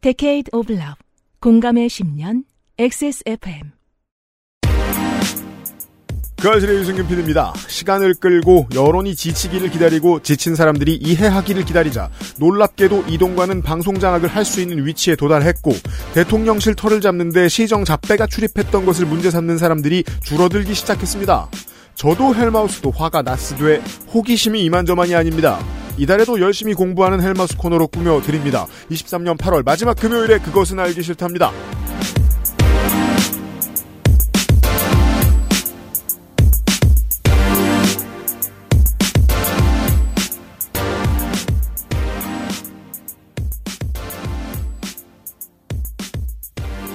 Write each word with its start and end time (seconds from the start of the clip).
Decade 0.00 0.44
of 0.52 0.72
Love 0.72 0.94
공감의 1.40 1.88
10년 1.88 2.44
XSFM 2.78 3.72
그 6.40 6.48
아실의 6.48 6.76
유승균 6.76 7.08
PD입니다. 7.08 7.52
시간을 7.66 8.14
끌고 8.14 8.68
여론이 8.72 9.16
지치기를 9.16 9.70
기다리고 9.70 10.22
지친 10.22 10.54
사람들이 10.54 10.94
이해하기를 10.94 11.64
기다리자 11.64 12.10
놀랍게도 12.38 13.06
이동관은 13.08 13.62
방송 13.62 13.98
장악을 13.98 14.28
할 14.28 14.44
수 14.44 14.60
있는 14.60 14.86
위치에 14.86 15.16
도달했고 15.16 15.72
대통령실 16.14 16.76
털을 16.76 17.00
잡는데 17.00 17.48
시정 17.48 17.84
잡배가 17.84 18.28
출입했던 18.28 18.86
것을 18.86 19.06
문제 19.06 19.32
삼는 19.32 19.58
사람들이 19.58 20.04
줄어들기 20.22 20.74
시작했습니다. 20.74 21.48
저도 21.96 22.36
헬마우스도 22.36 22.92
화가 22.92 23.22
났으되 23.22 23.82
호기심이 24.14 24.62
이만저만이 24.62 25.16
아닙니다. 25.16 25.58
이달에도 25.98 26.40
열심히 26.40 26.74
공부하는 26.74 27.20
헬마우스 27.20 27.56
코너로 27.56 27.88
꾸며드립니다. 27.88 28.66
23년 28.90 29.36
8월 29.36 29.64
마지막 29.64 29.94
금요일에 29.94 30.38
그것은 30.38 30.78
알기 30.78 31.02
싫답니다. 31.02 31.50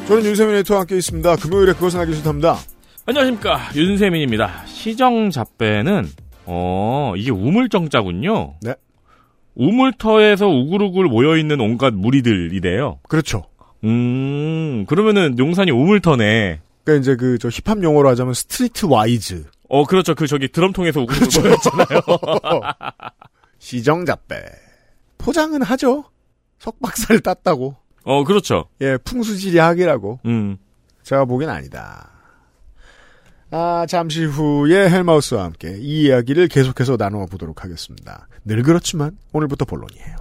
저는 0.08 0.26
윤세민 0.26 0.56
에디터와 0.56 0.82
함께 0.82 0.98
있습니다. 0.98 1.36
금요일에 1.38 1.74
그것은 1.74 2.00
알기 2.00 2.14
싫답니다. 2.14 2.58
안녕하십니까 3.06 3.72
윤세민입니다. 3.76 4.66
시정 4.68 5.30
잡배는 5.30 6.08
어 6.46 7.14
이게 7.18 7.32
우물정자군요. 7.32 8.56
네. 8.62 8.76
우물터에서 9.56 10.48
우글우글 10.48 11.06
모여 11.06 11.38
있는 11.38 11.60
온갖 11.62 11.94
무리들이래요. 11.94 13.00
그렇죠. 13.08 13.44
음 13.84 14.86
그러면은 14.88 15.38
용산이 15.38 15.72
우물터네. 15.72 16.60
그러니까 16.84 17.02
이제 17.02 17.16
그 17.16 17.38
저 17.40 17.50
힙합 17.50 17.82
용어로 17.84 18.10
하자면 18.10 18.34
street 18.34 18.86
wise. 18.88 19.46
어 19.70 19.86
그렇죠 19.86 20.16
그 20.16 20.28
저기 20.28 20.48
드럼통에서 20.50 21.02
우글우글 21.02 21.28
그렇죠. 21.30 21.42
모였잖아요. 21.42 22.62
시정잡배. 23.60 24.36
포장은 25.18 25.62
하죠. 25.62 26.06
석박사를 26.60 27.22
땄다고. 27.22 27.76
어 28.04 28.24
그렇죠. 28.24 28.66
예, 28.82 28.98
풍수지리학이라고. 28.98 30.20
음 30.26 30.58
제가 31.04 31.26
보기엔 31.26 31.50
아니다. 31.50 32.10
아, 33.56 33.86
잠시 33.88 34.26
후에 34.26 34.90
헬마우스와 34.90 35.44
함께 35.44 35.78
이 35.80 36.06
이야기를 36.06 36.48
계속해서 36.48 36.98
나누어 36.98 37.28
보도록 37.28 37.64
하겠습니다. 37.64 38.28
늘 38.44 38.64
그렇지만 38.64 39.16
오늘부터 39.32 39.66
본론이에요. 39.66 40.16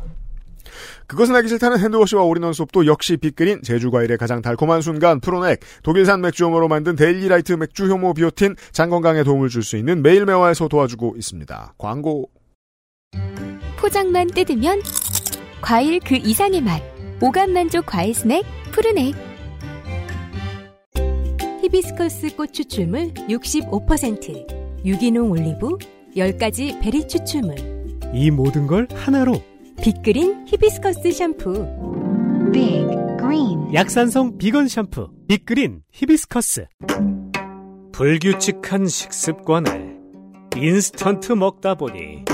그것은 1.06 1.34
알기 1.34 1.48
싫다는 1.48 1.78
hand 1.78 1.97
wash와 1.97 2.25
all-in-one 2.25 2.52
수업도 2.53 2.84
역시 2.84 3.16
빅그린 3.16 3.62
제주과일의 3.62 4.19
가장 4.19 4.42
달콤한 4.42 4.83
순간 4.83 5.19
푸르넥 5.20 5.61
독일산 5.83 6.20
맥주 6.20 6.44
효모로 6.44 6.69
만든 6.69 6.94
데일리라이트 6.94 7.55
맥주 7.55 7.86
효모 7.86 8.12
비오틴 8.14 8.55
장 8.70 8.91
건강에 8.91 9.22
도움을 9.22 9.48
줄 9.48 9.62
수 9.62 9.78
있는 9.78 10.03
매일 10.03 10.27
매화에서 10.27 10.69
도와주고 10.69 11.14
있습니다. 11.16 11.75
광고 11.78 12.28
포장만 13.78 14.27
뜯으면 14.28 14.83
과일 15.62 16.00
그 16.00 16.16
이상의 16.16 16.60
맛. 16.60 16.83
오감 17.22 17.53
만족 17.53 17.86
과일 17.86 18.14
스낵 18.14 18.44
푸르넥. 18.72 19.31
히비스커스 21.62 22.34
꽃 22.34 22.52
추출물 22.52 23.14
65%, 23.14 24.84
유기농 24.84 25.30
올리브 25.30 25.78
10가지 26.16 26.80
베리 26.80 27.06
추출물, 27.06 27.54
이 28.12 28.32
모든 28.32 28.66
걸 28.66 28.88
하나로. 28.92 29.41
빅그린 29.80 30.44
히비스커스 30.48 31.12
샴푸. 31.12 31.52
빅 32.52 32.84
그린. 33.16 33.72
약산성 33.72 34.38
비건 34.38 34.66
샴푸 34.66 35.08
빅그린 35.28 35.82
히비스커스. 35.92 36.66
불규칙한 37.92 38.88
식습관을 38.88 40.00
인스턴트 40.56 41.32
먹다 41.32 41.76
보니 41.76 42.25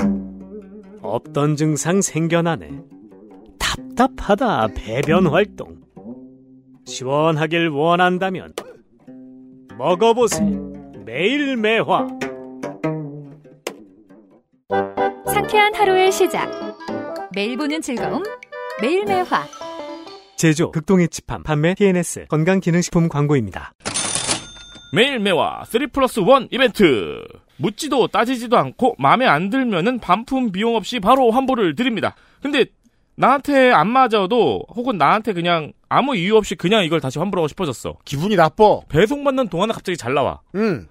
없던 1.03 1.55
증상 1.55 2.01
생겨나네. 2.01 2.71
답답하다 3.59 4.69
배변 4.75 5.27
활동. 5.27 5.77
시원하길 6.85 7.67
원한다면 7.69 8.53
먹어보세요 9.79 10.73
매일 11.05 11.55
매화 11.55 12.05
상쾌한 15.25 15.73
하루의 15.73 16.11
시작. 16.11 16.49
매일 17.33 17.55
보는 17.55 17.81
즐거움. 17.81 18.23
매일 18.81 19.05
매화. 19.05 19.45
제조 20.35 20.71
극동의 20.71 21.07
집함 21.07 21.43
판매 21.43 21.73
TNS 21.75 22.25
건강기능식품 22.27 23.07
광고입니다 23.07 23.71
매일 24.93 25.19
매화 25.19 25.63
3 25.65 25.89
플러스 25.93 26.19
1 26.19 26.49
이벤트. 26.51 27.23
묻지도 27.55 28.07
따지지도 28.07 28.57
않고 28.57 28.95
마음에 28.99 29.25
안 29.25 29.49
들면은 29.49 29.99
반품 29.99 30.51
비용 30.51 30.75
없이 30.75 30.99
바로 30.99 31.31
환불을 31.31 31.75
드립니다. 31.75 32.15
근데 32.41 32.65
나한테 33.19 33.71
안 33.71 33.89
맞아도 33.89 34.63
혹은 34.73 34.97
나한테 34.97 35.33
그냥 35.33 35.73
아무 35.89 36.15
이유 36.15 36.37
없이 36.37 36.55
그냥 36.55 36.85
이걸 36.85 37.01
다시 37.01 37.19
환불하고 37.19 37.49
싶어졌어. 37.49 37.97
기분이 38.05 38.37
나빠. 38.37 38.79
배송받는 38.87 39.49
동안에 39.49 39.73
갑자기 39.73 39.97
잘 39.97 40.13
나와. 40.13 40.39
응. 40.55 40.87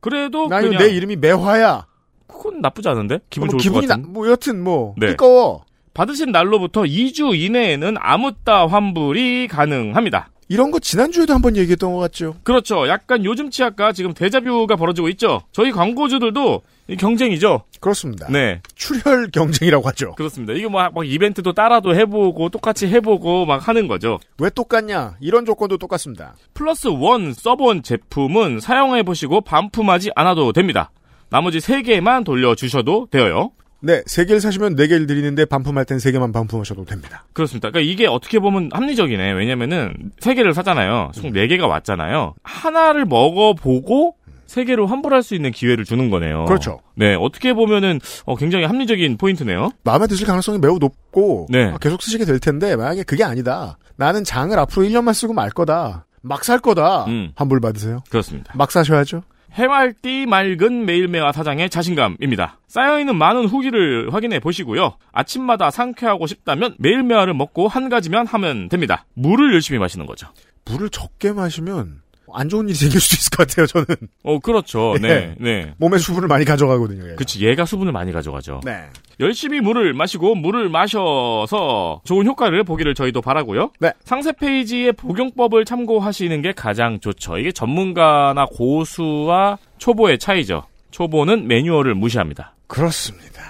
그래도 0.00 0.48
나는 0.48 0.70
그냥 0.70 0.82
내 0.82 0.90
이름이 0.90 1.16
매화야. 1.16 1.86
그건 2.26 2.60
나쁘지 2.60 2.88
않은데 2.88 3.20
기분 3.30 3.46
뭐 3.46 3.52
좋을 3.52 3.60
기분이 3.60 3.86
것 3.86 3.92
나, 3.92 3.96
같은. 3.96 4.12
뭐 4.12 4.28
여튼 4.28 4.64
뭐 4.64 4.94
네. 4.98 5.10
띠꺼워. 5.10 5.64
받으신 5.94 6.32
날로부터 6.32 6.82
2주 6.82 7.38
이내에는 7.38 7.94
아무 8.00 8.32
따 8.44 8.66
환불이 8.66 9.46
가능합니다. 9.46 10.30
이런 10.48 10.72
거 10.72 10.80
지난주에도 10.80 11.32
한번 11.32 11.56
얘기했던 11.56 11.92
것 11.92 12.00
같죠. 12.00 12.34
그렇죠. 12.42 12.88
약간 12.88 13.24
요즘 13.24 13.50
치약과 13.50 13.92
지금 13.92 14.14
대자뷰가 14.14 14.74
벌어지고 14.74 15.08
있죠. 15.10 15.42
저희 15.52 15.70
광고주들도 15.70 16.62
이 16.62 16.77
경쟁이죠. 16.96 17.64
그렇습니다. 17.80 18.28
네, 18.30 18.60
출혈 18.74 19.30
경쟁이라고 19.30 19.86
하죠. 19.88 20.14
그렇습니다. 20.14 20.54
이거 20.54 20.70
막, 20.70 20.94
막 20.94 21.06
이벤트도 21.06 21.52
따라도 21.52 21.94
해보고 21.94 22.48
똑같이 22.48 22.86
해보고 22.86 23.46
막 23.46 23.68
하는 23.68 23.88
거죠. 23.88 24.18
왜 24.38 24.50
똑같냐? 24.50 25.16
이런 25.20 25.44
조건도 25.44 25.78
똑같습니다. 25.78 26.34
플러스 26.54 26.88
원 26.88 27.32
써본 27.34 27.82
제품은 27.82 28.60
사용해보시고 28.60 29.42
반품하지 29.42 30.12
않아도 30.14 30.52
됩니다. 30.52 30.90
나머지 31.30 31.58
3개만 31.58 32.24
돌려주셔도 32.24 33.08
돼요. 33.10 33.50
네, 33.80 34.02
세 34.06 34.24
개를 34.24 34.40
사시면 34.40 34.74
네 34.74 34.88
개를 34.88 35.06
드리는데 35.06 35.44
반품할 35.44 35.84
땐세 35.84 36.10
개만 36.10 36.32
반품하셔도 36.32 36.84
됩니다. 36.84 37.24
그렇습니다. 37.32 37.70
그러니까 37.70 37.92
이게 37.92 38.06
어떻게 38.06 38.40
보면 38.40 38.70
합리적이네. 38.72 39.32
왜냐면은 39.32 39.94
3개를 40.20 40.52
사잖아요. 40.52 41.12
총 41.14 41.32
4개가 41.32 41.68
왔잖아요. 41.68 42.34
하나를 42.42 43.04
먹어보고 43.04 44.16
3개로 44.48 44.86
환불할 44.86 45.22
수 45.22 45.34
있는 45.34 45.52
기회를 45.52 45.84
주는 45.84 46.10
거네요. 46.10 46.46
그렇죠. 46.46 46.80
네, 46.94 47.14
어떻게 47.14 47.52
보면은 47.52 48.00
어, 48.24 48.34
굉장히 48.36 48.64
합리적인 48.64 49.16
포인트네요. 49.18 49.70
마음에 49.84 50.06
드실 50.06 50.26
가능성이 50.26 50.58
매우 50.58 50.78
높고 50.78 51.46
네. 51.50 51.70
아, 51.70 51.78
계속 51.78 52.02
쓰시게 52.02 52.24
될 52.24 52.38
텐데 52.40 52.74
만약에 52.76 53.02
그게 53.02 53.24
아니다. 53.24 53.78
나는 53.96 54.24
장을 54.24 54.58
앞으로 54.58 54.86
1년만 54.86 55.12
쓰고 55.14 55.32
말 55.34 55.50
거다. 55.50 56.06
막 56.22 56.44
살 56.44 56.58
거다. 56.58 57.04
음. 57.06 57.32
환불 57.36 57.60
받으세요. 57.60 58.02
그렇습니다. 58.10 58.52
막 58.56 58.70
사셔야죠. 58.70 59.22
해맑디 59.52 60.26
맑은 60.26 60.84
매일매화 60.84 61.32
사장의 61.32 61.70
자신감입니다. 61.70 62.58
쌓여있는 62.68 63.16
많은 63.16 63.46
후기를 63.46 64.12
확인해 64.12 64.40
보시고요. 64.40 64.96
아침마다 65.12 65.70
상쾌하고 65.70 66.26
싶다면 66.26 66.74
매일매화를 66.78 67.32
먹고 67.34 67.66
한 67.66 67.88
가지면 67.88 68.26
하면 68.26 68.68
됩니다. 68.68 69.04
물을 69.14 69.52
열심히 69.54 69.78
마시는 69.78 70.06
거죠. 70.06 70.28
물을 70.66 70.90
적게 70.90 71.32
마시면 71.32 72.02
안 72.34 72.48
좋은 72.48 72.66
일이 72.68 72.74
생길 72.74 73.00
수도 73.00 73.14
있을 73.16 73.30
것 73.30 73.46
같아요. 73.46 73.66
저는 73.66 73.86
어, 74.22 74.38
그렇죠. 74.38 74.96
네, 75.02 75.34
네. 75.38 75.74
몸에 75.78 75.98
수분을 75.98 76.28
많이 76.28 76.44
가져가거든요. 76.44 77.04
얘가. 77.04 77.16
그치, 77.16 77.46
얘가 77.46 77.64
수분을 77.64 77.92
많이 77.92 78.12
가져가죠. 78.12 78.60
네. 78.64 78.86
열심히 79.20 79.60
물을 79.60 79.92
마시고 79.94 80.34
물을 80.36 80.68
마셔서 80.68 82.00
좋은 82.04 82.26
효과를 82.26 82.64
보기를 82.64 82.94
저희도 82.94 83.20
바라고요. 83.20 83.72
네. 83.80 83.92
상세 84.04 84.32
페이지의 84.32 84.92
복용법을 84.92 85.64
참고하시는 85.64 86.42
게 86.42 86.52
가장 86.52 87.00
좋죠. 87.00 87.38
이게 87.38 87.50
전문가나 87.52 88.46
고수와 88.46 89.58
초보의 89.78 90.18
차이죠. 90.18 90.64
초보는 90.90 91.48
매뉴얼을 91.48 91.94
무시합니다. 91.94 92.54
그렇습니다. 92.66 93.42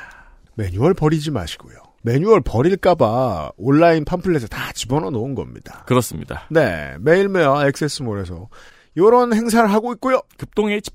매뉴얼 0.54 0.94
버리지 0.94 1.31
마시고요. 1.31 1.88
매뉴얼 2.02 2.40
버릴까봐 2.42 3.52
온라인 3.56 4.04
팜플렛에 4.04 4.46
다 4.46 4.72
집어넣어 4.72 5.10
놓은 5.10 5.34
겁니다. 5.34 5.84
그렇습니다. 5.86 6.46
네, 6.50 6.96
매일매일 7.00 7.48
액세스몰에서 7.66 8.48
이런 8.94 9.32
행사를 9.32 9.70
하고 9.70 9.92
있고요. 9.94 10.20
급동의 10.36 10.82
집 10.82 10.94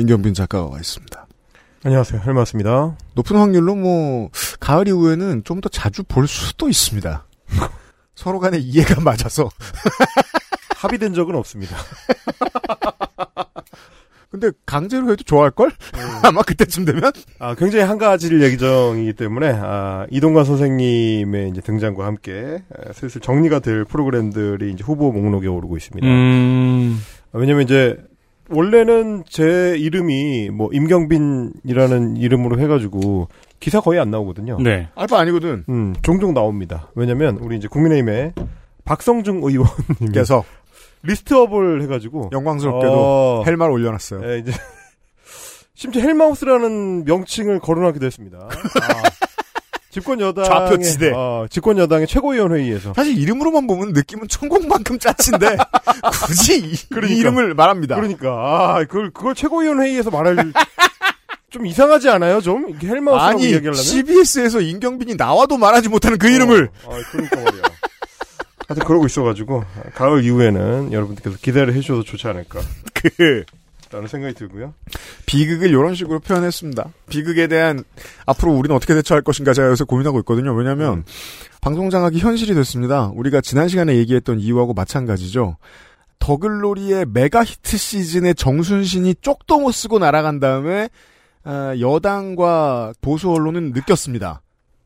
임경빈 0.00 0.34
작가가 0.34 0.66
와 0.66 0.78
있습니다. 0.78 1.26
안녕하세요. 1.84 2.20
헬마우스입니다. 2.26 2.96
높은 3.14 3.36
확률로 3.36 3.74
뭐 3.74 4.30
가을 4.60 4.88
이후에는 4.88 5.44
좀 5.44 5.60
더 5.60 5.68
자주 5.68 6.02
볼 6.04 6.26
수도 6.26 6.68
있습니다. 6.68 7.26
서로 8.14 8.38
간에 8.38 8.58
이해가 8.58 9.00
맞아서. 9.02 9.48
합의된 10.76 11.12
적은 11.14 11.34
없습니다. 11.34 11.76
근데 14.30 14.50
강제로 14.64 15.10
해도 15.10 15.24
좋아할걸? 15.24 15.72
아마 16.22 16.42
그때쯤 16.42 16.84
되면? 16.84 17.10
아, 17.40 17.54
굉장히 17.56 17.84
한 17.84 17.98
가지를 17.98 18.40
예정이기 18.42 19.14
때문에, 19.14 19.52
아, 19.60 20.06
이동관 20.10 20.44
선생님의 20.44 21.50
이제 21.50 21.60
등장과 21.60 22.06
함께, 22.06 22.62
아, 22.74 22.92
슬슬 22.92 23.20
정리가 23.20 23.58
될 23.58 23.84
프로그램들이 23.84 24.72
이제 24.72 24.84
후보 24.84 25.10
목록에 25.12 25.48
오르고 25.48 25.76
있습니다. 25.76 26.06
음. 26.06 27.00
아, 27.32 27.38
왜냐면 27.38 27.64
이제, 27.64 27.96
원래는 28.50 29.24
제 29.28 29.76
이름이 29.78 30.50
뭐, 30.50 30.70
임경빈이라는 30.72 32.16
이름으로 32.16 32.58
해가지고, 32.60 33.28
기사 33.60 33.80
거의 33.80 34.00
안 34.00 34.10
나오거든요. 34.10 34.58
네. 34.60 34.88
알바 34.94 35.18
아니거든. 35.18 35.64
음, 35.68 35.94
종종 36.02 36.34
나옵니다. 36.34 36.90
왜냐면, 36.94 37.38
우리 37.40 37.56
이제 37.56 37.68
국민의힘의 37.68 38.32
박성중 38.84 39.42
의원님께서 39.44 40.44
리스트업을 41.02 41.82
해가지고, 41.82 42.30
영광스럽게도 42.32 42.92
어, 42.92 43.42
헬마를 43.46 43.72
올려놨어요. 43.72 44.30
예, 44.30 44.38
이제 44.38 44.52
심지어 45.74 46.02
헬마우스라는 46.02 47.04
명칭을 47.04 47.60
거론하기도 47.60 48.04
했습니다. 48.04 48.38
아, 48.50 49.09
집권 49.90 50.20
여당의 50.20 50.48
좌표지대. 50.48 51.12
어, 51.14 51.46
집권 51.50 51.76
여당의 51.78 52.06
최고위원 52.06 52.54
회의에서 52.54 52.92
사실 52.94 53.18
이름으로만 53.18 53.66
보면 53.66 53.92
느낌은 53.92 54.28
천국만큼 54.28 54.98
짜친데 54.98 55.56
굳이 56.26 56.58
이, 56.58 56.74
그러니까. 56.88 57.14
이 57.14 57.18
이름을 57.18 57.54
말합니다. 57.54 57.96
그러니까 57.96 58.28
아 58.30 58.84
그걸 58.84 59.10
그걸 59.10 59.34
최고위원 59.34 59.82
회의에서 59.82 60.10
말할 60.10 60.36
좀 61.50 61.66
이상하지 61.66 62.08
않아요? 62.10 62.40
좀 62.40 62.72
헬마우스라고 62.80 63.20
아니 63.30 63.42
이야기하려면 63.50 63.74
CBS에서 63.74 64.60
임경빈이 64.60 65.16
나와도 65.16 65.58
말하지 65.58 65.88
못하는 65.88 66.16
그 66.16 66.28
이름을 66.30 66.70
어, 66.84 66.94
어, 66.94 66.98
그러니까 67.10 67.36
말이야. 67.36 67.62
하여튼 68.68 68.86
그러고 68.86 69.06
있어가지고 69.06 69.64
가을 69.96 70.22
이후에는 70.24 70.92
여러분들께서 70.92 71.36
기대를 71.42 71.74
해주셔도 71.74 72.04
좋지 72.04 72.28
않을까 72.28 72.60
그 72.94 73.42
라는 73.90 74.06
생각이 74.06 74.34
들고요. 74.34 74.72
비극을 75.26 75.68
이런 75.68 75.94
식으로 75.96 76.20
표현했습니다. 76.20 76.92
비극에 77.08 77.48
대한 77.48 77.82
앞으로 78.24 78.52
우리는 78.52 78.74
어떻게 78.74 78.94
대처할 78.94 79.22
것인가 79.22 79.52
제가 79.52 79.68
요새 79.68 79.82
고민하고 79.84 80.20
있거든요. 80.20 80.54
왜냐하면 80.54 80.98
음. 80.98 81.04
방송 81.60 81.90
장악이 81.90 82.18
현실이 82.18 82.54
됐습니다. 82.54 83.10
우리가 83.14 83.40
지난 83.40 83.66
시간에 83.66 83.96
얘기했던 83.96 84.38
이유하고 84.38 84.74
마찬가지죠. 84.74 85.56
더글로리의 86.20 87.06
메가 87.08 87.42
히트 87.42 87.76
시즌에 87.76 88.34
정순신이 88.34 89.16
쪽도 89.22 89.58
못 89.58 89.72
쓰고 89.72 89.98
날아간 89.98 90.38
다음에 90.38 90.88
아, 91.42 91.74
여당과 91.80 92.92
보수 93.00 93.30
언론은 93.30 93.72
느꼈습니다. 93.72 94.40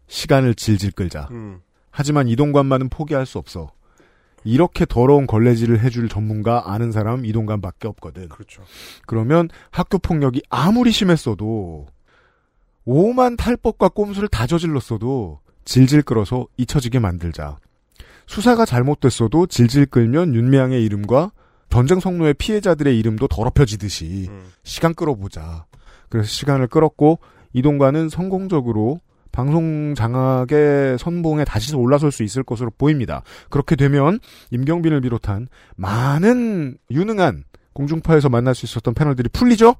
시간을 0.06 0.54
질질 0.54 0.92
끌자. 0.92 1.28
음. 1.30 1.60
하지만 1.90 2.28
이동관만은 2.28 2.88
포기할 2.88 3.26
수 3.26 3.38
없어. 3.38 3.70
이렇게 4.44 4.84
더러운 4.84 5.26
걸레질을 5.26 5.80
해줄 5.80 6.08
전문가 6.08 6.70
아는 6.72 6.92
사람 6.92 7.24
이동관밖에 7.24 7.88
없거든. 7.88 8.28
그렇죠. 8.28 8.62
그러면 9.06 9.48
학교 9.70 9.98
폭력이 9.98 10.42
아무리 10.50 10.92
심했어도 10.92 11.86
오만 12.84 13.36
탈법과 13.36 13.88
꼼수를 13.88 14.28
다 14.28 14.46
저질렀어도 14.46 15.40
질질 15.64 16.02
끌어서 16.02 16.46
잊혀지게 16.58 16.98
만들자. 16.98 17.56
수사가 18.26 18.64
잘못됐어도 18.64 19.46
질질 19.46 19.86
끌면 19.86 20.34
윤미향의 20.34 20.84
이름과 20.84 21.32
전쟁 21.70 21.98
성노의 21.98 22.34
피해자들의 22.34 22.96
이름도 22.98 23.26
더럽혀지듯이 23.26 24.28
음. 24.30 24.44
시간 24.62 24.94
끌어보자. 24.94 25.66
그래서 26.08 26.28
시간을 26.28 26.68
끌었고 26.68 27.18
이동관은 27.52 28.08
성공적으로 28.08 29.00
방송 29.34 29.96
장악의 29.96 30.96
선봉에 30.98 31.44
다시 31.44 31.74
올라설 31.74 32.12
수 32.12 32.22
있을 32.22 32.44
것으로 32.44 32.70
보입니다. 32.70 33.24
그렇게 33.50 33.74
되면 33.74 34.20
임경빈을 34.52 35.00
비롯한 35.00 35.48
많은 35.74 36.78
유능한 36.92 37.42
공중파에서 37.72 38.28
만날 38.28 38.54
수 38.54 38.64
있었던 38.64 38.94
패널들이 38.94 39.28
풀리죠? 39.30 39.74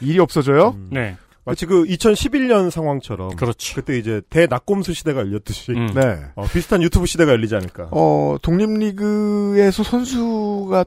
일이 0.00 0.20
없어져요? 0.20 0.68
음. 0.76 0.88
네. 0.92 1.16
마치 1.44 1.66
그 1.66 1.84
2011년 1.84 2.70
상황처럼 2.70 3.34
그렇죠. 3.34 3.74
그때 3.74 3.98
이제 3.98 4.22
대낙검수 4.30 4.94
시대가 4.94 5.20
열렸듯이 5.20 5.72
음. 5.72 5.88
네. 5.92 6.24
어, 6.36 6.46
비슷한 6.46 6.80
유튜브 6.80 7.06
시대가 7.06 7.32
열리지 7.32 7.56
않을까. 7.56 7.88
어, 7.90 8.36
독립리그에서 8.40 9.82
선수가 9.82 10.84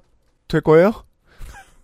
될 0.47 0.61
거예요? 0.61 0.93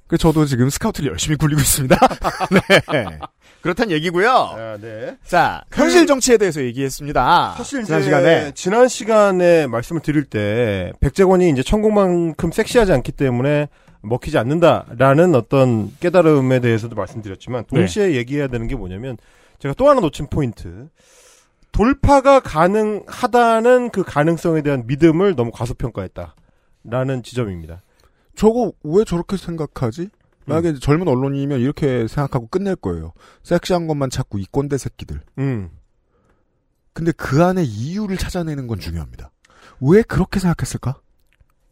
그 0.07 0.17
저도 0.17 0.45
지금 0.45 0.69
스카우트를 0.69 1.11
열심히 1.11 1.35
굴리고 1.35 1.59
있습니다. 1.59 1.97
네. 2.93 3.19
그렇단 3.63 3.91
얘기고요. 3.91 4.29
아, 4.29 4.77
네. 4.79 5.17
자, 5.25 5.63
현실 5.71 6.05
정치에 6.05 6.35
대해서 6.37 6.61
얘기했습니다. 6.61 7.53
사실 7.55 7.85
지난 7.85 8.03
시간에 8.03 8.51
지난 8.53 8.87
시간에 8.89 9.67
말씀을 9.67 10.01
드릴 10.01 10.25
때 10.25 10.91
백재권이 10.99 11.49
이제 11.49 11.63
천국만큼 11.63 12.51
섹시하지 12.51 12.91
않기 12.91 13.13
때문에 13.13 13.69
먹히지 14.01 14.37
않는다라는 14.37 15.33
어떤 15.33 15.95
깨달음에 16.01 16.59
대해서도 16.59 16.97
말씀드렸지만 16.97 17.63
동시에 17.63 18.15
얘기해야 18.15 18.47
되는 18.47 18.67
게 18.67 18.75
뭐냐면 18.75 19.15
제가 19.59 19.73
또 19.77 19.89
하나 19.89 20.01
놓친 20.01 20.27
포인트 20.29 20.89
돌파가 21.71 22.41
가능하다는 22.41 23.91
그 23.91 24.03
가능성에 24.03 24.61
대한 24.61 24.83
믿음을 24.87 25.37
너무 25.37 25.51
과소평가했다라는 25.53 27.23
지점입니다. 27.23 27.81
저거 28.35 28.73
왜 28.83 29.05
저렇게 29.05 29.37
생각하지? 29.37 30.09
만약에 30.45 30.69
음. 30.69 30.79
젊은 30.79 31.07
언론이면 31.07 31.59
이렇게 31.59 32.07
생각하고 32.07 32.47
끝낼 32.47 32.75
거예요. 32.75 33.13
섹시한 33.43 33.87
것만 33.87 34.09
찾고 34.09 34.39
이 34.39 34.45
꼰대 34.49 34.77
새끼들. 34.77 35.21
음. 35.39 35.69
근데 36.93 37.11
그 37.11 37.43
안에 37.43 37.63
이유를 37.63 38.17
찾아내는 38.17 38.67
건 38.67 38.79
중요합니다. 38.79 39.31
왜 39.81 40.03
그렇게 40.03 40.39
생각했을까? 40.39 40.99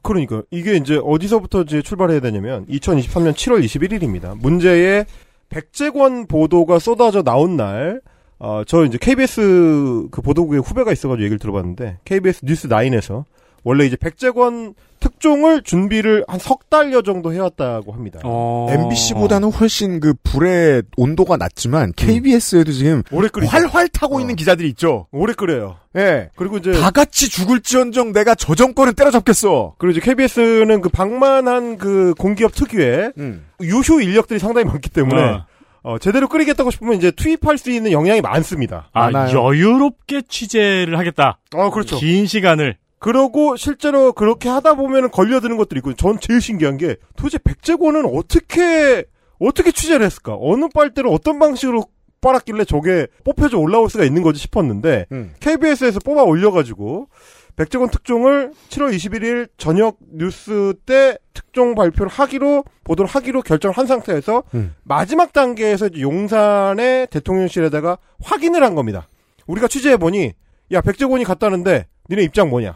그러니까 0.01 0.41
이게 0.50 0.75
이제 0.75 1.00
어디서부터 1.01 1.62
이제 1.62 1.81
출발해야 1.81 2.19
되냐면 2.19 2.65
2023년 2.65 3.33
7월 3.33 3.63
21일입니다. 3.63 4.35
문제의 4.38 5.06
백재권 5.50 6.27
보도가 6.27 6.79
쏟아져 6.79 7.21
나온 7.21 7.56
날, 7.56 8.01
어, 8.39 8.63
저 8.65 8.85
이제 8.85 8.97
KBS 8.99 10.07
그 10.09 10.21
보도국의 10.21 10.61
후배가 10.61 10.92
있어가지고 10.92 11.23
얘기를 11.23 11.37
들어봤는데 11.37 11.99
KBS 12.06 12.45
뉴스 12.45 12.68
9에서 12.68 13.25
원래 13.63 13.85
이제 13.85 13.95
백재권 13.95 14.73
특종을 14.99 15.63
준비를 15.63 16.23
한 16.27 16.39
석 16.39 16.69
달여 16.69 17.01
정도 17.01 17.33
해왔다고 17.33 17.91
합니다. 17.91 18.19
어. 18.23 18.68
MBC보다는 18.69 19.51
훨씬 19.51 19.99
그 19.99 20.13
불의 20.23 20.83
온도가 20.97 21.35
음. 21.35 21.39
낮지만 21.39 21.94
KBS에도 21.95 22.71
지금 22.71 23.03
오래. 23.11 23.27
활활 23.47 23.87
타고 23.89 24.18
어. 24.18 24.19
있는 24.21 24.35
기자들이 24.35 24.69
있죠. 24.69 25.07
오래 25.11 25.33
끓여요. 25.33 25.77
예. 25.97 26.30
그리고 26.35 26.57
이제 26.57 26.71
다 26.71 26.89
같이 26.91 27.30
죽을지언정 27.30 28.13
내가 28.13 28.35
저 28.35 28.56
정권은 28.56 28.94
때려잡겠어. 28.94 29.75
그리고 29.77 29.91
이제 29.97 30.01
KBS는 30.01 30.81
그 30.81 30.89
방만한 30.89 31.77
그 31.77 32.13
공기업 32.18 32.53
특유의 32.53 33.13
음. 33.18 33.45
유효 33.61 34.01
인력들이 34.01 34.39
상당히 34.39 34.65
많기 34.65 34.89
때문에 34.89 35.21
어. 35.21 35.45
어, 35.83 35.97
제대로 35.97 36.27
끓이겠다고 36.27 36.69
싶으면 36.69 36.94
이제 36.95 37.09
투입할 37.09 37.57
수 37.57 37.71
있는 37.71 37.91
역량이 37.91 38.21
많습니다. 38.21 38.89
아, 38.94 39.09
많아요. 39.09 39.35
여유롭게 39.47 40.21
취재를 40.30 40.97
하겠다. 40.99 41.39
어, 41.56 41.71
그렇죠. 41.71 41.97
긴 41.97 42.27
시간을. 42.27 42.77
그러고 43.02 43.56
실제로 43.58 44.14
그렇게 44.14 44.48
하다 44.48 44.76
보면 44.76 45.10
걸려드는 45.10 45.58
것들이 45.58 45.80
있고 45.80 45.96
전 45.96 46.20
제일 46.20 46.40
신기한 46.40 46.78
게 46.78 46.98
도대체 47.16 47.40
백제권은 47.40 48.06
어떻게 48.06 49.06
어떻게 49.40 49.72
취재를 49.72 50.06
했을까? 50.06 50.38
어느 50.40 50.68
빨대를 50.72 51.10
어떤 51.12 51.40
방식으로 51.40 51.86
빨았길래 52.22 52.64
저게 52.66 53.08
뽑혀져 53.24 53.58
올라올 53.58 53.90
수가 53.90 54.04
있는 54.04 54.22
거지 54.22 54.40
싶었는데 54.40 55.08
음. 55.12 55.34
KBS에서 55.40 56.00
뽑아 56.00 56.22
올려가지고 56.22 57.08
백제권 57.56 57.90
특종을 57.90 58.52
7월 58.70 58.96
21일 58.96 59.50
저녁 59.58 59.98
뉴스 60.14 60.76
때 60.86 61.18
특종 61.34 61.74
발표를 61.74 62.08
하기로 62.08 62.64
보도를 62.84 63.10
하기로 63.10 63.42
결정을 63.42 63.76
한 63.76 63.88
상태에서 63.88 64.44
음. 64.54 64.76
마지막 64.84 65.34
단계에서 65.34 65.90
용산의 66.00 67.08
대통령실에다가 67.08 67.98
확인을 68.22 68.64
한 68.64 68.76
겁니다. 68.76 69.08
우리가 69.48 69.68
취재해 69.68 69.98
보니 69.98 70.34
야 70.72 70.81
백제권이 70.81 71.24
갔다는데 71.24 71.88
니네 72.12 72.22
입장 72.22 72.52
뭐냐? 72.52 72.76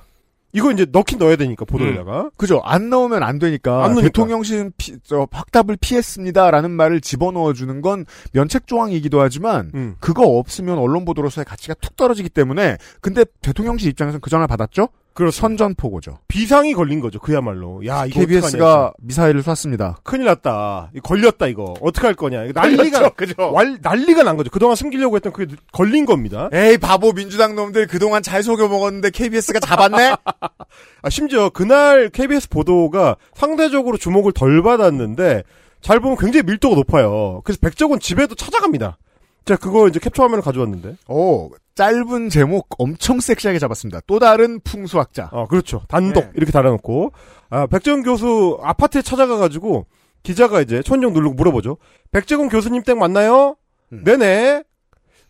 이거 0.55 0.71
이제 0.71 0.85
넣긴 0.91 1.19
넣어야 1.19 1.35
되니까 1.35 1.65
보도에다가 1.65 2.29
그죠. 2.37 2.61
안 2.63 2.89
나오면 2.89 3.23
안 3.23 3.39
되니까. 3.39 3.83
안. 3.85 3.95
대통령실은 3.95 4.71
피- 4.77 4.97
저, 5.03 5.27
확답을 5.31 5.77
피했습니다라는 5.79 6.71
말을 6.71 7.01
집어넣어 7.01 7.53
주는 7.53 7.81
건 7.81 8.05
면책 8.31 8.65
조항이기도 8.67 9.19
하지만 9.21 9.71
음. 9.75 9.95
그거 9.99 10.23
없으면 10.23 10.77
언론 10.77 11.03
보도로서의 11.05 11.43
가치가 11.45 11.73
툭 11.75 11.95
떨어지기 11.97 12.29
때문에 12.29 12.77
근데 13.01 13.25
대통령실 13.41 13.89
입장에서는 13.89 14.21
그 14.21 14.29
전화 14.29 14.47
받았죠? 14.47 14.87
그 15.15 15.31
선전포고죠. 15.31 16.19
비상이 16.27 16.73
걸린 16.73 16.99
거죠. 16.99 17.19
그야말로. 17.19 17.83
야, 17.87 18.05
이거 18.05 18.19
KBS가 18.19 18.91
미사일을 18.99 19.43
쐈습니다. 19.43 19.99
큰일 20.03 20.25
났다. 20.25 20.91
걸렸다 21.01 21.47
이거. 21.47 21.73
어떻게 21.79 22.05
할 22.05 22.15
거냐. 22.15 22.43
난리가 22.53 23.09
그죠? 23.11 23.33
왈- 23.53 23.79
난리가 23.81 24.23
난 24.23 24.35
거죠. 24.35 24.49
그동안 24.51 24.75
숨기려고 24.75 25.15
했던 25.15 25.31
그게 25.31 25.55
걸린 25.71 26.05
겁니다. 26.05 26.49
에이 26.51 26.77
바보 26.77 27.13
민주당 27.13 27.55
놈들 27.55 27.87
그동안 27.87 28.21
잘 28.21 28.43
속여 28.43 28.67
먹었는데 28.67 29.09
KBS가 29.11 29.61
잡았네. 29.61 30.15
아, 31.01 31.09
심지어 31.09 31.49
그날 31.49 32.09
KBS 32.09 32.49
보도가 32.49 33.15
상대적으로 33.35 33.95
주목을 33.97 34.33
덜 34.33 34.61
받았는데 34.61 35.43
잘 35.81 36.01
보면 36.01 36.17
굉장히 36.17 36.43
밀도가 36.43 36.75
높아요. 36.75 37.39
그래서 37.45 37.59
백적원 37.61 38.01
집에도 38.01 38.35
찾아갑니다. 38.35 38.97
제가 39.45 39.59
그거 39.59 39.87
이제 39.87 39.99
캡처 39.99 40.23
화면을 40.23 40.41
가져왔는데. 40.43 40.97
오 41.07 41.51
짧은 41.75 42.29
제목 42.29 42.69
엄청 42.77 43.19
섹시하게 43.19 43.59
잡았습니다. 43.59 43.99
또 44.07 44.17
다른 44.17 44.61
풍수학자. 44.61 45.29
어, 45.31 45.45
그렇죠. 45.45 45.83
단독 45.89 46.21
네. 46.23 46.31
이렇게 46.35 46.51
달아놓고 46.51 47.11
아, 47.49 47.67
백재원 47.67 48.01
교수 48.01 48.57
아파트에 48.63 49.01
찾아가가지고 49.01 49.85
기자가 50.23 50.61
이제 50.61 50.81
천정 50.81 51.13
누르고 51.13 51.35
물어보죠. 51.35 51.77
백재원 52.11 52.47
교수님 52.47 52.83
댁 52.83 52.97
맞나요? 52.97 53.57
음. 53.91 54.03
네네. 54.05 54.63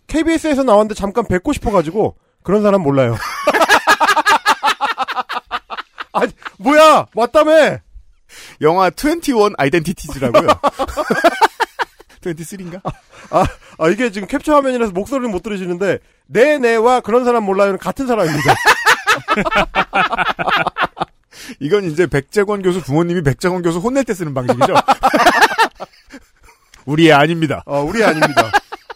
KBS에서 0.08 0.64
나왔는데 0.64 0.94
잠깐 0.94 1.26
뵙고 1.26 1.52
싶어가지고 1.52 2.16
그런 2.44 2.62
사람 2.62 2.82
몰라요. 2.82 3.16
아니 6.14 6.32
뭐야 6.60 7.08
맞다며? 7.16 7.80
영화 8.62 8.92
21 8.92 9.56
아이덴티티즈라고요. 9.58 10.48
23인가? 12.34 12.82
아 13.78 13.90
이게 13.90 14.12
지금 14.12 14.28
캡처 14.28 14.56
화면이라서 14.56 14.94
목소리는 14.94 15.32
못 15.32 15.44
들으시는데 15.44 16.00
네네와 16.28 17.02
그런 17.02 17.26
사람 17.26 17.44
몰라요는 17.44 17.80
같은 17.80 18.08
사람입니다. 18.08 18.56
이건 21.60 21.86
이제 21.86 22.08
백재권 22.08 22.62
교수 22.62 22.82
부모님이 22.82 23.22
백재권 23.22 23.62
교수 23.62 23.80
혼낼 23.80 24.04
때 24.04 24.14
쓰는 24.14 24.34
방식이죠. 24.34 24.74
우리 26.86 27.10
애 27.10 27.14
아닙니다. 27.14 27.64
어 27.66 27.82
우리 27.82 28.04
아닙니다. 28.04 28.52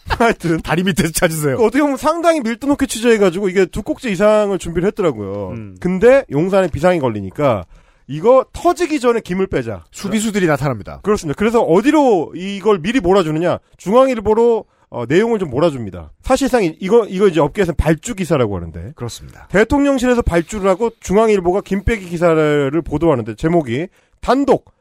하여튼 0.17 0.61
다리 0.61 0.83
밑에서 0.83 1.11
찾으세요. 1.11 1.57
그 1.57 1.65
어떻게 1.65 1.81
보면 1.81 1.97
상당히 1.97 2.41
밀도 2.41 2.67
높게 2.67 2.85
취재해가지고 2.85 3.49
이게 3.49 3.65
두 3.65 3.83
꼭지 3.83 4.11
이상을 4.11 4.57
준비를 4.57 4.87
했더라고요. 4.87 5.51
음. 5.51 5.75
근데 5.79 6.25
용산에 6.31 6.67
비상이 6.67 6.99
걸리니까 6.99 7.65
이거 8.09 8.43
터지기 8.53 8.99
전에 8.99 9.19
김을 9.21 9.45
빼자. 9.47 9.85
수비수들이 9.91 10.47
나타납니다. 10.47 10.99
그렇습니다. 11.03 11.37
그래서 11.37 11.61
어디로 11.61 12.33
이걸 12.35 12.79
미리 12.79 12.99
몰아주느냐? 12.99 13.59
중앙일보로 13.77 14.65
어, 14.91 15.05
내용을 15.07 15.37
좀 15.37 15.51
몰아줍니다. 15.51 16.13
사실상 16.23 16.63
이- 16.63 16.75
이거 16.79 17.05
이거 17.05 17.27
이제 17.27 17.39
업계에서는 17.39 17.75
발주 17.77 18.15
기사라고 18.15 18.55
하는데 18.55 18.93
그렇습니다. 18.95 19.47
대통령실에서 19.51 20.23
발주를 20.23 20.67
하고 20.67 20.89
중앙일보가 20.99 21.61
김빼기 21.61 22.09
기사를 22.09 22.71
보도하는데 22.81 23.35
제목이 23.35 23.87
단독 24.19 24.73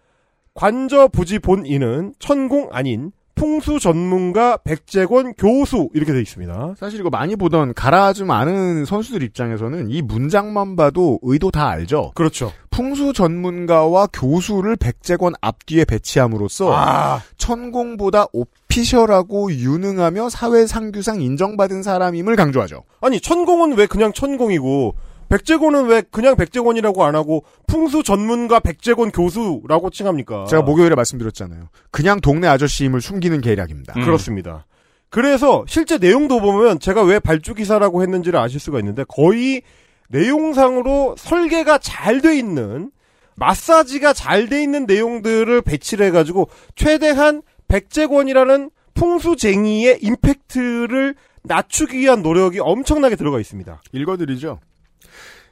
관저 0.55 1.09
부지 1.09 1.39
본인은 1.39 2.15
천공 2.19 2.71
아닌 2.73 3.13
풍수 3.39 3.79
전문가 3.79 4.57
백재권 4.57 5.35
교수 5.35 5.89
이렇게 5.95 6.13
돼 6.13 6.21
있습니다. 6.21 6.75
사실 6.77 6.99
이거 6.99 7.09
많이 7.09 7.37
보던 7.37 7.73
가라앉지 7.73 8.25
않은 8.29 8.85
선수들 8.85 9.23
입장에서는 9.23 9.91
이 9.91 10.03
문장만 10.03 10.75
봐도 10.75 11.21
의도 11.23 11.53
다 11.53 11.69
알죠. 11.69 12.11
그렇죠. 12.17 12.53
풍수 12.71 13.13
전문가와 13.13 14.09
교수를 14.13 14.75
백재권 14.77 15.35
앞뒤에 15.41 15.85
배치함으로써 15.85 16.73
아, 16.75 17.23
천공보다 17.37 18.27
오피셜하고 18.33 19.53
유능하며 19.53 20.31
사회 20.31 20.67
상규상 20.67 21.23
인정받은 21.23 21.85
사람임을 21.85 22.35
강조하죠. 22.35 22.83
아니 23.01 23.21
천공은 23.21 23.77
왜 23.77 23.87
그냥 23.87 24.13
천공이고 24.13 24.95
백재권은 25.29 25.87
왜 25.87 26.03
그냥 26.11 26.37
백재권이라고 26.37 27.05
안 27.05 27.15
하고 27.15 27.45
풍수 27.67 28.03
전문가 28.03 28.61
백재권 28.61 29.11
교수라고 29.11 29.91
칭합니까? 29.91 30.47
제가 30.47 30.63
목요일에 30.63 30.95
말씀드렸잖아요. 30.95 31.69
그냥 31.91 32.21
동네 32.21 32.49
아저씨임을 32.49 33.01
숨기는 33.01 33.41
계략입니다. 33.41 33.95
음. 33.97 34.05
그렇습니다. 34.05 34.67
그래서 35.11 35.65
실제 35.67 35.99
내용도 35.99 36.41
보면 36.41 36.81
제가 36.81 37.03
왜 37.03 37.19
발주 37.19 37.55
기사라고 37.55 38.03
했는지를 38.03 38.39
아실 38.39 38.61
수가 38.61 38.79
있는데 38.81 39.05
거의 39.09 39.63
내용상으로 40.09 41.15
설계가 41.19 41.79
잘 41.79 42.21
돼 42.21 42.37
있는 42.39 42.91
마사지가 43.37 44.13
잘 44.15 44.49
돼 44.49 44.63
있는 44.63 44.87
내용들을 44.87 45.63
배치를 45.63 46.07
해가지고 46.07 46.49
최대한 46.75 47.43
백재권이라는 47.69 48.71
풍수쟁이의 48.95 49.99
임팩트를 50.03 51.15
낮추기 51.45 51.99
위한 51.99 52.23
노력이 52.23 52.59
엄청나게 52.61 53.17
들어가 53.17 53.39
있습니다. 53.39 53.81
읽어드리죠. 53.93 54.59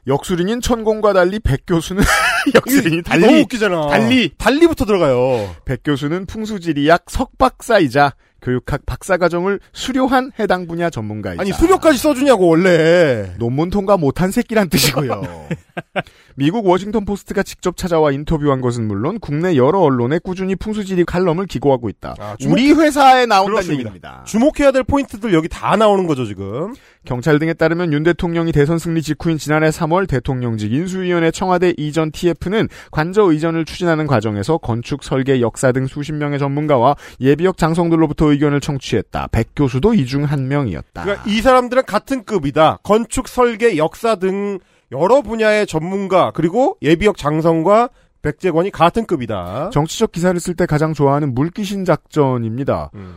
역술인인 0.07 0.61
천공과 0.61 1.13
달리 1.13 1.41
백 1.41 1.63
교수는 1.67 2.03
역술인이 2.55 3.03
너무 3.03 3.21
달리 3.27 3.41
웃기잖아. 3.43 3.89
달리. 3.89 4.31
달리부터 4.39 4.85
들어가요. 4.85 5.55
백 5.65 5.81
교수는 5.85 6.27
풍수지리학 6.27 7.05
석박사이자 7.09 8.15
교육학 8.47 8.87
박사과정을 8.87 9.59
수료한 9.73 10.31
해당 10.39 10.69
분야 10.69 10.89
전문가이자 10.89 11.41
아니 11.43 11.51
수료까지 11.53 11.99
써주냐고 11.99 12.47
원래. 12.47 13.33
논문 13.41 13.71
통과 13.71 13.97
못한 13.97 14.31
새끼란 14.31 14.69
뜻이고요. 14.69 15.21
미국 16.37 16.67
워싱턴 16.67 17.05
포스트가 17.05 17.43
직접 17.43 17.77
찾아와 17.77 18.13
인터뷰한 18.13 18.61
것은 18.61 18.87
물론 18.87 19.19
국내 19.19 19.57
여러 19.57 19.81
언론에 19.81 20.21
꾸준히 20.21 20.55
풍수지리 20.55 21.05
칼럼을 21.05 21.47
기고하고 21.47 21.89
있다. 21.89 22.15
아, 22.21 22.37
주목- 22.39 22.55
우리 22.55 22.73
회사에 22.73 23.27
나온다는. 23.27 23.73
얘기입니다. 23.73 24.23
주목해야 24.27 24.71
될 24.71 24.85
포인트들 24.85 25.35
여기 25.35 25.49
다 25.49 25.75
나오는 25.77 26.07
거죠 26.07 26.25
지금. 26.25 26.73
경찰 27.05 27.39
등에 27.39 27.53
따르면 27.53 27.93
윤 27.93 28.03
대통령이 28.05 28.53
대선 28.53 28.79
승리 28.79 29.01
직후인 29.03 29.39
지난해 29.39 29.71
3월 29.71 30.09
대통령직 30.09 30.73
인수위원회 30.73 31.31
청와대 31.31 31.73
이전 31.77 32.11
TF는 32.13 32.69
관저 32.91 33.23
이전을 33.23 33.65
추진하는 33.65 34.07
과정에서 34.07 34.59
건축, 34.59 35.03
설계, 35.05 35.41
역사 35.41 35.73
등 35.73 35.87
수십 35.87 36.13
명의 36.13 36.39
전문가와 36.39 36.97
예비역 37.21 37.57
장성들로부터 37.59 38.27
의견을 38.37 38.61
청취했다. 38.61 39.29
백 39.33 39.49
교수도 39.57 39.95
이 39.95 40.07
중 40.07 40.25
한 40.25 40.49
명이었다. 40.49 41.03
그러니까 41.03 41.25
이 41.29 41.41
사람들은 41.43 41.85
같은 41.85 42.25
급이다. 42.25 42.79
건축, 42.83 43.29
설계, 43.29 43.77
역사 43.77 44.15
등 44.17 44.59
여러 44.93 45.21
분야의 45.23 45.67
전문가 45.67 46.31
그리고 46.33 46.77
예비역 46.83 47.17
장성과 47.17 47.91
백재권이 48.23 48.71
같은 48.71 49.05
급이다. 49.07 49.71
정치적 49.71 50.13
기사를 50.13 50.39
쓸 50.41 50.55
때 50.55 50.67
가장 50.67 50.95
좋아하는 50.95 51.35
물귀신 51.35 51.85
작전입니다. 51.85 52.91
음. 52.95 53.17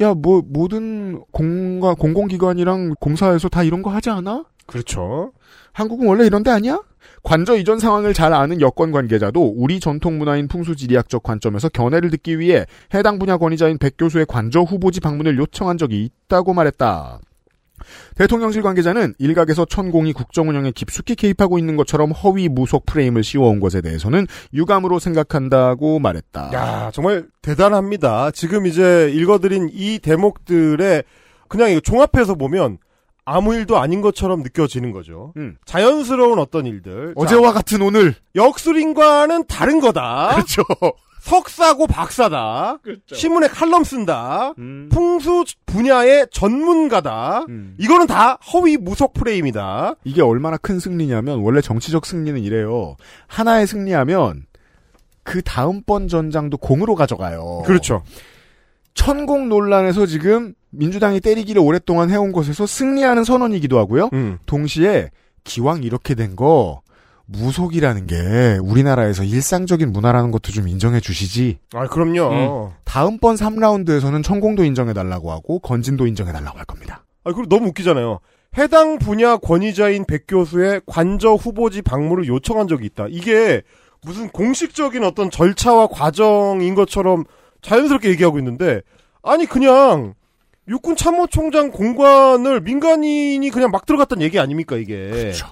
야, 0.00 0.12
뭐 0.14 0.42
모든 0.44 1.22
공과 1.32 1.94
공공기관이랑 1.94 2.94
공사에서 3.00 3.48
다 3.48 3.62
이런 3.62 3.82
거 3.82 3.90
하지 3.90 4.10
않아? 4.10 4.44
그렇죠. 4.66 5.32
한국은 5.72 6.06
원래 6.06 6.26
이런 6.26 6.42
데 6.42 6.50
아니야? 6.50 6.80
관저 7.26 7.56
이전 7.56 7.80
상황을 7.80 8.14
잘 8.14 8.32
아는 8.32 8.60
여권 8.60 8.92
관계자도 8.92 9.54
우리 9.56 9.80
전통 9.80 10.16
문화인 10.16 10.46
풍수지리학적 10.46 11.24
관점에서 11.24 11.68
견해를 11.68 12.08
듣기 12.10 12.38
위해 12.38 12.64
해당 12.94 13.18
분야 13.18 13.36
권위자인 13.36 13.78
백 13.78 13.96
교수의 13.98 14.26
관저 14.28 14.60
후보지 14.60 15.00
방문을 15.00 15.36
요청한 15.36 15.76
적이 15.76 16.04
있다고 16.04 16.54
말했다. 16.54 17.18
대통령실 18.14 18.62
관계자는 18.62 19.14
일각에서 19.18 19.64
천공이 19.64 20.12
국정 20.12 20.48
운영에 20.48 20.70
깊숙이 20.70 21.16
개입하고 21.16 21.58
있는 21.58 21.74
것처럼 21.74 22.12
허위 22.12 22.48
무속 22.48 22.86
프레임을 22.86 23.24
씌워온 23.24 23.58
것에 23.58 23.80
대해서는 23.80 24.28
유감으로 24.54 25.00
생각한다고 25.00 25.98
말했다. 25.98 26.52
야 26.54 26.90
정말 26.94 27.26
대단합니다. 27.42 28.30
지금 28.30 28.66
이제 28.66 29.10
읽어드린 29.12 29.70
이 29.72 29.98
대목들의 29.98 31.02
그냥 31.48 31.70
이거 31.72 31.80
종합해서 31.80 32.36
보면 32.36 32.78
아무 33.26 33.54
일도 33.54 33.78
아닌 33.78 34.00
것처럼 34.00 34.42
느껴지는 34.42 34.92
거죠. 34.92 35.32
음. 35.36 35.56
자연스러운 35.66 36.38
어떤 36.38 36.64
일들. 36.64 37.12
어제와 37.16 37.52
같은 37.52 37.82
오늘. 37.82 38.14
역술인과는 38.36 39.46
다른 39.48 39.80
거다. 39.80 40.30
그렇죠. 40.36 40.62
석사고 41.20 41.88
박사다. 41.88 42.78
신문에 43.12 43.48
칼럼 43.48 43.82
쓴다. 43.82 44.54
음. 44.58 44.88
풍수 44.92 45.44
분야의 45.66 46.28
전문가다. 46.30 47.46
음. 47.48 47.74
이거는 47.78 48.06
다 48.06 48.38
허위 48.52 48.76
무속 48.76 49.12
프레임이다. 49.12 49.96
이게 50.04 50.22
얼마나 50.22 50.56
큰 50.56 50.78
승리냐면 50.78 51.40
원래 51.40 51.60
정치적 51.60 52.06
승리는 52.06 52.40
이래요. 52.40 52.96
하나에 53.26 53.66
승리하면 53.66 54.46
그 55.24 55.42
다음번 55.42 56.06
전장도 56.06 56.58
공으로 56.58 56.94
가져가요. 56.94 57.64
그렇죠. 57.66 58.04
천공 58.96 59.48
논란에서 59.48 60.06
지금 60.06 60.54
민주당이 60.70 61.20
때리기를 61.20 61.62
오랫동안 61.62 62.10
해온 62.10 62.32
것에서 62.32 62.66
승리하는 62.66 63.22
선언이기도 63.22 63.78
하고요. 63.78 64.10
음. 64.12 64.38
동시에 64.46 65.10
기왕 65.44 65.84
이렇게 65.84 66.14
된 66.16 66.34
거 66.34 66.80
무속이라는 67.28 68.06
게 68.06 68.58
우리나라에서 68.62 69.24
일상적인 69.24 69.92
문화라는 69.92 70.30
것도 70.30 70.52
좀 70.52 70.68
인정해 70.68 71.00
주시지. 71.00 71.58
아, 71.74 71.86
그럼요. 71.88 72.72
다음번 72.84 73.34
3라운드에서는 73.36 74.22
천공도 74.22 74.64
인정해 74.64 74.92
달라고 74.92 75.32
하고 75.32 75.58
건진도 75.58 76.06
인정해 76.06 76.32
달라고 76.32 76.56
할 76.58 76.64
겁니다. 76.64 77.04
아, 77.24 77.32
그리고 77.32 77.48
너무 77.48 77.68
웃기잖아요. 77.68 78.20
해당 78.58 78.98
분야 78.98 79.36
권위자인 79.36 80.04
백 80.06 80.24
교수의 80.28 80.82
관저 80.86 81.34
후보지 81.34 81.82
방문을 81.82 82.26
요청한 82.28 82.68
적이 82.68 82.86
있다. 82.86 83.06
이게 83.10 83.62
무슨 84.02 84.28
공식적인 84.28 85.02
어떤 85.02 85.28
절차와 85.30 85.88
과정인 85.88 86.74
것처럼 86.76 87.24
자연스럽게 87.62 88.08
얘기하고 88.10 88.38
있는데, 88.38 88.82
아니, 89.22 89.46
그냥, 89.46 90.14
육군 90.68 90.96
참모총장 90.96 91.70
공관을 91.70 92.60
민간인이 92.60 93.48
그냥 93.50 93.70
막 93.70 93.86
들어갔다는 93.86 94.22
얘기 94.22 94.38
아닙니까, 94.38 94.76
이게. 94.76 95.10
그렇죠. 95.10 95.48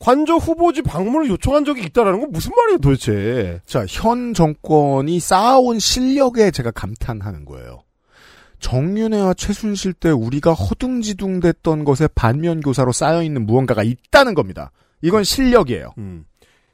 관저 0.00 0.36
후보지 0.36 0.80
방문을 0.82 1.28
요청한 1.28 1.64
적이 1.64 1.82
있다라는 1.84 2.20
건 2.20 2.30
무슨 2.32 2.52
말이에요 2.56 2.78
도대체? 2.78 3.60
자, 3.66 3.84
현 3.86 4.32
정권이 4.32 5.20
쌓아온 5.20 5.78
실력에 5.78 6.50
제가 6.50 6.70
감탄하는 6.70 7.44
거예요. 7.44 7.82
정윤회와 8.60 9.34
최순실 9.34 9.92
때 9.92 10.10
우리가 10.10 10.52
허둥지둥댔던 10.54 11.84
것에 11.84 12.08
반면교사로 12.14 12.92
쌓여있는 12.92 13.46
무언가가 13.46 13.82
있다는 13.82 14.34
겁니다. 14.34 14.70
이건 15.02 15.24
실력이에요. 15.24 15.92
음. 15.98 16.24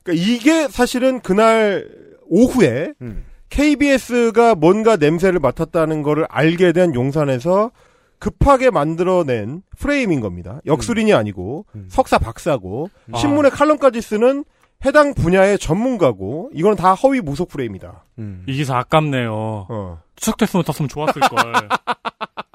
그러니까 0.03 0.25
이게 0.25 0.69
사실은 0.69 1.21
그날 1.21 1.89
오후에 2.29 2.93
음. 3.03 3.25
KBS가 3.57 4.55
뭔가 4.55 4.97
냄새를 4.97 5.41
맡았다는 5.41 6.03
거를 6.03 6.27
알게 6.29 6.73
된 6.73 6.95
용산에서 6.95 7.71
급하게 8.19 8.71
만들어낸 8.71 9.63
프레임인 9.79 10.21
겁니다. 10.21 10.61
역술인이 10.67 11.15
아니고 11.15 11.65
음. 11.75 11.87
석사 11.91 12.19
박사고 12.19 12.91
아. 13.13 13.17
신문에 13.17 13.49
칼럼까지 13.49 14.03
쓰는 14.03 14.45
해당 14.85 15.15
분야의 15.15 15.59
전문가고 15.59 16.51
이거는 16.53 16.77
다 16.77 16.93
허위 16.93 17.23
무속 17.23 17.49
프레임이다. 17.49 18.05
음. 18.19 18.45
이 18.47 18.53
기사 18.53 18.77
아깝네요. 18.77 19.33
어. 19.33 20.03
추석 20.17 20.37
됐으면 20.37 20.63
떴으면 20.65 20.89
좋았을 20.89 21.23
걸. 21.23 21.29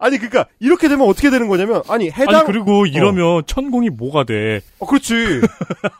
아니 0.00 0.16
그러니까 0.16 0.46
이렇게 0.58 0.88
되면 0.88 1.06
어떻게 1.06 1.28
되는 1.30 1.46
거냐면 1.46 1.82
아니 1.88 2.10
해당 2.10 2.36
아니 2.36 2.46
그리고 2.46 2.86
이러면 2.86 3.42
천공이 3.46 3.90
뭐가 3.90 4.24
돼? 4.24 4.62
어, 4.78 4.86
그렇지. 4.86 5.14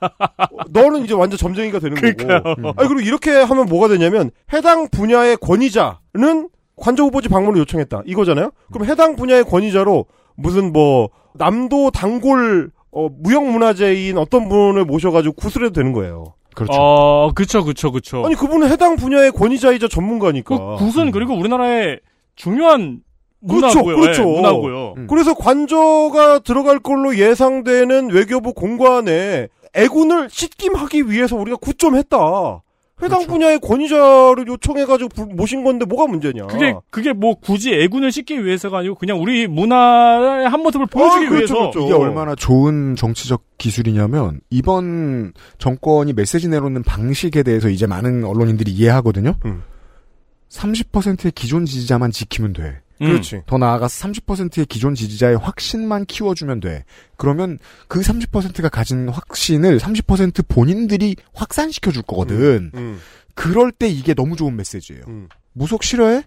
어, 0.01 0.47
너는 0.73 1.05
이제 1.05 1.13
완전 1.15 1.37
점쟁이가 1.39 1.79
되는 1.79 1.97
그러니까요. 1.97 2.43
거고. 2.43 2.69
아니 2.77 2.89
그리고 2.89 3.01
이렇게 3.01 3.31
하면 3.33 3.67
뭐가 3.67 3.89
되냐면 3.89 4.31
해당 4.55 4.89
분야의 4.89 5.37
권위자는 5.37 6.49
관저 6.77 7.05
후보지 7.05 7.29
방문을 7.29 7.61
요청했다 7.61 8.03
이거잖아요. 8.07 8.51
그럼 8.73 8.89
해당 8.89 9.17
분야의 9.17 9.45
권위자로 9.45 10.07
무슨 10.35 10.73
뭐 10.73 11.11
남도 11.35 11.91
단골 11.91 12.71
어, 12.93 13.09
무형문화재인 13.21 14.17
어떤 14.17 14.49
분을 14.49 14.85
모셔가지고 14.87 15.35
구슬해도 15.35 15.73
되는 15.75 15.93
거예요. 15.93 16.35
그렇죠. 16.55 16.73
어, 16.73 17.33
그쵸, 17.33 17.63
그쵸, 17.65 17.93
그쵸. 17.93 18.25
아니 18.25 18.35
그분은 18.35 18.69
해당 18.69 18.97
분야의 18.97 19.31
권위자이자 19.33 19.89
전문가니까. 19.89 20.77
그 20.79 20.91
굿은 20.91 21.11
그리고 21.13 21.35
우리나라의 21.35 22.01
중요한 22.35 23.01
그렇죠, 23.49 23.81
문화고요. 23.83 23.97
그렇죠. 23.97 24.23
예, 24.23 24.27
문화고요. 24.27 24.95
음. 24.99 25.07
그래서 25.09 25.35
관저가 25.35 26.41
들어갈 26.41 26.79
걸로 26.79 27.17
예상되는 27.17 28.11
외교부 28.11 28.53
공관에 28.53 29.49
애군을 29.75 30.29
씻김하기 30.31 31.11
위해서 31.11 31.37
우리가 31.37 31.57
굿좀 31.57 31.97
했다. 31.97 32.63
해당 33.03 33.21
그렇죠. 33.21 33.29
분야의 33.33 33.61
권위자를 33.61 34.47
요청해가지고 34.47 35.09
부- 35.09 35.35
모신 35.35 35.65
건데 35.65 35.87
뭐가 35.87 36.07
문제냐. 36.07 36.49
그게 36.49 36.75
그게 36.91 37.15
뭐 37.15 37.35
굳이 37.35 37.73
애군을 37.73 38.13
씻기 38.13 38.45
위해서가 38.45 38.81
아니고 38.81 38.97
그냥 38.97 39.19
우리 39.23 39.47
문화의 39.47 40.47
한 40.47 40.61
모습을 40.61 40.85
보여주기 40.85 41.25
아, 41.25 41.29
그렇죠, 41.31 41.55
위해서 41.55 41.55
그렇죠. 41.71 41.81
이게 41.87 41.95
얼마나 41.95 42.35
좋은 42.35 42.97
정치적 42.97 43.43
기술이냐면 43.57 44.41
이번 44.51 45.33
정권이 45.57 46.13
메시지 46.13 46.49
내놓는 46.51 46.83
방식에 46.83 47.43
대해서 47.43 47.71
이제 47.71 47.87
많은 47.87 48.23
언론인들이 48.25 48.71
이해하거든요. 48.71 49.35
음. 49.47 49.63
30%의 50.51 51.33
기존 51.33 51.65
지지자만 51.65 52.11
지키면 52.11 52.53
돼. 52.53 52.81
음. 53.01 53.07
그렇지. 53.07 53.43
더 53.47 53.59
나아가서 53.59 54.09
30%의 54.09 54.67
기존 54.67 54.95
지지자의 54.95 55.37
확신만 55.39 56.05
키워주면 56.07 56.61
돼. 56.61 56.85
그러면 57.17 57.59
그 57.89 58.01
30%가 58.01 58.69
가진 58.69 59.09
확신을 59.09 59.79
30% 59.79 60.47
본인들이 60.49 61.17
확산시켜 61.35 61.91
줄 61.93 62.03
거거든. 62.03 62.71
음, 62.75 63.01
그럴 63.35 63.73
때 63.73 63.89
이게 63.89 64.15
너무 64.15 64.37
좋은 64.37 64.55
메시지예요. 64.57 65.03
음. 65.09 65.29
무속 65.53 65.83
싫어해? 65.83 66.25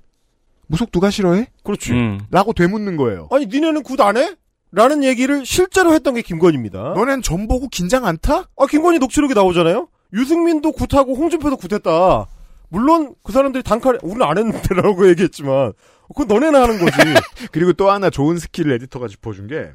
무속 0.68 0.92
누가 0.92 1.10
싫어해? 1.10 1.48
그렇지. 1.64 1.92
음. 1.92 2.20
라고 2.32 2.54
되묻는 2.54 2.98
거예요. 2.98 3.28
아니 3.32 3.46
니네는 3.46 3.84
굿 3.84 4.02
안 4.02 4.18
해? 4.18 4.36
라는 4.72 5.04
얘기를 5.04 5.46
실제로 5.46 5.94
했던 5.94 6.16
게 6.16 6.24
김건희입니다. 6.24 6.80
너넨 6.96 7.22
점 7.22 7.48
보고 7.48 7.68
긴장 7.68 8.06
안 8.06 8.18
타? 8.20 8.48
아 8.58 8.66
김건희 8.68 8.98
녹취록이 8.98 9.36
나오잖아요. 9.36 9.88
유승민도 10.14 10.72
굿하고 10.72 11.14
홍준표도 11.16 11.58
굿했다. 11.58 12.26
물론 12.74 13.14
그 13.22 13.32
사람들이 13.32 13.62
단칼에 13.62 14.00
우리는 14.02 14.26
안 14.26 14.36
했는데라고 14.36 15.08
얘기했지만 15.10 15.74
그건 16.08 16.28
너네나 16.28 16.64
하는 16.64 16.80
거지. 16.80 16.98
그리고 17.54 17.72
또 17.74 17.92
하나 17.92 18.10
좋은 18.10 18.40
스킬을 18.40 18.72
에디터가 18.74 19.08
짚어준 19.08 19.46
게, 19.46 19.70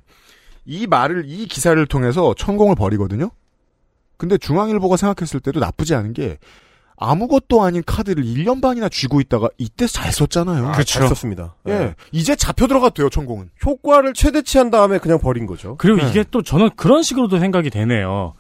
이 0.67 0.89
말을, 0.89 1.23
이 1.27 1.47
기사를 1.47 1.85
통해서 1.87 2.35
천공을 2.35 2.75
버리거든요? 2.75 3.31
근데 4.17 4.37
중앙일보가 4.37 4.97
생각했을 4.97 5.39
때도 5.39 5.61
나쁘지 5.61 5.95
않은 5.95 6.13
게, 6.13 6.39
아무것도 6.97 7.63
아닌 7.63 7.85
카드를 7.87 8.25
1년 8.25 8.61
반이나 8.61 8.89
쥐고 8.89 9.21
있다가 9.21 9.49
이때 9.59 9.87
잘 9.87 10.13
썼잖아요. 10.13 10.67
아, 10.67 10.83
잘 10.83 11.07
썼습니다. 11.07 11.55
예. 11.69 11.73
예. 11.73 11.95
이제 12.11 12.35
잡혀 12.35 12.67
들어갔대요, 12.67 13.11
천공은. 13.11 13.51
효과를 13.65 14.13
최대치한 14.13 14.71
다음에 14.71 14.99
그냥 14.99 15.21
버린 15.21 15.47
거죠. 15.47 15.77
그리고 15.79 15.99
네. 15.99 16.11
이게 16.11 16.25
또 16.33 16.43
저는 16.43 16.71
그런 16.75 17.05
식으로도 17.05 17.39
생각이 17.39 17.71
되네요. 17.71 18.35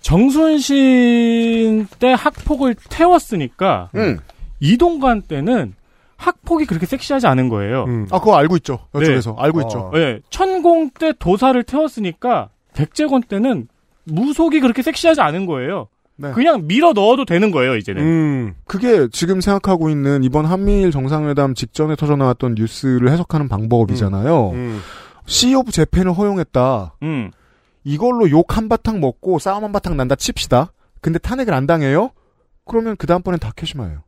정순신 0.00 1.86
때 1.98 2.12
학폭을 2.12 2.76
태웠으니까 2.88 3.90
응. 3.96 4.18
이동관 4.60 5.22
때는 5.22 5.74
학폭이 6.16 6.66
그렇게 6.66 6.86
섹시하지 6.86 7.26
않은 7.28 7.48
거예요. 7.48 7.84
음. 7.84 8.08
아, 8.10 8.18
그거 8.18 8.36
알고 8.36 8.56
있죠. 8.56 8.80
이쪽에서. 8.96 9.36
알고 9.38 9.60
어. 9.60 9.62
있죠. 9.62 9.92
예, 9.94 10.20
천공 10.30 10.90
때 10.90 11.12
도사를 11.18 11.62
태웠으니까 11.62 12.48
백재권 12.74 13.22
때는 13.22 13.68
무속이 14.04 14.60
그렇게 14.60 14.82
섹시하지 14.82 15.20
않은 15.20 15.46
거예요. 15.46 15.88
네. 16.16 16.32
그냥 16.32 16.66
밀어 16.66 16.92
넣어도 16.92 17.24
되는 17.24 17.52
거예요, 17.52 17.76
이제는. 17.76 18.02
음. 18.02 18.54
그게 18.66 19.06
지금 19.12 19.40
생각하고 19.40 19.88
있는 19.88 20.24
이번 20.24 20.46
한미일 20.46 20.90
정상회담 20.90 21.54
직전에 21.54 21.94
터져 21.94 22.16
나왔던 22.16 22.56
뉴스를 22.56 23.10
해석하는 23.12 23.48
방법이잖아요. 23.48 24.50
음. 24.50 24.80
Sea 25.26 25.54
of 25.54 25.70
Japan을 25.70 26.12
허용했다. 26.12 26.94
음. 27.04 27.30
이걸로 27.88 28.28
욕 28.30 28.56
한바탕 28.56 29.00
먹고 29.00 29.38
싸움 29.38 29.64
한바탕 29.64 29.96
난다 29.96 30.14
칩시다. 30.14 30.72
근데 31.00 31.18
탄핵을 31.18 31.54
안 31.54 31.66
당해요? 31.66 32.10
그러면 32.64 32.96
그 32.96 33.06
다음번엔 33.06 33.40
다케시마예요. 33.40 34.02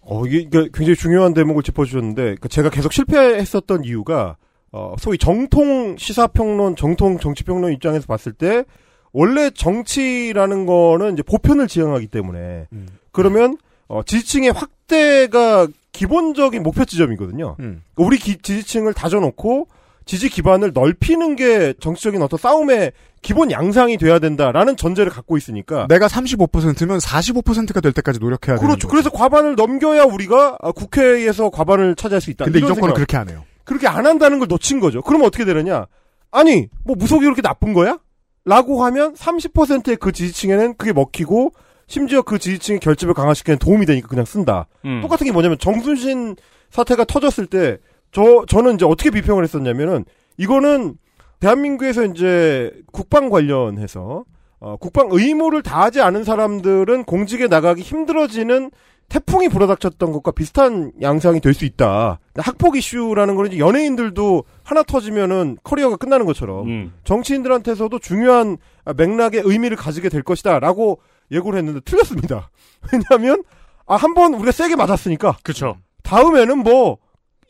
어, 0.00 0.26
이게, 0.26 0.38
이게 0.38 0.68
굉장히 0.74 0.96
중요한 0.96 1.32
대목을 1.32 1.62
짚어주셨는데, 1.62 2.36
그 2.40 2.48
제가 2.48 2.70
계속 2.70 2.92
실패했었던 2.92 3.84
이유가, 3.84 4.36
어, 4.72 4.96
소위 4.98 5.16
정통 5.16 5.96
시사평론, 5.96 6.74
정통 6.74 7.18
정치평론 7.20 7.72
입장에서 7.72 8.06
봤을 8.06 8.32
때, 8.32 8.64
원래 9.12 9.50
정치라는 9.50 10.66
거는 10.66 11.12
이제 11.12 11.22
보편을 11.22 11.68
지향하기 11.68 12.08
때문에, 12.08 12.66
음. 12.72 12.88
그러면, 13.12 13.56
어, 13.86 14.02
지지층의 14.02 14.50
확대가 14.50 15.68
기본적인 15.92 16.64
목표 16.64 16.84
지점이거든요. 16.84 17.56
음. 17.60 17.82
우리 17.94 18.18
기- 18.18 18.38
지지층을 18.38 18.94
다져놓고, 18.94 19.68
지지 20.04 20.28
기반을 20.28 20.72
넓히는 20.74 21.36
게 21.36 21.74
정치적인 21.80 22.20
어떤 22.22 22.38
싸움의 22.38 22.92
기본 23.22 23.50
양상이 23.50 23.96
돼야 23.98 24.18
된다라는 24.18 24.76
전제를 24.76 25.12
갖고 25.12 25.36
있으니까, 25.36 25.86
내가 25.88 26.08
35%면 26.08 26.98
45%가 26.98 27.80
될 27.80 27.92
때까지 27.92 28.18
노력해야 28.18 28.56
되는 28.56 28.68
그렇죠. 28.68 28.88
그래서 28.88 29.10
과반을 29.10 29.54
넘겨야 29.54 30.04
우리가 30.04 30.58
아, 30.60 30.72
국회에서 30.72 31.50
과반을 31.50 31.94
차지할 31.94 32.20
수 32.20 32.30
있다. 32.30 32.44
근데 32.46 32.58
이 32.58 32.62
정권은. 32.62 32.94
그렇게 32.94 33.16
안 33.16 33.28
해요. 33.28 33.44
그렇게 33.64 33.86
안 33.86 34.06
한다는 34.06 34.38
걸 34.40 34.48
놓친 34.48 34.80
거죠. 34.80 35.02
그러면 35.02 35.28
어떻게 35.28 35.44
되느냐? 35.44 35.86
아니, 36.32 36.68
뭐 36.84 36.96
무속이 36.96 37.24
그렇게 37.24 37.42
나쁜 37.42 37.72
거야? 37.72 37.98
라고 38.44 38.84
하면 38.84 39.14
30%의 39.14 39.96
그 39.96 40.10
지지층에는 40.10 40.74
그게 40.76 40.92
먹히고 40.92 41.52
심지어 41.86 42.22
그 42.22 42.38
지지층의 42.40 42.80
결집을 42.80 43.14
강화시키는 43.14 43.58
도움이 43.58 43.86
되니까 43.86 44.08
그냥 44.08 44.24
쓴다. 44.24 44.66
음. 44.84 45.00
똑같은 45.02 45.26
게 45.26 45.32
뭐냐면 45.32 45.58
정순신 45.58 46.36
사태가 46.70 47.04
터졌을 47.04 47.46
때 47.46 47.78
저 48.12 48.44
저는 48.46 48.74
이제 48.74 48.84
어떻게 48.84 49.10
비평을 49.10 49.42
했었냐면은 49.42 50.04
이거는 50.36 50.96
대한민국에서 51.40 52.04
이제 52.04 52.70
국방 52.92 53.30
관련해서 53.30 54.24
어, 54.60 54.76
국방 54.76 55.08
의무를 55.10 55.62
다하지 55.62 56.00
않은 56.00 56.22
사람들은 56.22 57.04
공직에 57.04 57.48
나가기 57.48 57.82
힘들어지는 57.82 58.70
태풍이 59.08 59.48
불어닥쳤던 59.48 60.12
것과 60.12 60.30
비슷한 60.30 60.92
양상이 61.02 61.40
될 61.40 61.52
수 61.52 61.64
있다. 61.66 62.18
학폭 62.36 62.76
이슈라는 62.76 63.34
거는 63.34 63.58
연예인들도 63.58 64.44
하나 64.62 64.82
터지면은 64.84 65.58
커리어가 65.64 65.96
끝나는 65.96 66.24
것처럼 66.24 66.66
음. 66.68 66.92
정치인들한테서도 67.04 67.98
중요한 67.98 68.56
맥락의 68.96 69.42
의미를 69.44 69.76
가지게 69.76 70.08
될 70.08 70.22
것이다라고 70.22 71.00
예고를 71.30 71.58
했는데 71.58 71.80
틀렸습니다. 71.84 72.50
왜냐하면 72.92 73.42
아, 73.86 73.96
한 73.96 74.14
번 74.14 74.32
우리가 74.34 74.52
세게 74.52 74.76
맞았으니까 74.76 75.38
그쵸. 75.42 75.76
다음에는 76.04 76.58
뭐 76.58 76.98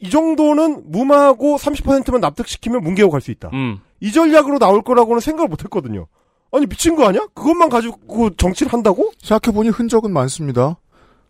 이 0.02 0.10
정도는 0.10 0.82
무마하고 0.90 1.56
30%만 1.56 2.20
납득시키면 2.20 2.82
뭉개고 2.82 3.10
갈 3.10 3.20
수 3.20 3.30
있다. 3.30 3.50
음. 3.52 3.78
이 4.00 4.10
전략으로 4.10 4.58
나올 4.58 4.82
거라고는 4.82 5.20
생각을 5.20 5.48
못 5.48 5.62
했거든요. 5.64 6.06
아니 6.52 6.66
미친 6.66 6.96
거 6.96 7.06
아니야? 7.08 7.26
그것만 7.34 7.68
가지고 7.70 8.30
정치를 8.36 8.72
한다고? 8.72 9.12
생각해보니 9.22 9.68
흔적은 9.70 10.12
많습니다. 10.12 10.76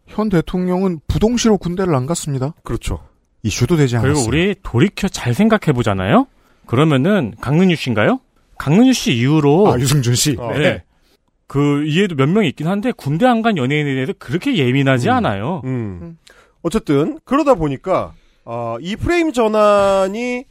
현 0.06 0.28
대통령은 0.30 1.00
부동시로 1.06 1.58
군대를 1.58 1.94
안 1.94 2.06
갔습니다. 2.06 2.54
그렇죠. 2.64 2.98
이슈도 3.42 3.76
되지 3.76 3.96
그리고 3.96 4.08
않았어요. 4.08 4.26
우리 4.28 4.54
돌이켜 4.62 5.06
잘 5.08 5.34
생각해 5.34 5.72
보잖아요. 5.74 6.26
그러면은 6.66 7.34
강릉유 7.40 7.76
씨인가요? 7.76 8.20
강릉유 8.58 8.92
씨 8.94 9.12
이후로 9.12 9.70
아, 9.72 9.78
유승준 9.78 10.14
씨. 10.14 10.36
어. 10.38 10.50
네. 10.56 10.82
그 11.46 11.84
이해도 11.84 12.14
몇 12.16 12.26
명 12.28 12.44
있긴 12.46 12.66
한데 12.66 12.90
군대 12.92 13.26
안 13.26 13.42
간 13.42 13.58
연예인에 13.58 13.92
대해서 13.94 14.12
그렇게 14.18 14.56
예민하지 14.56 15.08
음. 15.10 15.14
않아요. 15.14 15.60
음. 15.64 16.16
어쨌든 16.62 17.18
그러다 17.24 17.54
보니까 17.54 18.12
어, 18.44 18.76
이 18.80 18.96
프레임 18.96 19.32
전환이 19.32 20.44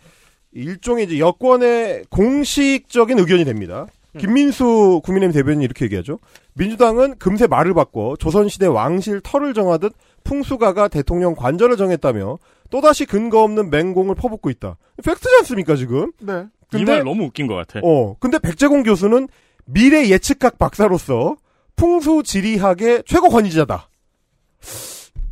일종의 0.54 1.06
이제 1.06 1.20
여권의 1.20 2.06
공식적인 2.10 3.20
의견이 3.20 3.46
됩니다. 3.46 3.88
김민수 4.18 5.02
국민의힘 5.06 5.34
대변인이 5.34 5.64
이렇게 5.64 5.86
얘기하죠. 5.86 6.20
민주당은 6.54 7.18
금세 7.18 7.48
말을 7.48 7.74
바꿔 7.74 8.16
조선시대 8.20 8.66
왕실 8.68 9.22
털을 9.22 9.54
정하듯 9.54 9.94
풍수가가 10.26 10.90
대통령 10.90 11.34
관절을 11.34 11.78
정했다며 11.78 12.38
또다시 12.70 13.06
근거 13.06 13.42
없는 13.44 13.70
맹공을 13.70 14.16
퍼붓고 14.16 14.50
있다. 14.50 14.78
팩트지 15.04 15.36
않습니까 15.40 15.76
지금? 15.76 16.12
네. 16.20 16.46
이 16.74 16.78
근데 16.78 16.92
말 16.96 17.04
너무 17.04 17.24
웃긴 17.24 17.48
것 17.48 17.56
같아. 17.56 17.80
어 17.84 18.16
근데 18.20 18.38
백재공 18.40 18.84
교수는 18.84 19.30
미래 19.66 20.10
예측학 20.10 20.58
박사로서 20.58 21.38
풍수지리학의 21.78 23.04
최고 23.06 23.30
권위자다. 23.30 23.90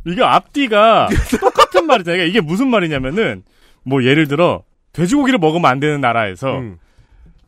이게 0.06 0.22
앞뒤가 0.22 1.08
말이잖아. 1.90 2.16
그러니까 2.16 2.30
이게 2.30 2.40
무슨 2.40 2.68
말이냐면은 2.68 3.42
뭐 3.82 4.04
예를 4.04 4.28
들어 4.28 4.62
돼지고기를 4.92 5.38
먹으면 5.38 5.70
안 5.70 5.80
되는 5.80 6.00
나라에서 6.00 6.58
음. 6.58 6.78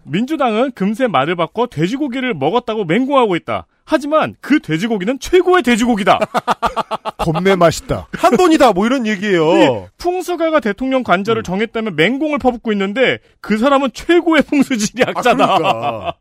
민주당은 0.04 0.72
금세 0.72 1.06
말을 1.06 1.36
바꿔 1.36 1.66
돼지고기를 1.66 2.34
먹었다고 2.34 2.84
맹공하고 2.84 3.36
있다. 3.36 3.66
하지만 3.84 4.34
그 4.40 4.60
돼지고기는 4.60 5.18
최고의 5.18 5.62
돼지고기다. 5.62 6.18
겁내 7.18 7.56
맛있다. 7.56 8.08
한 8.12 8.36
돈이다 8.36 8.72
뭐 8.72 8.86
이런 8.86 9.06
얘기예요. 9.06 9.88
풍수가가 9.98 10.60
대통령 10.60 11.02
관절을 11.02 11.40
음. 11.40 11.44
정했다면 11.44 11.96
맹공을 11.96 12.38
퍼붓고 12.38 12.72
있는데 12.72 13.18
그 13.40 13.58
사람은 13.58 13.90
최고의 13.92 14.42
풍수지리 14.42 15.02
학자다. 15.04 15.44
아, 15.44 15.56
그러니까. 15.58 16.14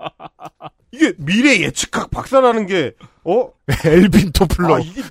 이게 0.92 1.14
미래 1.18 1.60
예측학 1.62 2.12
박사라는 2.12 2.68
게 2.68 2.94
어? 3.24 3.50
엘빈 3.86 4.32
토플러. 4.34 4.76
아, 4.76 4.80
이게, 4.80 5.02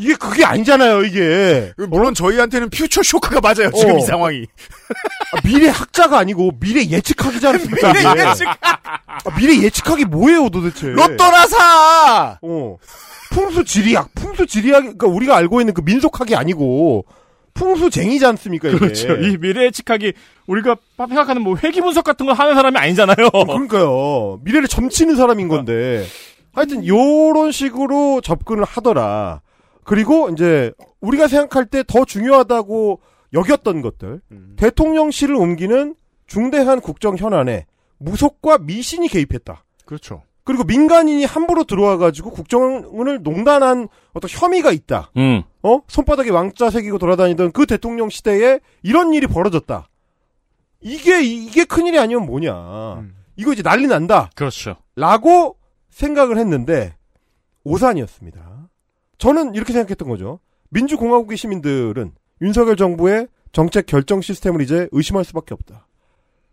이게 0.00 0.14
그게 0.14 0.44
아니잖아요, 0.44 1.02
이게. 1.02 1.72
물론 1.88 2.14
저희한테는 2.14 2.70
퓨처 2.70 3.02
쇼크가 3.02 3.40
맞아요. 3.40 3.70
지금 3.76 3.94
어. 3.94 3.98
이 3.98 4.00
상황이. 4.02 4.46
아, 5.34 5.40
미래 5.44 5.68
학자가 5.68 6.18
아니고 6.18 6.52
미래 6.58 6.84
예측학이지 6.84 7.46
않습니까? 7.46 7.92
미래? 8.14 8.28
예측. 8.30 8.46
아, 8.48 9.36
미래 9.36 9.62
예측학이 9.62 10.04
뭐예요, 10.06 10.48
도대체? 10.48 10.88
로또나 10.88 11.46
사. 11.46 12.38
어. 12.42 12.76
풍수 13.30 13.64
지리학, 13.64 14.14
풍수 14.14 14.46
지리학, 14.46 14.80
그러니까 14.82 15.06
우리가 15.06 15.36
알고 15.36 15.60
있는 15.60 15.72
그 15.74 15.80
민속학이 15.82 16.36
아니고 16.36 17.06
풍수쟁이지 17.54 18.24
않습니까, 18.26 18.68
이게? 18.68 18.78
그렇죠. 18.78 19.12
이 19.14 19.36
미래 19.38 19.64
예측학이 19.66 20.12
우리가 20.46 20.76
생각하는 20.96 21.42
뭐 21.42 21.56
회기 21.62 21.80
분석 21.80 22.04
같은 22.04 22.26
거 22.26 22.32
하는 22.32 22.54
사람이 22.54 22.76
아니잖아요. 22.78 23.30
그러니까요. 23.30 24.40
미래를 24.42 24.68
점치는 24.68 25.16
사람인 25.16 25.48
건데. 25.48 26.06
하여튼 26.54 26.86
요런 26.86 27.52
식으로 27.52 28.20
접근을 28.22 28.64
하더라. 28.64 29.40
그리고 29.84 30.28
이제 30.30 30.72
우리가 31.00 31.28
생각할 31.28 31.66
때 31.66 31.82
더 31.82 32.04
중요하다고 32.04 33.00
여겼던 33.32 33.82
것들. 33.82 34.20
대통령실을 34.56 35.34
옮기는 35.34 35.94
중대한 36.26 36.80
국정 36.80 37.16
현안에 37.16 37.66
무속과 37.98 38.58
미신이 38.58 39.08
개입했다. 39.08 39.64
그렇죠. 39.84 40.22
그리고 40.44 40.64
민간인이 40.64 41.24
함부로 41.24 41.62
들어와가지고 41.64 42.30
국정을 42.30 43.22
농단한 43.22 43.88
어떤 44.12 44.28
혐의가 44.28 44.72
있다. 44.72 45.10
음. 45.16 45.42
어? 45.62 45.80
손바닥에 45.86 46.30
왕자 46.30 46.68
새기고 46.68 46.98
돌아다니던 46.98 47.52
그 47.52 47.64
대통령 47.66 48.08
시대에 48.08 48.58
이런 48.82 49.14
일이 49.14 49.26
벌어졌다. 49.28 49.88
이게, 50.80 51.22
이게 51.22 51.64
큰 51.64 51.86
일이 51.86 51.98
아니면 51.98 52.26
뭐냐. 52.26 52.94
음. 52.94 53.14
이거 53.36 53.52
이제 53.52 53.62
난리 53.62 53.86
난다. 53.86 54.30
그렇죠. 54.34 54.76
라고 54.96 55.56
생각을 55.90 56.38
했는데, 56.38 56.96
오산이었습니다. 57.62 58.51
저는 59.22 59.54
이렇게 59.54 59.72
생각했던 59.72 60.08
거죠. 60.08 60.40
민주공화국의 60.70 61.38
시민들은 61.38 62.10
윤석열 62.40 62.74
정부의 62.74 63.28
정책 63.52 63.86
결정 63.86 64.20
시스템을 64.20 64.62
이제 64.62 64.88
의심할 64.90 65.24
수밖에 65.24 65.54
없다. 65.54 65.86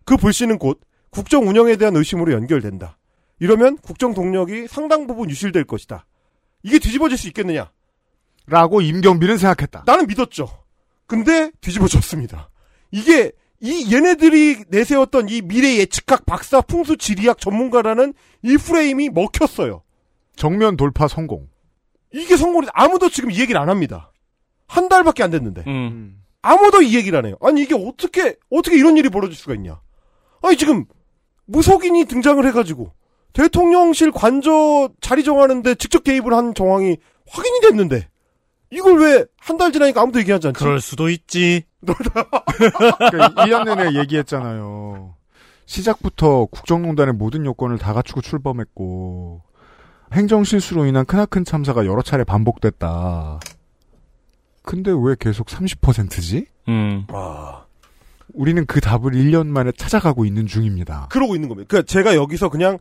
그 0.06 0.18
불씨는 0.18 0.60
곧 0.60 0.80
국정 1.10 1.48
운영에 1.48 1.78
대한 1.78 1.96
의심으로 1.96 2.32
연결된다. 2.32 3.00
이러면 3.40 3.78
국정 3.78 4.14
동력이 4.14 4.68
상당 4.68 5.08
부분 5.08 5.32
유실될 5.32 5.64
것이다. 5.64 6.06
이게 6.62 6.78
뒤집어질 6.78 7.18
수 7.18 7.28
있겠느냐? 7.30 7.72
라고 8.46 8.82
임경빈은 8.82 9.40
생각했다. 9.40 9.86
나는 9.88 10.06
믿었죠. 10.06 10.48
근데 11.08 11.50
뒤집어졌습니다. 11.62 12.52
이게 12.92 13.32
이 13.62 13.92
얘네들이 13.92 14.66
내세웠던 14.68 15.30
이 15.30 15.42
미래 15.42 15.78
예측학 15.78 16.28
박사 16.28 16.62
풍수 16.62 16.98
지리학 16.98 17.40
전문가라는 17.40 18.14
이 18.44 18.58
프레임이 18.58 19.10
먹혔어요. 19.10 19.82
정면 20.36 20.78
돌파 20.78 21.08
성공. 21.08 21.49
이게 22.12 22.38
성공이 22.38 22.68
아무도 22.74 23.10
지금 23.10 23.32
이 23.32 23.40
얘기를 23.40 23.60
안 23.60 23.70
합니다. 23.70 24.12
한 24.68 24.88
달밖에 24.90 25.24
안 25.24 25.32
됐는데 25.32 25.64
음. 25.68 26.22
아무도 26.42 26.82
이 26.82 26.96
얘기를 26.96 27.18
안 27.18 27.26
해요. 27.26 27.36
아니 27.42 27.62
이게 27.64 27.76
어떻게 27.76 28.36
어떻게 28.50 28.78
이런 28.78 28.98
일이 28.98 29.10
벌어질 29.10 29.36
수가 29.36 29.54
있냐? 29.56 29.80
아니 30.42 30.56
지금 30.58 30.86
무속인이 31.46 32.06
등장을 32.06 32.46
해가지고 32.48 32.94
대통령실 33.34 34.12
관저 34.12 34.90
자리 35.02 35.24
정하는데 35.24 35.76
직접 35.76 36.04
개입을 36.04 36.34
한 36.34 36.54
정황이 36.54 36.98
확인이 37.30 37.62
됐는데 37.62 38.08
이걸 38.72 39.00
왜 39.00 39.26
한 39.42 39.58
달 39.58 39.72
지나니까 39.72 40.02
아무도 40.02 40.20
얘기하지 40.20 40.48
않지? 40.48 40.60
그럴 40.60 40.80
수도 40.82 41.10
있지. 41.10 41.64
그러니까 41.86 43.46
1년 43.46 43.64
내내 43.66 44.00
얘기했잖아요. 44.00 45.16
시작부터 45.66 46.46
국정농단의 46.46 47.14
모든 47.16 47.46
요건을 47.46 47.78
다 47.78 47.94
갖추고 47.94 48.22
출범했고 48.22 49.42
행정 50.14 50.44
실수로 50.44 50.86
인한 50.86 51.06
크나큰 51.06 51.46
참사가 51.46 51.86
여러 51.86 52.02
차례 52.02 52.24
반복됐다. 52.24 53.40
근데 54.64 54.92
왜 54.92 55.16
계속 55.20 55.48
30%지? 55.48 56.46
음. 56.68 57.06
아, 57.10 57.64
우리는 58.34 58.66
그 58.66 58.82
답을 58.82 59.12
1년 59.14 59.48
만에 59.48 59.72
찾아가고 59.72 60.26
있는 60.26 60.46
중입니다. 60.48 61.08
그러고 61.10 61.36
있는 61.36 61.50
겁니다. 61.50 61.68
그러니까 61.70 61.88
제가 61.88 62.16
여기서 62.16 62.50
그냥 62.50 62.78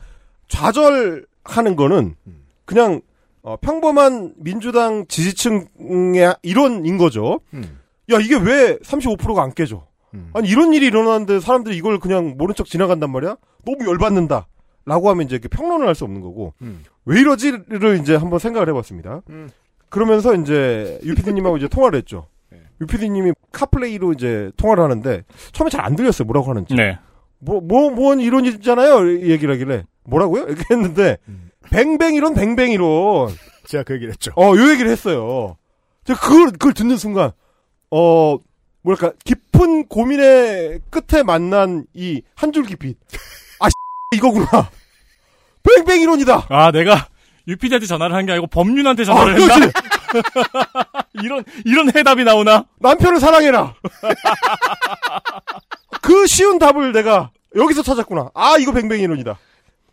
좌절하는 0.48 1.76
거는 1.76 2.16
그냥 2.64 3.00
어, 3.42 3.56
평범한 3.56 4.34
민주당 4.36 5.06
지지층의 5.06 6.36
이론인 6.42 6.98
거죠. 6.98 7.40
음. 7.54 7.78
야 8.10 8.18
이게 8.20 8.36
왜 8.36 8.76
35%가 8.78 9.42
안 9.42 9.54
깨져? 9.54 9.86
음. 10.14 10.30
아니 10.34 10.48
이런 10.48 10.72
일이 10.74 10.86
일어나는데 10.86 11.40
사람들이 11.40 11.76
이걸 11.76 11.98
그냥 11.98 12.34
모른 12.36 12.54
척 12.54 12.66
지나간단 12.66 13.10
말이야? 13.10 13.36
너무 13.64 13.86
열받는다. 13.86 14.46
라고 14.88 15.10
하면 15.10 15.26
이제 15.26 15.36
이렇게 15.36 15.48
평론을 15.48 15.86
할 15.86 15.94
수 15.94 16.04
없는 16.04 16.20
거고 16.20 16.54
음. 16.62 16.82
왜 17.04 17.20
이러지를 17.20 17.98
이제 18.00 18.14
한번 18.16 18.38
생각을 18.38 18.68
해봤습니다. 18.70 19.22
음. 19.30 19.50
그러면서 19.88 20.34
이제 20.34 20.98
유피디님하고 21.04 21.56
이제 21.58 21.68
통화를 21.68 21.98
했죠. 21.98 22.26
네. 22.50 22.58
유피디님이 22.80 23.32
카플레이로 23.52 24.12
이제 24.12 24.50
통화를 24.56 24.82
하는데 24.84 25.24
처음에 25.52 25.70
잘 25.70 25.80
안 25.84 25.96
들렸어요. 25.96 26.26
뭐라고 26.26 26.50
하는지. 26.50 26.74
네. 26.74 26.98
뭐, 27.40 27.60
뭐, 27.60 27.90
뭔 27.90 28.20
이론 28.20 28.44
있잖아요. 28.46 29.08
이 29.10 29.30
얘기를 29.30 29.54
하길래. 29.54 29.84
뭐라고요? 30.04 30.44
이렇게 30.48 30.64
했는데, 30.74 31.18
음. 31.28 31.50
뱅뱅 31.70 32.14
이론, 32.14 32.34
뱅뱅 32.34 32.72
이론. 32.72 33.28
제가 33.66 33.84
그 33.84 33.94
얘기를 33.94 34.12
했죠. 34.12 34.32
어, 34.36 34.56
요 34.56 34.70
얘기를 34.70 34.90
했어요. 34.90 35.56
제가 36.04 36.18
그걸, 36.18 36.50
그걸 36.50 36.72
듣는 36.74 36.96
순간, 36.96 37.30
어, 37.92 38.38
뭐랄까, 38.82 39.12
깊은 39.24 39.86
고민의 39.86 40.80
끝에 40.90 41.22
만난 41.22 41.84
이 41.94 42.22
한 42.34 42.50
줄기 42.52 42.74
빛. 42.74 42.96
아, 43.60 43.68
이거구나. 44.16 44.70
뱅뱅 45.76 46.00
이론이다. 46.02 46.46
아, 46.50 46.70
내가 46.72 47.06
유피디한테 47.46 47.86
전화를 47.86 48.14
한 48.14 48.26
게 48.26 48.32
아니고 48.32 48.48
법률한테 48.48 49.02
아, 49.02 49.06
전화를 49.06 49.40
했나? 49.40 49.54
그렇지. 49.54 49.72
이런, 51.24 51.44
이런 51.64 51.94
해답이 51.94 52.24
나오나? 52.24 52.64
남편을 52.80 53.20
사랑해라. 53.20 53.74
그 56.02 56.26
쉬운 56.26 56.58
답을 56.58 56.92
내가 56.92 57.30
여기서 57.56 57.82
찾았구나. 57.82 58.30
아, 58.34 58.56
이거 58.58 58.72
뱅뱅 58.72 59.00
이론이다. 59.00 59.38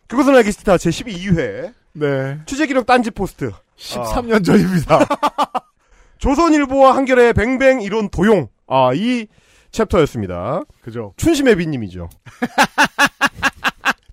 그것은 0.08 0.42
싫다. 0.52 0.78
제 0.78 0.90
12회. 0.90 1.74
네. 1.94 2.40
취재 2.46 2.68
기록 2.68 2.86
딴지 2.86 3.12
포스트. 3.12 3.52
13년 3.78 4.44
전입니다. 4.46 5.00
조선일보와 6.20 6.96
한겨레의 6.96 7.34
뱅뱅 7.34 7.82
이론 7.82 8.10
도용. 8.10 8.48
아, 8.68 8.92
이 8.94 9.28
챕터였습니다. 9.72 10.62
그죠. 10.82 11.14
춘심애비님이죠. 11.18 12.10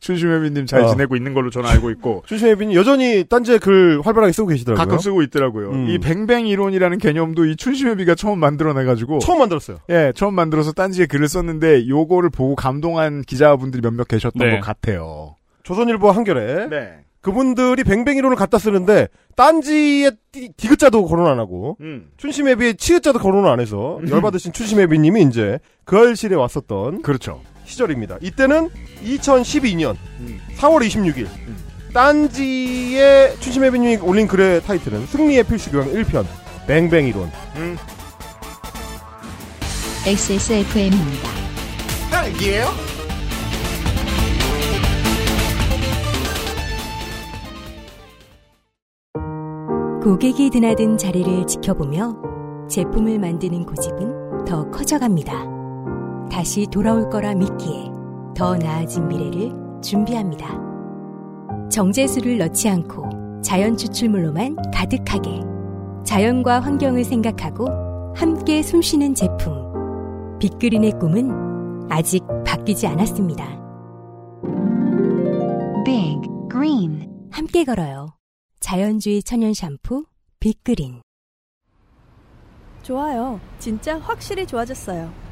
춘심혜민님 0.03 0.67
잘 0.67 0.83
어. 0.83 0.89
지내고 0.89 1.17
있는 1.17 1.33
걸로 1.33 1.49
저는 1.49 1.71
알고 1.71 1.91
있고 1.93 2.25
춘심애비님 2.27 2.75
여전히 2.77 3.25
딴지에 3.25 3.59
글 3.59 4.01
활발하게 4.05 4.33
쓰고 4.33 4.49
계시더라고요. 4.49 4.85
가끔 4.85 4.99
쓰고 4.99 5.23
있더라고요. 5.23 5.71
음. 5.71 5.89
이 5.89 5.99
뱅뱅 5.99 6.47
이론이라는 6.49 6.99
개념도 6.99 7.47
이 7.47 7.57
춘심혜비가 7.57 8.17
처음 8.17 8.41
만들어내가지고 8.41 9.21
처음 9.21 9.39
만들었어요. 9.39 9.79
예 9.91 10.13
처음 10.15 10.35
만들어서 10.35 10.73
딴지에 10.73 11.07
글을 11.07 11.29
썼는데 11.29 11.89
요거를 11.89 12.31
보고 12.31 12.57
감동한 12.57 13.23
기자분들이 13.23 13.81
몇몇 13.81 14.09
계셨던 14.09 14.47
네. 14.47 14.59
것 14.59 14.67
같아요. 14.67 15.37
조선일보 15.63 16.11
한겨레. 16.11 16.67
네. 16.69 16.93
그분들이 17.21 17.85
뱅뱅 17.85 18.17
이론을 18.17 18.37
갖다 18.37 18.59
쓰는데 18.59 19.07
딴지에 19.37 20.11
디- 20.33 20.51
디귿자도 20.57 21.07
거론 21.07 21.29
안 21.29 21.39
하고 21.39 21.77
음. 21.81 22.09
춘심애비의 22.17 22.75
치읓자도 22.77 23.21
거론을 23.21 23.49
안 23.49 23.61
해서 23.61 24.01
열받으신 24.11 24.53
춘심애비님이 24.53 25.23
이제 25.23 25.61
그 25.85 25.97
알실에 25.97 26.35
왔었던 26.35 27.03
그렇죠. 27.03 27.41
시절입니다. 27.73 28.19
이때는 28.21 28.71
2012년 29.05 29.97
4월 30.57 30.83
음. 30.83 30.89
26일 30.89 31.27
음. 31.49 31.57
딴지의 31.93 33.37
춘심해비님이 33.41 33.97
올린 34.03 34.27
글의 34.27 34.63
타이틀은 34.63 35.07
승리의 35.07 35.45
필수 35.45 35.71
교양 35.71 35.93
1편 35.93 36.25
뱅뱅 36.67 37.07
이론 37.07 37.31
음. 37.57 37.77
XSFM입니다. 40.07 41.29
딸기예요? 42.11 42.67
고객이 50.03 50.51
드나든 50.51 50.99
자리를 50.99 51.47
지켜보며 51.47 52.17
제품을 52.69 53.21
만드는 53.21 53.65
고집은 53.65 54.45
더 54.45 54.69
커져갑니다. 54.71 55.62
다시 56.33 56.67
돌아올 56.67 57.11
거라 57.11 57.35
믿기에 57.35 57.91
더 58.35 58.57
나아진 58.57 59.07
미래를 59.07 59.53
준비합니다. 59.83 60.49
정제수를 61.71 62.39
넣지 62.39 62.71
않고 62.71 63.43
자연 63.43 63.77
추출물로만 63.77 64.57
가득하게 64.73 65.43
자연과 66.07 66.61
환경을 66.61 67.05
생각하고 67.05 67.67
함께 68.17 68.63
숨쉬는 68.63 69.15
제품. 69.15 70.39
빅그린의 70.39 70.93
꿈은 70.93 71.91
아직 71.91 72.25
바뀌지 72.47 72.87
않았습니다. 72.87 73.45
Big 75.85 76.19
Green 76.51 77.29
함께 77.31 77.65
걸어요. 77.65 78.15
자연주의 78.59 79.23
천연 79.23 79.53
샴푸 79.53 80.07
빅그린. 80.41 81.03
좋아요. 82.83 83.39
진짜 83.59 83.99
확실히 83.99 84.47
좋아졌어요. 84.47 85.32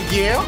딸기예요? 0.00 0.38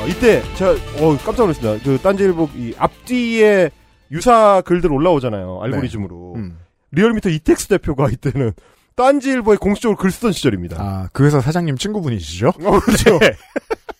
어, 0.00 0.06
이때 0.08 0.42
제가 0.54 0.72
어, 0.72 1.16
깜짝 1.18 1.42
놀랐습니다. 1.42 1.84
그 1.84 1.98
딴지일보 1.98 2.48
이 2.56 2.74
앞뒤에 2.78 3.70
유사 4.10 4.62
글들 4.62 4.92
올라오잖아요. 4.92 5.60
알고리즘으로. 5.62 6.34
음. 6.36 6.58
리얼미터 6.92 7.28
이텍스 7.28 7.68
대표가 7.68 8.08
이때는 8.10 8.52
딴지일보에 8.96 9.56
공식적으로 9.56 9.96
글 9.96 10.10
쓰던 10.10 10.32
시절입니다. 10.32 10.76
아, 10.80 11.08
그 11.12 11.24
회사 11.24 11.40
사장님 11.40 11.76
친구분이시죠? 11.76 12.48
어, 12.48 12.80
그렇죠. 12.80 13.18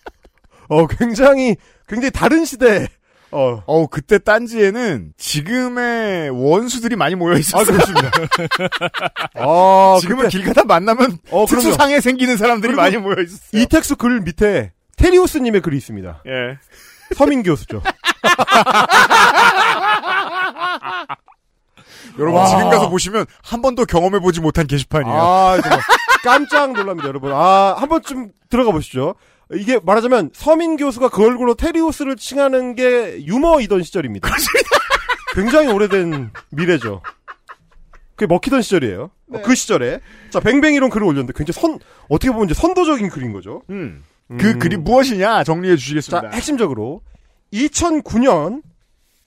어, 0.69 0.87
굉장히 0.87 1.57
굉장히 1.87 2.11
다른 2.11 2.45
시대. 2.45 2.89
어, 3.33 3.63
어, 3.67 3.87
그때 3.87 4.19
딴지에는 4.19 5.13
지금의 5.17 6.31
원수들이 6.31 6.97
많이 6.97 7.15
모여 7.15 7.39
있었어요. 7.39 7.63
아, 7.63 7.65
그렇습니다. 7.65 8.11
아, 9.39 9.99
지금은 10.01 10.29
길 10.29 10.45
가다 10.45 10.65
만나면 10.65 11.19
어. 11.31 11.47
특수상에 11.47 12.01
생기는 12.01 12.37
사람들이 12.37 12.75
많이 12.75 12.97
모여 12.97 13.23
있었어요. 13.23 13.63
이 13.63 13.67
텍스 13.67 13.97
글 13.97 14.21
밑에 14.21 14.73
테리우스님의 14.97 15.61
글이 15.61 15.77
있습니다. 15.77 16.23
예. 16.27 16.59
서민 17.15 17.43
교수죠. 17.43 17.83
여러분 22.19 22.41
와. 22.41 22.47
지금 22.47 22.71
가서 22.71 22.89
보시면 22.89 23.27
한 23.43 23.63
번도 23.63 23.85
경험해 23.87 24.19
보지 24.21 24.41
못한 24.41 24.67
게시판이에요. 24.67 25.17
아, 25.17 25.57
깜짝 26.25 26.73
놀랍니다, 26.73 27.09
여러분. 27.09 27.33
아, 27.33 27.75
한 27.79 27.89
번쯤 27.89 28.33
들어가 28.49 28.73
보시죠. 28.73 29.15
이게 29.53 29.81
말하자면 29.83 30.31
서민 30.33 30.77
교수가 30.77 31.09
그 31.09 31.25
얼굴로 31.25 31.55
테리우스를 31.55 32.17
칭하는 32.17 32.75
게 32.75 33.25
유머이던 33.25 33.83
시절입니다. 33.83 34.29
굉장히 35.35 35.73
오래된 35.73 36.31
미래죠. 36.51 37.03
그게 38.15 38.27
먹히던 38.27 38.63
시절이에요. 38.63 39.11
어, 39.33 39.43
그 39.43 39.55
시절에. 39.55 40.01
자, 40.31 40.41
뱅뱅이론 40.41 40.91
글을 40.91 41.07
올렸는데 41.07 41.33
굉장히 41.35 41.61
선, 41.61 41.79
어떻게 42.09 42.31
보면 42.31 42.51
이제 42.51 42.55
선도적인 42.55 43.09
글인 43.09 43.33
거죠. 43.33 43.63
음. 43.71 44.05
그 44.39 44.59
글이 44.59 44.77
무엇이냐 44.77 45.43
정리해 45.43 45.77
주시겠습니다. 45.77 46.31
자, 46.31 46.37
핵심적으로 46.37 47.01
2009년 47.53 48.63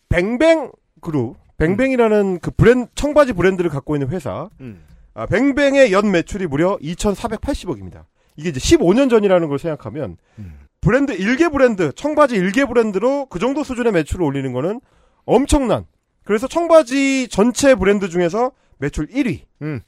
뱅뱅 0.07 0.71
그룹, 1.01 1.36
뱅뱅이라는 1.57 2.39
그 2.39 2.51
브랜드 2.51 2.89
청바지 2.95 3.33
브랜드를 3.33 3.69
갖고 3.69 3.95
있는 3.95 4.09
회사. 4.09 4.49
음. 4.62 4.86
아, 5.13 5.25
뱅뱅의 5.25 5.91
연 5.91 6.12
매출이 6.12 6.47
무려 6.47 6.77
2,480억입니다. 6.77 8.05
이게 8.36 8.50
이제 8.50 8.60
15년 8.60 9.10
전이라는 9.10 9.48
걸 9.48 9.60
생각하면 9.60 10.17
음. 10.39 10.60
브랜드 10.82 11.12
일개 11.13 11.48
브랜드, 11.50 11.93
청바지 11.93 12.36
일개 12.36 12.65
브랜드로 12.65 13.28
그 13.28 13.39
정도 13.39 13.63
수준의 13.63 13.93
매출을 13.93 14.26
올리는 14.26 14.52
거는 14.52 14.82
엄청난. 15.26 15.86
그래서 16.24 16.48
청바지 16.48 17.30
전체 17.30 17.76
브랜드 17.76 18.10
중에서 18.10 18.52
매출 18.78 19.08
1위가 19.08 19.41
음. 19.62 19.82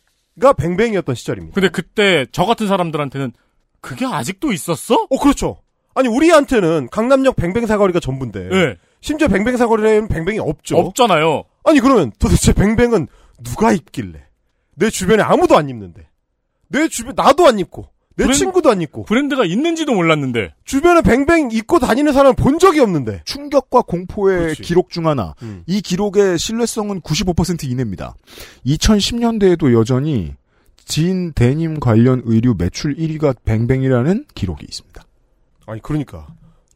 뱅뱅이었던 0.57 1.15
시절입니다. 1.15 1.55
근데 1.55 1.69
그때 1.69 2.25
저 2.31 2.45
같은 2.45 2.67
사람들한테는 2.67 3.33
그게 3.81 4.05
아직도 4.05 4.51
있었어? 4.51 5.07
어, 5.09 5.19
그렇죠. 5.19 5.57
아니 5.93 6.07
우리한테는 6.07 6.89
강남역 6.91 7.35
뱅뱅 7.35 7.65
사거리가 7.65 7.99
전부인데 7.99 8.49
네. 8.49 8.75
심지어 9.01 9.27
뱅뱅 9.27 9.57
사거리에는 9.57 10.07
뱅뱅이 10.07 10.39
없죠. 10.39 10.77
없잖아요. 10.77 11.43
아니 11.63 11.79
그러면 11.79 12.11
도대체 12.19 12.53
뱅뱅은 12.53 13.07
누가 13.43 13.71
입길래? 13.71 14.25
내 14.75 14.89
주변에 14.89 15.23
아무도 15.23 15.57
안 15.57 15.69
입는데. 15.69 16.07
내 16.67 16.87
주변 16.87 17.13
나도 17.15 17.47
안 17.47 17.59
입고 17.59 17.87
내 18.17 18.23
브랜- 18.25 18.33
친구도 18.37 18.69
안 18.69 18.81
입고 18.81 19.03
브랜드가 19.03 19.43
있는지도 19.45 19.93
몰랐는데. 19.93 20.53
주변에 20.63 21.01
뱅뱅 21.01 21.49
입고 21.51 21.79
다니는 21.79 22.13
사람 22.13 22.33
본 22.35 22.59
적이 22.59 22.79
없는데. 22.81 23.21
충격과 23.25 23.81
공포의 23.83 24.39
그렇지. 24.39 24.61
기록 24.63 24.89
중 24.89 25.07
하나. 25.07 25.35
음. 25.41 25.63
이 25.67 25.81
기록의 25.81 26.37
신뢰성은 26.39 27.01
95% 27.01 27.65
이내입니다. 27.69 28.15
2010년대에도 28.65 29.73
여전히 29.73 30.33
진 30.85 31.33
데님 31.33 31.79
관련 31.79 32.21
의류 32.25 32.55
매출 32.57 32.95
1위가 32.95 33.35
뱅뱅이라는 33.43 34.25
기록이 34.35 34.65
있습니다. 34.67 35.03
아니 35.65 35.81
그러니까 35.81 36.27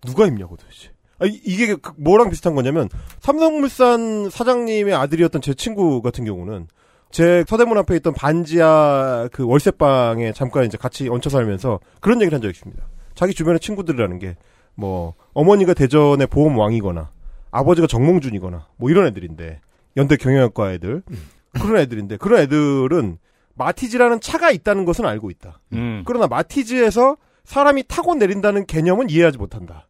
누가 0.06 0.25
입냐고 0.25 0.58
도대체. 0.58 0.89
아니, 1.19 1.39
이게 1.45 1.75
그 1.75 1.91
뭐랑 1.97 2.30
비슷한 2.30 2.56
거냐면 2.56 2.89
삼성물산 3.19 4.30
사장님의 4.30 4.93
아들이었던 4.95 5.41
제 5.41 5.54
친구 5.54 6.02
같은 6.02 6.25
경우는 6.25 6.67
제 7.11 7.43
서대문 7.47 7.77
앞에 7.79 7.95
있던 7.97 8.13
반지하 8.13 9.29
그 9.31 9.45
월세방에 9.45 10.33
잠깐 10.33 10.65
이제 10.65 10.77
같이 10.77 11.09
얹혀 11.09 11.29
살면서 11.29 11.79
그런 12.01 12.21
얘기를 12.21 12.35
한 12.35 12.41
적이 12.41 12.51
있습니다. 12.51 12.83
자기 13.15 13.33
주변의 13.33 13.59
친구들이라는 13.59 14.19
게 14.19 14.35
뭐 14.79 15.13
어머니가 15.33 15.73
대전의 15.73 16.27
보험 16.27 16.57
왕이거나 16.57 17.11
아버지가 17.51 17.85
정몽준이거나 17.87 18.67
뭐 18.77 18.89
이런 18.89 19.07
애들인데 19.07 19.59
연대 19.97 20.15
경영학과 20.15 20.71
애들 20.71 21.03
그런 21.51 21.77
애들인데 21.81 22.15
그런 22.17 22.39
애들은 22.41 23.17
마티즈라는 23.55 24.21
차가 24.21 24.51
있다는 24.51 24.85
것은 24.85 25.05
알고 25.05 25.31
있다. 25.31 25.59
음. 25.73 26.03
그러나 26.05 26.27
마티즈에서 26.27 27.17
사람이 27.43 27.83
타고 27.89 28.15
내린다는 28.15 28.67
개념은 28.67 29.09
이해하지 29.09 29.37
못한다. 29.37 29.89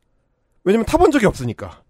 왜냐면 0.63 0.85
타본 0.87 1.11
적이 1.11 1.27
없으니까. 1.27 1.83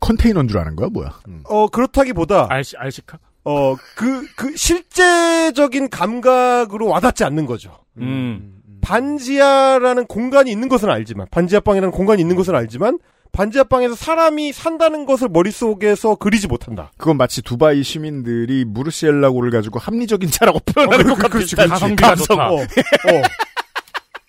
컨테이너인 0.00 0.48
줄 0.48 0.58
아는 0.58 0.74
거야, 0.74 0.88
뭐야? 0.88 1.20
어, 1.44 1.68
그렇다기보다, 1.68 2.46
알시, 2.50 2.76
알시카? 2.76 3.18
어, 3.44 3.74
그, 3.96 4.26
그, 4.36 4.54
실제적인 4.56 5.88
감각으로 5.90 6.86
와닿지 6.88 7.24
않는 7.24 7.46
거죠. 7.46 7.72
음. 7.98 8.54
반지하라는 8.82 10.06
공간이 10.06 10.50
있는 10.50 10.68
것은 10.68 10.90
알지만, 10.90 11.26
반지하방이라는 11.30 11.90
공간이 11.90 12.20
있는 12.22 12.36
것은 12.36 12.54
알지만, 12.54 12.98
반지하방에서 13.32 13.94
사람이 13.94 14.52
산다는 14.52 15.06
것을 15.06 15.28
머릿속에서 15.28 16.16
그리지 16.16 16.48
못한다. 16.48 16.90
그건 16.98 17.16
마치 17.16 17.42
두바이 17.42 17.82
시민들이 17.82 18.64
무르시엘라고를 18.66 19.50
가지고 19.52 19.78
합리적인 19.78 20.30
차라고 20.30 20.58
표현하는 20.60 21.04
그- 21.04 21.10
것과 21.12 21.28
그렇지, 21.28 21.44
비슷한 21.56 21.66
그렇지. 21.68 21.80
가성비가 21.80 22.08
감성. 22.08 22.26
좋다. 22.26 22.50
어, 22.50 22.56
어. 22.56 23.22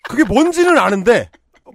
그게 0.07 0.23
뭔지는 0.23 0.77
아는데, 0.77 1.29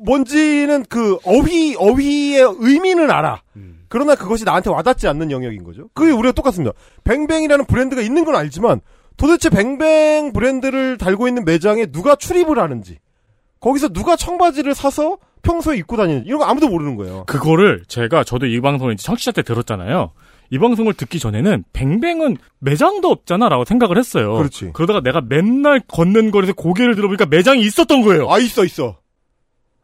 뭔지는 0.05 0.85
그 0.89 1.17
어휘, 1.25 1.75
어휘의 1.79 2.57
의미는 2.61 3.11
알아. 3.11 3.43
그러나 3.89 4.15
그것이 4.15 4.45
나한테 4.45 4.71
와닿지 4.71 5.09
않는 5.09 5.31
영역인 5.31 5.65
거죠. 5.65 5.89
그게 5.95 6.13
우리가 6.13 6.33
똑같습니다. 6.33 6.73
뱅뱅이라는 7.05 7.67
브랜드가 7.67 8.03
있는 8.03 8.25
건 8.25 8.37
알지만, 8.37 8.81
도대체 9.17 9.49
뱅뱅 9.49 10.33
브랜드를 10.33 10.99
달고 10.99 11.29
있는 11.29 11.45
매장에 11.45 11.87
누가 11.87 12.17
출입을 12.17 12.59
하는지, 12.59 12.99
거기서 13.61 13.89
누가 13.89 14.17
청바지를 14.17 14.75
사서 14.75 15.19
평소에 15.43 15.77
입고 15.77 15.97
다니는지, 15.97 16.27
이런 16.27 16.41
거 16.41 16.47
아무도 16.47 16.69
모르는 16.69 16.97
거예요. 16.97 17.25
그거를 17.27 17.85
제가 17.89 18.25
저도 18.25 18.47
이 18.47 18.61
방송을 18.61 18.95
이제 18.95 19.03
청취자 19.05 19.33
때 19.33 19.43
들었잖아요. 19.43 20.13
이 20.51 20.59
방송을 20.59 20.95
듣기 20.95 21.19
전에는 21.19 21.65
뱅뱅은 21.73 22.37
매장도 22.61 23.09
없잖아라고 23.09 23.65
생각을 23.65 23.99
했어요. 23.99 24.35
그렇지. 24.35 24.71
그러다가 24.75 25.01
내가 25.01 25.21
맨날 25.21 25.81
걷는 25.81 26.31
거리에서 26.31 26.53
고개를 26.53 26.95
들어보니까 26.95 27.27
매장이 27.27 27.63
있었던 27.63 28.03
거예요. 28.03 28.31
아, 28.31 28.39
있어, 28.39 28.65
있어. 28.65 28.99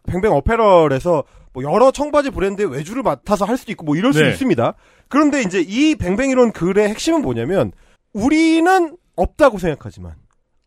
뱅뱅 0.07 0.33
어페럴에서 0.33 1.25
뭐 1.53 1.63
여러 1.63 1.91
청바지 1.91 2.31
브랜드의 2.31 2.71
외주를 2.71 3.03
맡아서 3.03 3.45
할 3.45 3.57
수도 3.57 3.73
있고 3.73 3.85
뭐 3.85 3.97
이럴 3.97 4.13
수 4.13 4.23
네. 4.23 4.31
있습니다. 4.31 4.75
그런데 5.09 5.43
이제 5.43 5.61
이 5.61 5.95
뱅뱅 5.95 6.31
이론 6.31 6.53
글의 6.53 6.89
핵심은 6.89 7.23
뭐냐면 7.23 7.73
우리는 8.13 8.97
없다고 9.17 9.59
생각하지만 9.59 10.15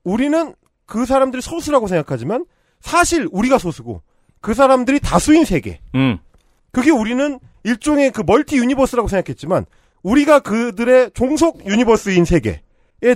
우리는 0.04 0.54
그 0.86 1.06
사람들이 1.06 1.42
소수라고 1.42 1.88
생각하지만 1.88 2.46
사실 2.80 3.28
우리가 3.32 3.58
소수고 3.58 4.04
그 4.42 4.54
사람들이 4.54 5.00
다수인 5.00 5.46
세계. 5.46 5.80
음. 5.96 6.20
그게 6.72 6.92
우리는 6.92 7.40
일종의 7.64 8.12
그 8.12 8.22
multi 8.26 8.58
universe라고 8.58 9.08
생각했지만 9.08 9.66
우리가 10.04 10.42
그들의 10.42 11.12
종속 11.16 11.66
universe인 11.66 12.26
세계. 12.26 12.62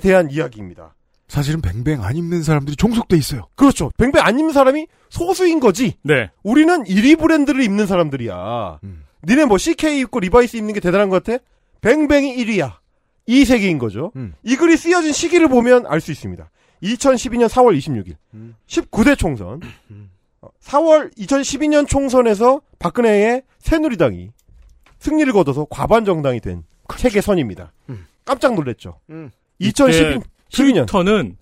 대한 0.01 0.29
이야기입니다. 0.29 0.95
사실은 1.27 1.62
뱅뱅 1.62 2.03
안 2.03 2.15
입는 2.15 2.43
사람들이 2.43 2.75
종속돼 2.75 3.17
있어요. 3.17 3.47
그렇죠. 3.55 3.91
뱅뱅 3.97 4.21
안 4.23 4.39
입는 4.39 4.53
사람이 4.53 4.88
소수인 5.09 5.59
거지. 5.59 5.95
네. 6.03 6.29
우리는 6.43 6.83
1위 6.83 7.19
브랜드를 7.19 7.61
입는 7.63 7.85
사람들이야. 7.87 8.79
니네 9.27 9.45
뭐 9.45 9.57
CK 9.57 9.99
입고 10.01 10.19
리바이스 10.19 10.57
입는 10.57 10.73
게 10.73 10.79
대단한 10.79 11.09
것 11.09 11.23
같아? 11.23 11.43
뱅뱅이 11.81 12.35
1위야. 12.37 12.75
이 13.25 13.45
세계인 13.45 13.77
거죠. 13.79 14.11
이 14.43 14.55
글이 14.55 14.77
쓰여진 14.77 15.11
시기를 15.11 15.47
보면 15.49 15.85
알 15.87 15.99
수 16.01 16.11
있습니다. 16.11 16.49
2012년 16.83 17.47
4월 17.49 17.77
26일. 17.77 18.15
19대 18.67 19.17
총선. 19.17 19.59
어, 20.41 20.47
4월 20.63 21.15
2012년 21.17 21.87
총선에서 21.87 22.61
박근혜의 22.79 23.43
새누리당이 23.59 24.31
승리를 24.99 25.31
거둬서 25.33 25.67
과반 25.69 26.05
정당이 26.05 26.39
된 26.39 26.63
세계선입니다. 26.97 27.73
깜짝 28.25 28.53
놀랐죠. 28.55 28.99
2012년 29.61 30.23
트위터는 30.51 31.37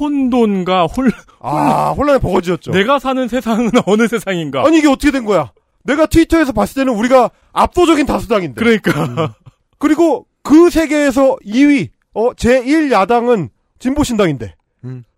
혼돈과 0.00 0.86
홀 0.86 1.10
아, 1.40 1.90
혼란의 1.96 2.20
버거지였죠. 2.20 2.70
내가 2.72 2.98
사는 2.98 3.26
세상은 3.28 3.70
어느 3.86 4.06
세상인가? 4.08 4.64
아니 4.66 4.78
이게 4.78 4.88
어떻게 4.88 5.10
된 5.10 5.24
거야? 5.24 5.52
내가 5.84 6.06
트위터에서 6.06 6.52
봤을 6.52 6.74
때는 6.84 6.94
우리가 6.98 7.30
압도적인 7.52 8.06
다수당인데. 8.06 8.54
그러니까. 8.60 9.34
그리고 9.78 10.26
그 10.42 10.70
세계에서 10.70 11.36
2위, 11.44 11.88
어, 12.14 12.32
제1야당은 12.34 13.50
진보신당인데. 13.78 14.54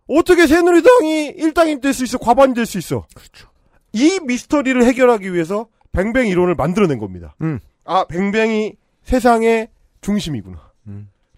어떻게 0.07 0.47
새누리당이 0.47 1.35
1당이 1.37 1.81
될 1.81 1.93
수 1.95 2.05
있어? 2.05 2.19
과반이 2.19 2.53
될 2.55 2.67
수 2.67 2.77
있어? 2.79 3.07
그렇죠. 3.15 3.49
이 3.93 4.19
미스터리를 4.25 4.83
해결하기 4.85 5.33
위해서 5.33 5.67
뱅뱅 5.93 6.27
이론을 6.27 6.55
만들어낸 6.57 6.99
겁니다. 6.99 7.35
아, 7.85 8.05
뱅뱅이 8.07 8.73
세상의 9.05 9.69
중심이구나. 10.01 10.59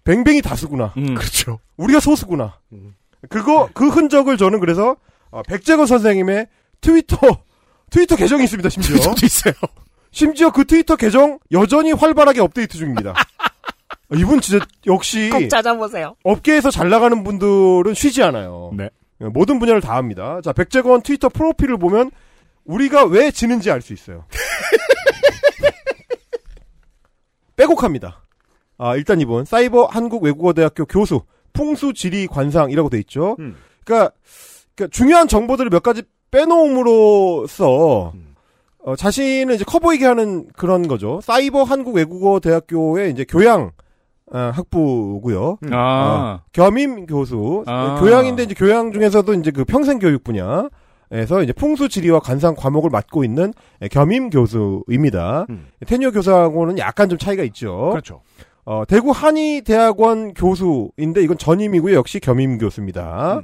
뱅뱅이 0.03 0.41
다수구나. 0.41 0.93
그렇죠. 0.93 1.59
우리가 1.77 1.99
소수구나. 1.99 2.55
그거, 3.29 3.69
그 3.73 3.89
흔적을 3.89 4.37
저는 4.37 4.59
그래서, 4.59 4.95
어, 5.31 5.41
백재건 5.43 5.85
선생님의 5.85 6.47
트위터, 6.81 7.17
트위터 7.89 8.15
계정이 8.15 8.43
있습니다, 8.43 8.69
심지어. 8.69 8.95
트위터도 8.95 9.25
있어요. 9.25 9.53
심지어 10.11 10.51
그 10.51 10.65
트위터 10.65 10.95
계정 10.95 11.39
여전히 11.51 11.91
활발하게 11.91 12.41
업데이트 12.41 12.77
중입니다. 12.77 13.11
아, 13.11 14.15
이분 14.15 14.41
진짜 14.41 14.65
역시 14.85 15.29
꼭 15.31 15.49
찾아보세요. 15.49 16.15
업계에서 16.23 16.71
잘 16.71 16.89
나가는 16.89 17.23
분들은 17.23 17.93
쉬지 17.93 18.23
않아요. 18.23 18.71
네. 18.75 18.89
모든 19.19 19.59
분야를 19.59 19.81
다 19.81 19.95
합니다. 19.95 20.39
자, 20.43 20.53
백재건 20.53 21.01
트위터 21.01 21.29
프로필을 21.29 21.77
보면 21.77 22.11
우리가 22.63 23.05
왜 23.05 23.31
지는지 23.31 23.69
알 23.69 23.81
수 23.81 23.93
있어요. 23.93 24.25
빼곡합니다. 27.55 28.21
아, 28.77 28.95
일단 28.95 29.19
이분 29.19 29.45
사이버 29.45 29.85
한국외국어대학교 29.85 30.85
교수 30.85 31.21
풍수 31.57 31.93
지리 31.93 32.27
관상이라고 32.27 32.89
돼 32.89 32.99
있죠. 32.99 33.35
그러니까, 33.83 34.11
그러니까 34.75 34.91
중요한 34.91 35.27
정보들을 35.27 35.69
몇 35.71 35.81
가지 35.81 36.03
빼놓음으로써 36.29 38.13
어, 38.85 38.95
자신을 38.95 39.55
이제 39.55 39.65
커 39.65 39.79
보이게 39.79 40.05
하는 40.05 40.47
그런 40.55 40.87
거죠. 40.87 41.19
사이버 41.21 41.63
한국 41.63 41.95
외국어 41.95 42.39
대학교의 42.39 43.11
이제 43.11 43.25
교양 43.27 43.71
아, 44.31 44.51
학부고요. 44.53 45.57
아. 45.71 46.39
어, 46.39 46.45
겸임 46.51 47.05
교수. 47.05 47.63
아. 47.65 47.97
교양인데 47.99 48.43
이제 48.43 48.53
교양 48.53 48.91
중에서도 48.91 49.33
이제 49.35 49.51
그 49.51 49.65
평생 49.65 49.99
교육 49.99 50.23
분야 50.23 50.69
에서 51.09 51.41
이제 51.41 51.53
풍수 51.53 51.87
지리와 51.87 52.19
관상 52.19 52.53
과목을 52.53 52.89
맡고 52.89 53.23
있는 53.23 53.53
예, 53.81 53.87
겸임 53.87 54.29
교수입니다. 54.29 55.45
테니어 55.85 56.11
교수하고는 56.11 56.77
약간 56.79 57.07
좀 57.07 57.17
차이가 57.17 57.43
있죠. 57.43 57.91
그렇죠. 57.91 58.21
어, 58.69 58.83
대구 58.85 59.11
한의대학원 59.11 60.33
교수인데 60.33 61.23
이건 61.23 61.37
전임이고요. 61.37 61.95
역시 61.95 62.19
겸임 62.19 62.57
교수입니다. 62.57 63.41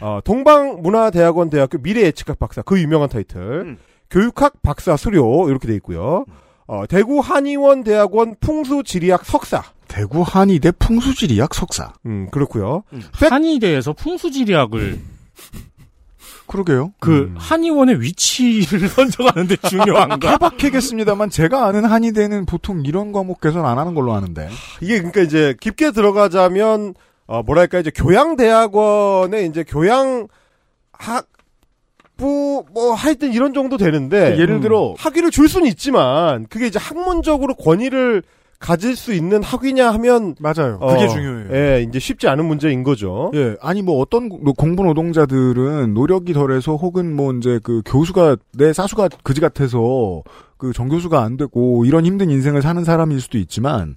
어, 0.00 0.20
동방문화대학원 0.24 1.50
대학교 1.50 1.76
미래예측학 1.76 2.38
박사 2.38 2.62
그 2.62 2.80
유명한 2.80 3.10
타이틀. 3.10 3.76
교육학 4.10 4.62
박사 4.62 4.96
수료 4.96 5.46
이렇게 5.50 5.68
돼 5.68 5.74
있고요. 5.74 6.24
어, 6.66 6.86
대구 6.86 7.20
한의원 7.20 7.84
대학원 7.84 8.34
풍수지리학 8.40 9.26
석사. 9.26 9.62
대구 9.88 10.22
한의대 10.22 10.72
풍수지리학 10.72 11.52
석사. 11.52 11.92
음, 12.06 12.28
그렇고요. 12.30 12.82
한의대에서 13.12 13.92
풍수지리학을 13.92 14.98
그러게요. 16.52 16.92
그 17.00 17.32
한의원의 17.38 18.02
위치를 18.02 18.86
선정하는데 18.90 19.56
중요한가? 19.56 20.32
해박하겠습니다만 20.32 21.30
제가 21.30 21.66
아는 21.66 21.86
한의대는 21.86 22.44
보통 22.44 22.82
이런 22.84 23.10
과목 23.12 23.40
개선 23.40 23.64
안 23.64 23.78
하는 23.78 23.94
걸로 23.94 24.12
아는데. 24.12 24.50
이게 24.82 24.98
그러니까 24.98 25.22
이제 25.22 25.56
깊게 25.58 25.92
들어가자면 25.92 26.92
어 27.26 27.42
뭐랄까 27.42 27.78
이제 27.78 27.90
교양 27.94 28.36
대학원의 28.36 29.46
이제 29.46 29.64
교양 29.66 30.28
학부 30.92 32.66
뭐 32.70 32.92
하여튼 32.92 33.32
이런 33.32 33.54
정도 33.54 33.78
되는데 33.78 34.36
예를 34.38 34.60
들어 34.60 34.94
학위를 34.98 35.30
줄 35.30 35.48
수는 35.48 35.66
있지만 35.68 36.46
그게 36.50 36.66
이제 36.66 36.78
학문적으로 36.78 37.54
권위를 37.54 38.22
가질 38.62 38.94
수 38.96 39.12
있는 39.12 39.42
학위냐 39.42 39.90
하면 39.94 40.36
맞아요. 40.38 40.78
어, 40.80 40.94
그게 40.94 41.08
중요해요. 41.08 41.48
예, 41.52 41.82
이제 41.82 41.98
쉽지 41.98 42.28
않은 42.28 42.44
문제인 42.46 42.84
거죠. 42.84 43.30
예, 43.34 43.56
아니 43.60 43.82
뭐 43.82 43.98
어떤 44.00 44.28
고- 44.28 44.54
공부 44.54 44.84
노동자들은 44.84 45.92
노력이 45.94 46.32
덜해서 46.32 46.76
혹은 46.76 47.14
뭐 47.14 47.32
이제 47.34 47.58
그 47.62 47.82
교수가 47.84 48.36
내 48.56 48.72
사수가 48.72 49.08
그지 49.24 49.40
같아서 49.40 50.22
그 50.56 50.72
정교수가 50.72 51.20
안 51.20 51.36
되고 51.36 51.84
이런 51.84 52.06
힘든 52.06 52.30
인생을 52.30 52.62
사는 52.62 52.82
사람일 52.84 53.20
수도 53.20 53.36
있지만 53.38 53.96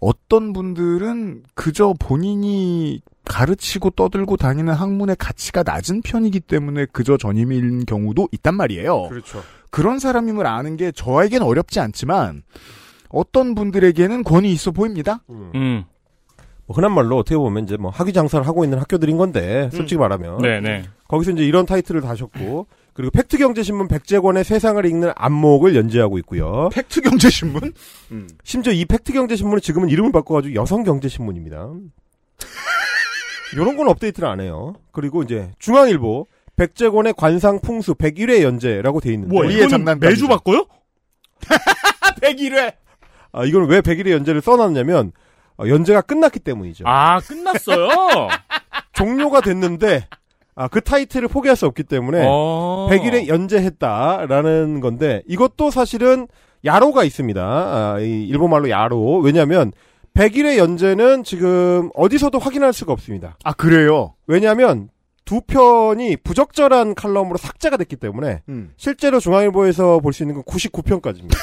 어떤 0.00 0.52
분들은 0.52 1.42
그저 1.54 1.94
본인이 1.98 3.00
가르치고 3.24 3.90
떠들고 3.90 4.36
다니는 4.36 4.74
학문의 4.74 5.16
가치가 5.18 5.62
낮은 5.64 6.02
편이기 6.02 6.40
때문에 6.40 6.86
그저 6.92 7.16
전임인 7.16 7.84
경우도 7.86 8.28
있단 8.32 8.54
말이에요. 8.54 9.08
그렇죠. 9.08 9.42
그런 9.70 9.98
사람임을 9.98 10.46
아는 10.46 10.76
게 10.76 10.92
저에겐 10.92 11.42
어렵지 11.42 11.80
않지만 11.80 12.42
어떤 13.14 13.54
분들에게는 13.54 14.24
권위 14.24 14.52
있어 14.52 14.70
보입니다. 14.70 15.22
음. 15.30 15.84
뭐 16.66 16.74
흔한 16.74 16.92
말로 16.92 17.18
어떻게 17.18 17.36
보면 17.36 17.64
이제 17.64 17.76
뭐 17.76 17.90
학위 17.90 18.12
장사를 18.12 18.46
하고 18.46 18.64
있는 18.64 18.78
학교들인 18.78 19.16
건데 19.18 19.68
솔직히 19.72 19.98
말하면 19.98 20.38
네네. 20.38 20.84
거기서 21.08 21.32
이제 21.32 21.44
이런 21.44 21.66
타이틀을 21.66 22.00
다셨고 22.00 22.66
그리고 22.94 23.10
팩트경제신문 23.10 23.88
백재권의 23.88 24.44
세상을 24.44 24.84
읽는 24.86 25.12
안목을 25.16 25.76
연재하고 25.76 26.16
있고요. 26.18 26.70
팩트경제신문? 26.72 27.72
심지어 28.44 28.72
이 28.72 28.84
팩트경제신문은 28.84 29.60
지금은 29.60 29.88
이름을 29.90 30.12
바꿔가지고 30.12 30.54
여성경제신문입니다. 30.54 31.70
이런 33.52 33.76
건 33.76 33.88
업데이트를 33.88 34.28
안 34.28 34.40
해요. 34.40 34.74
그리고 34.92 35.22
이제 35.22 35.50
중앙일보 35.58 36.26
백재권의 36.56 37.14
관상 37.16 37.60
풍수 37.60 37.94
101회 37.94 38.42
연재라고 38.42 39.00
돼 39.00 39.12
있는데 39.12 39.34
뭐 39.34 39.44
이거는 39.44 39.98
매주 39.98 40.28
바꿔요? 40.28 40.66
101회. 42.22 42.74
아 43.34 43.44
이거는 43.44 43.68
왜 43.68 43.80
101회 43.80 44.10
연재를 44.10 44.40
써놨냐면 44.40 45.12
어, 45.58 45.64
연재가 45.68 46.02
끝났기 46.02 46.40
때문이죠. 46.40 46.84
아 46.86 47.20
끝났어요. 47.20 47.88
종료가 48.94 49.40
됐는데 49.40 50.06
아, 50.56 50.68
그 50.68 50.80
타이틀을 50.80 51.26
포기할 51.28 51.56
수 51.56 51.66
없기 51.66 51.82
때문에 51.82 52.24
어. 52.28 52.88
100일에 52.90 53.26
연재했다라는 53.26 54.80
건데 54.80 55.22
이것도 55.26 55.70
사실은 55.70 56.28
야로가 56.64 57.04
있습니다. 57.04 57.42
아, 57.42 57.98
이 58.00 58.24
일본말로 58.24 58.70
야로. 58.70 59.18
왜냐하면 59.18 59.72
100일의 60.14 60.56
연재는 60.58 61.24
지금 61.24 61.90
어디서도 61.94 62.38
확인할 62.38 62.72
수가 62.72 62.92
없습니다. 62.92 63.36
아 63.42 63.52
그래요? 63.52 64.14
왜냐하면 64.28 64.88
두 65.24 65.40
편이 65.40 66.18
부적절한 66.18 66.94
칼럼으로 66.94 67.36
삭제가 67.36 67.76
됐기 67.78 67.96
때문에 67.96 68.42
음. 68.48 68.72
실제로 68.76 69.18
중앙일보에서 69.18 69.98
볼 70.00 70.12
수 70.12 70.22
있는 70.22 70.34
건 70.36 70.44
99편까지입니다. 70.44 71.34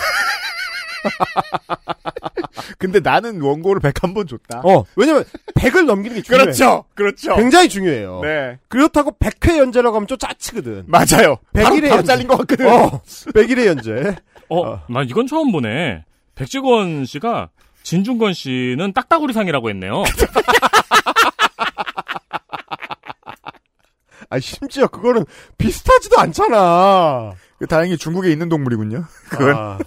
근데 2.78 3.00
나는 3.00 3.42
원고를 3.42 3.82
101번 3.82 4.28
줬다. 4.28 4.62
어, 4.64 4.84
왜냐면 4.96 5.24
100을 5.56 5.86
넘기는 5.86 6.16
게 6.16 6.22
중요해요. 6.22 6.44
그렇죠. 6.46 6.84
그렇죠. 6.96 7.36
굉장히 7.36 7.70
중요해요. 7.70 8.20
네. 8.24 8.60
그렇다고 8.68 9.12
100회 9.20 9.58
연재라고 9.58 9.96
하면 9.98 10.08
좀 10.08 10.18
짜치거든. 10.18 10.84
맞아요. 10.88 11.38
바로- 11.54 11.76
100일의 11.76 11.82
바로 11.84 11.96
연재. 11.98 12.04
잘린 12.08 12.28
것 12.28 12.38
같거든. 12.40 12.68
어, 12.68 13.02
100일의 13.34 13.66
연재. 13.68 14.16
어, 14.50 14.82
난 14.90 15.08
이건 15.08 15.28
처음 15.28 15.52
보네. 15.52 16.04
백지권 16.36 17.06
씨가 17.06 17.50
진중권 17.84 18.34
씨는 18.34 18.94
딱따구리상이라고 18.94 19.70
했네요. 19.70 20.04
아, 24.30 24.40
심지어 24.40 24.88
그거는 24.88 25.26
비슷하지도 25.58 26.18
않잖아. 26.20 27.34
다행히 27.68 27.98
중국에 27.98 28.32
있는 28.32 28.48
동물이군요. 28.50 29.04
그건. 29.30 29.56
아, 29.56 29.78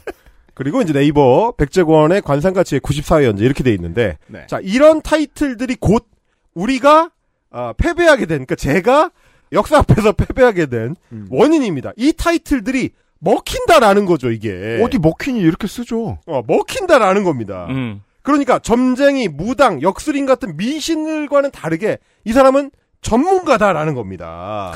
그리고 0.55 0.81
이제 0.83 0.93
네이버 0.93 1.53
백재권의 1.57 2.23
관상가치의 2.23 2.81
94회 2.81 3.25
연재 3.25 3.45
이렇게 3.45 3.63
돼 3.65 3.73
있는데 3.75 4.19
네. 4.29 4.47
자 4.47 4.61
이런 4.63 5.03
타이틀들이 5.03 5.77
곧 5.81 6.07
우리가 6.55 7.11
아, 7.51 7.73
패배하게 7.77 8.27
된 8.27 8.47
그러니까 8.47 8.55
제가 8.57 9.11
역사 9.53 9.79
앞에서 9.79 10.13
패배하게 10.17 10.67
된 10.67 10.97
음. 11.13 11.27
원인입니다. 11.31 11.93
이 11.97 12.13
타이틀들이 12.13 12.91
먹힌다라는 13.21 14.05
거죠 14.07 14.31
이게. 14.31 14.81
어디 14.83 14.99
먹히니 14.99 15.41
이렇게 15.41 15.67
쓰죠. 15.67 16.19
어, 16.27 16.43
먹힌다라는 16.47 17.25
겁니다. 17.25 17.67
음. 17.71 18.03
그러니까 18.23 18.59
점쟁이, 18.59 19.29
무당, 19.29 19.83
역술인 19.83 20.25
같은 20.27 20.57
미신들과는 20.57 21.51
다르게 21.51 21.99
이 22.25 22.33
사람은 22.33 22.71
전문가다라는 23.03 23.95
겁니다. 23.95 24.73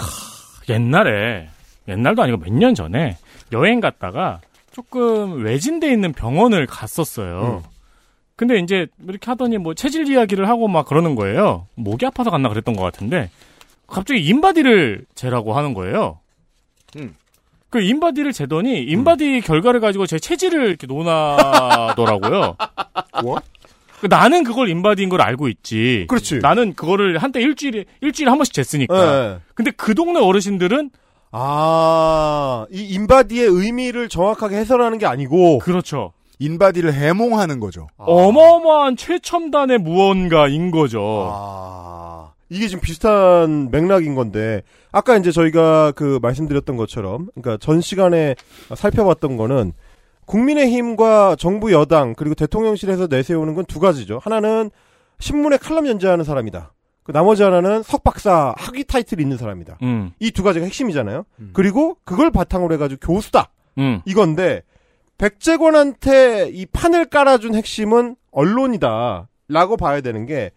옛날에 0.69 1.49
옛날도 1.89 2.23
아니고 2.23 2.39
몇 2.39 2.53
년 2.53 2.75
전에 2.75 3.17
여행 3.53 3.81
갔다가 3.81 4.41
조금 4.79 5.45
외진 5.45 5.78
데 5.78 5.91
있는 5.91 6.13
병원을 6.13 6.67
갔었어요. 6.67 7.65
근데 8.37 8.61
이제 8.61 8.87
이렇게 9.09 9.29
하더니 9.29 9.59
뭐 9.59 9.75
체질 9.75 10.09
이야기를 10.09 10.49
하고 10.49 10.69
막 10.69 10.87
그러는 10.87 11.17
거예요. 11.17 11.67
목이 11.75 12.07
아파서 12.07 12.31
갔나 12.31 12.49
그랬던 12.49 12.77
것 12.77 12.85
같은데 12.85 13.29
갑자기 13.89 14.25
인바디를 14.25 15.05
재라고 15.17 15.55
하는 15.55 15.75
거예요. 15.75 16.21
음. 16.97 17.17
그 17.71 17.81
인바디를 17.83 18.33
재더니 18.33 18.85
인바디 18.85 19.41
결과를 19.41 19.81
가지고 19.81 20.07
제 20.07 20.21
체질을 20.21 20.69
이렇게 20.69 20.87
논하더라고요. 20.87 22.57
뭐? 23.25 23.41
그 24.01 24.07
나는 24.07 24.45
그걸 24.45 24.69
인바디인 24.69 25.09
걸 25.09 25.21
알고 25.23 25.49
있지. 25.49 26.07
그렇지. 26.09 26.39
나는 26.39 26.75
그거를 26.75 27.19
한때 27.19 27.41
일주일에 27.41 27.85
일주일에 28.01 28.31
한 28.31 28.39
번씩 28.39 28.55
쟀으니까. 28.55 28.95
네. 28.95 29.39
근데 29.55 29.73
그 29.73 29.97
동네 29.97 30.21
어르신들은 30.21 30.91
아, 31.31 32.67
이 32.71 32.83
인바디의 32.95 33.47
의미를 33.47 34.09
정확하게 34.09 34.57
해설하는 34.57 34.99
게 34.99 35.07
아니고 35.07 35.59
그렇죠. 35.59 36.13
인바디를 36.39 36.93
해몽하는 36.95 37.61
거죠. 37.61 37.89
어마어마한 37.97 38.97
최첨단의 38.97 39.79
무언가인 39.79 40.71
거죠. 40.71 41.29
아, 41.33 42.33
이게 42.49 42.69
지금 42.69 42.81
비슷한 42.81 43.71
맥락인 43.71 44.15
건데 44.15 44.63
아까 44.93 45.17
이제 45.17 45.31
저희가 45.33 45.93
그 45.93 46.19
말씀드렸던 46.23 46.77
것처럼 46.77 47.29
그러니까 47.35 47.59
전 47.61 47.81
시간에 47.81 48.35
살펴봤던 48.75 49.37
거는 49.37 49.73
국민의힘과 50.27 51.37
정부 51.39 51.73
여당 51.73 52.15
그리고 52.15 52.35
대통령실에서 52.35 53.07
내세우는 53.09 53.55
건 53.55 53.65
두 53.67 53.81
가지죠. 53.81 54.21
하나는 54.23 54.71
신문에 55.19 55.57
칼럼 55.57 55.87
연재하는 55.89 56.25
사람이다. 56.25 56.73
그 57.09 57.13
나머지 57.13 57.43
하나는 57.43 57.83
석박사 57.83 58.55
학위 58.59 58.85
타이틀이 58.85 59.23
있는 59.23 59.39
사람이다. 59.39 59.79
음. 59.81 60.13
이두 60.21 60.43
가지가 60.43 60.67
핵심이잖아요. 60.67 61.25
그리고 61.55 61.97
그걸 62.05 62.31
바탕으로 62.31 62.75
해가지고 62.75 63.15
교수다. 63.15 63.51
음. 63.79 64.03
이건데 64.05 64.61
백재권한테 65.17 66.51
이 66.53 66.67
판을 66.67 67.07
깔아준 67.07 67.55
핵심은 67.55 68.15
언론이다라고 68.31 69.79
봐야 69.79 70.03
되는 70.03 70.27
게 70.27 70.51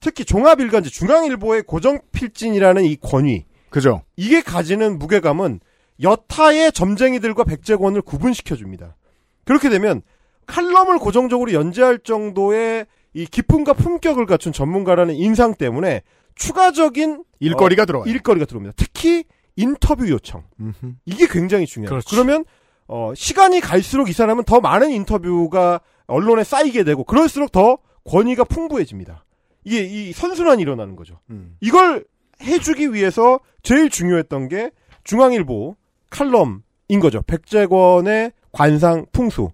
특히 0.00 0.24
종합일간지 0.24 0.88
중앙일보의 0.88 1.64
고정필진이라는 1.64 2.84
이 2.84 2.96
권위 2.96 3.44
그죠. 3.68 4.00
이게 4.16 4.40
가지는 4.40 4.98
무게감은 4.98 5.60
여타의 6.00 6.72
점쟁이들과 6.72 7.44
백재권을 7.44 8.00
구분시켜줍니다. 8.00 8.96
그렇게 9.44 9.68
되면 9.68 10.00
칼럼을 10.46 11.00
고정적으로 11.00 11.52
연재할 11.52 11.98
정도의 11.98 12.86
이 13.14 13.26
기품과 13.26 13.72
품격을 13.74 14.26
갖춘 14.26 14.52
전문가라는 14.52 15.14
인상 15.14 15.54
때문에 15.54 16.02
추가적인 16.34 17.24
일거리가 17.40 17.82
어, 17.82 17.86
들어와요. 17.86 18.10
일거리가 18.10 18.46
들어옵니다. 18.46 18.74
특히 18.76 19.24
인터뷰 19.56 20.08
요청. 20.08 20.44
음흠. 20.60 20.94
이게 21.04 21.26
굉장히 21.26 21.66
중요해요. 21.66 21.90
그렇죠. 21.90 22.08
그러면 22.10 22.44
어, 22.86 23.12
시간이 23.14 23.60
갈수록 23.60 24.08
이 24.08 24.12
사람은 24.12 24.44
더 24.44 24.60
많은 24.60 24.90
인터뷰가 24.90 25.80
언론에 26.06 26.44
쌓이게 26.44 26.84
되고 26.84 27.04
그럴수록 27.04 27.52
더 27.52 27.78
권위가 28.04 28.44
풍부해집니다. 28.44 29.24
이게 29.64 29.82
이 29.82 30.12
선순환이 30.12 30.62
일어나는 30.62 30.96
거죠. 30.96 31.20
음. 31.30 31.56
이걸 31.60 32.04
해주기 32.42 32.94
위해서 32.94 33.40
제일 33.62 33.90
중요했던 33.90 34.48
게 34.48 34.70
중앙일보 35.04 35.76
칼럼인 36.10 37.00
거죠. 37.00 37.22
백재권의 37.22 38.32
관상 38.52 39.06
풍수. 39.12 39.50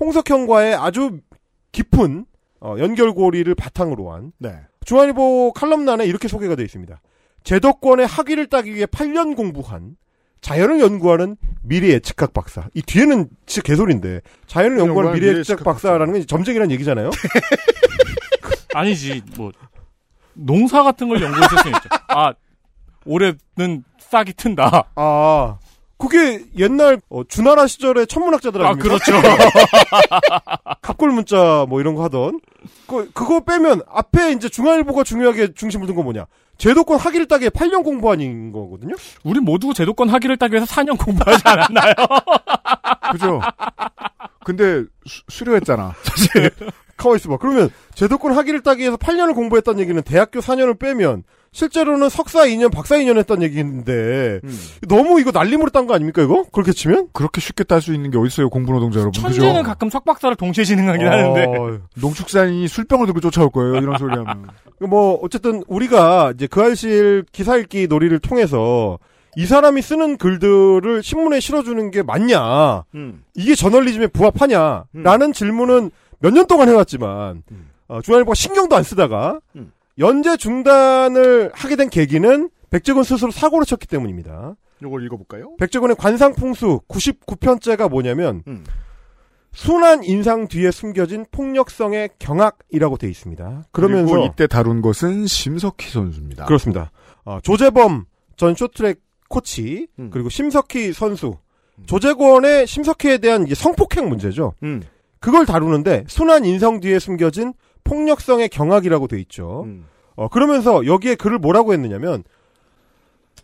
홍석현과의 0.00 0.74
아주 0.74 1.20
깊은 1.72 2.26
어, 2.64 2.76
연결고리를 2.78 3.54
바탕으로 3.54 4.10
한 4.10 4.32
네. 4.38 4.56
중앙일보 4.86 5.52
칼럼란에 5.52 6.06
이렇게 6.06 6.28
소개가 6.28 6.56
되어 6.56 6.64
있습니다. 6.64 6.98
제도권의 7.44 8.06
학위를 8.06 8.46
따기 8.46 8.74
위해 8.74 8.86
8년 8.86 9.36
공부한 9.36 9.96
자연을 10.40 10.80
연구하는 10.80 11.36
미래 11.62 11.88
예측학 11.88 12.32
박사. 12.32 12.68
이 12.72 12.80
뒤에는 12.80 13.28
진짜 13.44 13.66
개소리인데 13.66 14.22
자연을 14.46 14.78
연구하는 14.78 15.12
미래 15.12 15.38
예측학 15.38 15.62
박사라는 15.62 16.14
건 16.14 16.26
점쟁이라는 16.26 16.70
얘기잖아요. 16.72 17.10
아니지 18.74 19.22
뭐 19.36 19.52
농사 20.32 20.82
같은 20.82 21.08
걸 21.08 21.20
연구했을 21.20 21.58
수 21.58 21.68
있죠. 21.68 21.88
아 22.08 22.32
올해는 23.04 23.84
싹이 23.98 24.32
튼다. 24.32 24.88
아 24.94 25.58
그게 26.06 26.44
옛날 26.58 27.00
어, 27.08 27.22
주나라 27.24 27.66
시절의 27.66 28.06
천문학자들 28.06 28.62
아 28.62 28.68
아닙니까? 28.68 28.98
그렇죠. 28.98 29.12
갑골 30.82 31.10
문자 31.12 31.64
뭐 31.68 31.80
이런 31.80 31.94
거 31.94 32.02
하던 32.04 32.40
그 32.86 33.10
그거 33.12 33.40
빼면 33.40 33.82
앞에 33.90 34.32
이제 34.32 34.48
중앙일보가 34.48 35.04
중요하게 35.04 35.54
중심을 35.54 35.86
둔 35.86 35.96
건 35.96 36.04
뭐냐? 36.04 36.26
제도권 36.58 36.98
학위를 36.98 37.26
따기에 37.26 37.48
8년 37.48 37.82
공부한 37.82 38.52
거거든요. 38.52 38.94
우리 39.24 39.40
모두 39.40 39.72
제도권 39.74 40.08
학위를 40.08 40.36
따기 40.36 40.54
위해서 40.54 40.66
4년 40.74 40.98
공부하지 40.98 41.42
않았나요? 41.44 41.94
그죠. 43.12 43.40
근데 44.44 44.84
수, 45.06 45.22
수료했잖아. 45.28 45.94
사실. 46.02 46.50
가만 46.96 47.16
있어봐. 47.16 47.38
그러면 47.38 47.70
제도권 47.94 48.36
학위를 48.36 48.62
따기 48.62 48.82
위해서 48.82 48.96
8년을 48.96 49.34
공부했다는 49.34 49.80
얘기는 49.80 50.00
대학교 50.02 50.38
4년을 50.40 50.78
빼면 50.78 51.24
실제로는 51.54 52.08
석사 52.08 52.46
2년, 52.46 52.72
박사 52.72 52.96
2년 52.96 53.16
했다는 53.16 53.44
얘기인데 53.44 54.40
음. 54.42 54.58
너무 54.88 55.20
이거 55.20 55.30
날림으로 55.30 55.70
딴 55.70 55.86
거 55.86 55.94
아닙니까 55.94 56.20
이거? 56.20 56.44
그렇게 56.52 56.72
치면? 56.72 57.08
그렇게 57.12 57.40
쉽게 57.40 57.62
딸 57.62 57.80
수 57.80 57.94
있는 57.94 58.10
게 58.10 58.18
어딨어요, 58.18 58.50
공부 58.50 58.72
노동자 58.72 58.98
여러분. 58.98 59.12
천재는 59.22 59.52
그죠? 59.52 59.62
가끔 59.62 59.88
석박사를 59.88 60.34
동시에 60.36 60.64
진행하긴 60.64 61.06
어, 61.06 61.10
하는데. 61.10 61.78
농축산인이 61.96 62.66
술병을 62.66 63.06
들고 63.06 63.20
쫓아올 63.20 63.50
거예요, 63.50 63.76
이런 63.76 63.96
소리 63.98 64.10
하면. 64.16 64.48
뭐 64.80 65.20
어쨌든 65.22 65.62
우리가 65.68 66.32
이제 66.34 66.48
그 66.48 66.60
알실 66.60 67.24
기사 67.30 67.56
읽기 67.56 67.86
놀이를 67.86 68.18
통해서 68.18 68.98
이 69.36 69.46
사람이 69.46 69.80
쓰는 69.80 70.16
글들을 70.16 71.02
신문에 71.04 71.38
실어주는 71.38 71.90
게 71.92 72.02
맞냐? 72.02 72.82
음. 72.96 73.22
이게 73.36 73.54
저널리즘에 73.54 74.08
부합하냐? 74.08 74.84
라는 74.92 75.32
질문은 75.32 75.90
몇 76.18 76.32
년 76.32 76.46
동안 76.48 76.68
해왔지만 76.68 77.42
어, 77.86 78.00
중앙일보가 78.00 78.34
신경도 78.34 78.74
안 78.74 78.82
쓰다가 78.82 79.38
음. 79.54 79.70
연재 79.98 80.36
중단을 80.36 81.50
하게 81.54 81.76
된 81.76 81.88
계기는 81.88 82.50
백재건 82.70 83.04
스스로 83.04 83.30
사고를 83.30 83.64
쳤기 83.66 83.86
때문입니다. 83.86 84.56
요걸 84.82 85.04
읽어볼까요? 85.04 85.56
백재건의 85.58 85.96
관상풍수 85.96 86.80
99편째가 86.88 87.88
뭐냐면 87.88 88.42
음. 88.48 88.64
순한 89.52 90.02
인상 90.02 90.48
뒤에 90.48 90.72
숨겨진 90.72 91.24
폭력성의 91.30 92.10
경악이라고 92.18 92.96
돼 92.96 93.08
있습니다. 93.08 93.64
그러면서 93.70 94.12
그리고 94.12 94.26
이때 94.26 94.48
다룬 94.48 94.82
것은 94.82 95.26
심석희 95.28 95.88
선수입니다. 95.90 96.46
그렇습니다. 96.46 96.90
어, 97.24 97.38
조재범 97.40 98.06
전 98.36 98.54
쇼트랙 98.56 99.00
코치 99.28 99.86
음. 100.00 100.10
그리고 100.12 100.28
심석희 100.28 100.92
선수 100.92 101.36
조재권의 101.86 102.66
심석희에 102.66 103.18
대한 103.18 103.46
성폭행 103.46 104.08
문제죠. 104.08 104.54
음. 104.62 104.82
그걸 105.20 105.46
다루는데 105.46 106.04
순한 106.08 106.44
인성 106.44 106.80
뒤에 106.80 106.98
숨겨진 106.98 107.54
폭력성의 107.84 108.48
경악이라고 108.48 109.06
돼 109.06 109.20
있죠. 109.20 109.64
음. 109.66 109.86
어, 110.16 110.28
그러면서 110.28 110.86
여기에 110.86 111.16
글을 111.16 111.38
뭐라고 111.38 111.72
했느냐면 111.72 112.24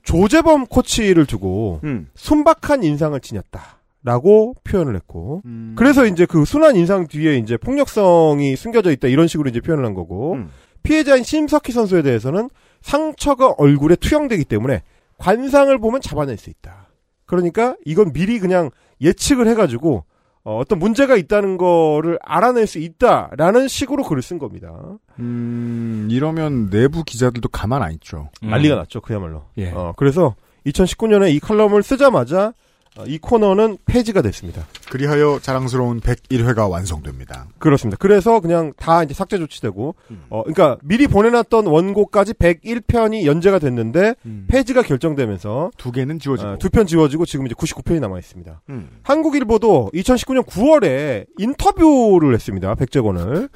조재범 0.03 0.67
코치를 0.67 1.27
두고 1.27 1.81
음. 1.85 2.09
순박한 2.15 2.83
인상을 2.83 3.19
지녔다 3.21 3.81
라고 4.03 4.55
표현을 4.65 4.97
했고 4.97 5.43
음. 5.45 5.75
그래서 5.77 6.07
이제 6.07 6.25
그 6.25 6.45
순한 6.45 6.77
인상 6.77 7.07
뒤에 7.07 7.37
이제 7.37 7.57
폭력성이 7.57 8.57
숨겨져 8.57 8.91
있다 8.93 9.09
이런 9.09 9.29
식으로 9.29 9.51
이제 9.51 9.61
표현을 9.61 9.85
한 9.85 9.95
거고 9.95 10.35
음. 10.35 10.51
피해자인 10.83 11.23
심석희 11.23 11.73
선수에 11.73 12.01
대해서는 12.03 12.49
상처가 12.81 13.55
얼굴에 13.59 13.97
투영되기 13.97 14.45
때문에 14.47 14.83
관상을 15.19 15.77
보면 15.79 16.01
잡아낼 16.01 16.39
수 16.39 16.49
있다. 16.49 16.89
그러니까 17.27 17.77
이건 17.85 18.13
미리 18.15 18.39
그냥 18.41 18.71
예측을 19.03 19.47
해가지고 19.49 20.05
어, 20.43 20.63
떤 20.67 20.79
문제가 20.79 21.17
있다는 21.17 21.59
거를 21.59 22.19
알아낼 22.23 22.67
수 22.67 22.79
있다라는 22.79 23.69
식으로 23.69 24.03
글을 24.05 24.23
쓴 24.23 24.39
겁니다. 24.39 24.73
음, 25.19 26.09
이러면 26.11 26.71
내부 26.71 27.05
기자들도 27.05 27.49
가만 27.51 27.83
안 27.83 27.93
있죠. 27.93 28.31
난리가 28.43 28.75
났죠, 28.77 29.01
그야말로. 29.01 29.45
예. 29.59 29.71
어, 29.71 29.93
그래서 29.97 30.35
2019년에 30.67 31.33
이 31.33 31.41
칼럼을 31.41 31.83
쓰자마자 31.83 32.49
어, 32.49 32.53
이 33.07 33.19
코너는 33.19 33.79
폐지가 33.87 34.21
됐습니다. 34.23 34.67
그리하여 34.91 35.39
자랑스러운 35.41 36.01
101회가 36.01 36.69
완성됩니다. 36.69 37.47
그렇습니다. 37.59 37.97
그래서 38.01 38.41
그냥 38.41 38.73
다 38.77 39.05
이제 39.05 39.15
삭제 39.15 39.39
조치되고, 39.39 39.95
음. 40.11 40.23
어, 40.29 40.43
그러니까 40.43 40.77
미리 40.83 41.07
보내놨던 41.07 41.67
원고까지 41.67 42.35
101편이 42.35 43.25
연재가 43.25 43.61
됐는데 43.61 44.15
폐지가 44.49 44.83
결정되면서 44.83 45.71
두 45.77 45.93
개는 45.93 46.19
지워지고 46.19 46.59
두편 46.59 46.87
지워지고 46.87 47.27
지금 47.27 47.47
이제 47.47 47.55
99편이 47.55 48.01
남아 48.01 48.19
있습니다. 48.19 48.63
음. 48.71 48.91
한국일보도 49.05 49.91
2019년 49.95 50.45
9월에 50.45 51.27
인터뷰를 51.39 52.35
했습니다. 52.35 52.75
백재권을. 52.75 53.49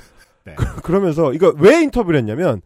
네. 0.44 0.54
그, 0.54 0.80
그러면서 0.82 1.32
이거 1.32 1.52
왜 1.58 1.82
인터뷰를 1.82 2.18
했냐면 2.18 2.62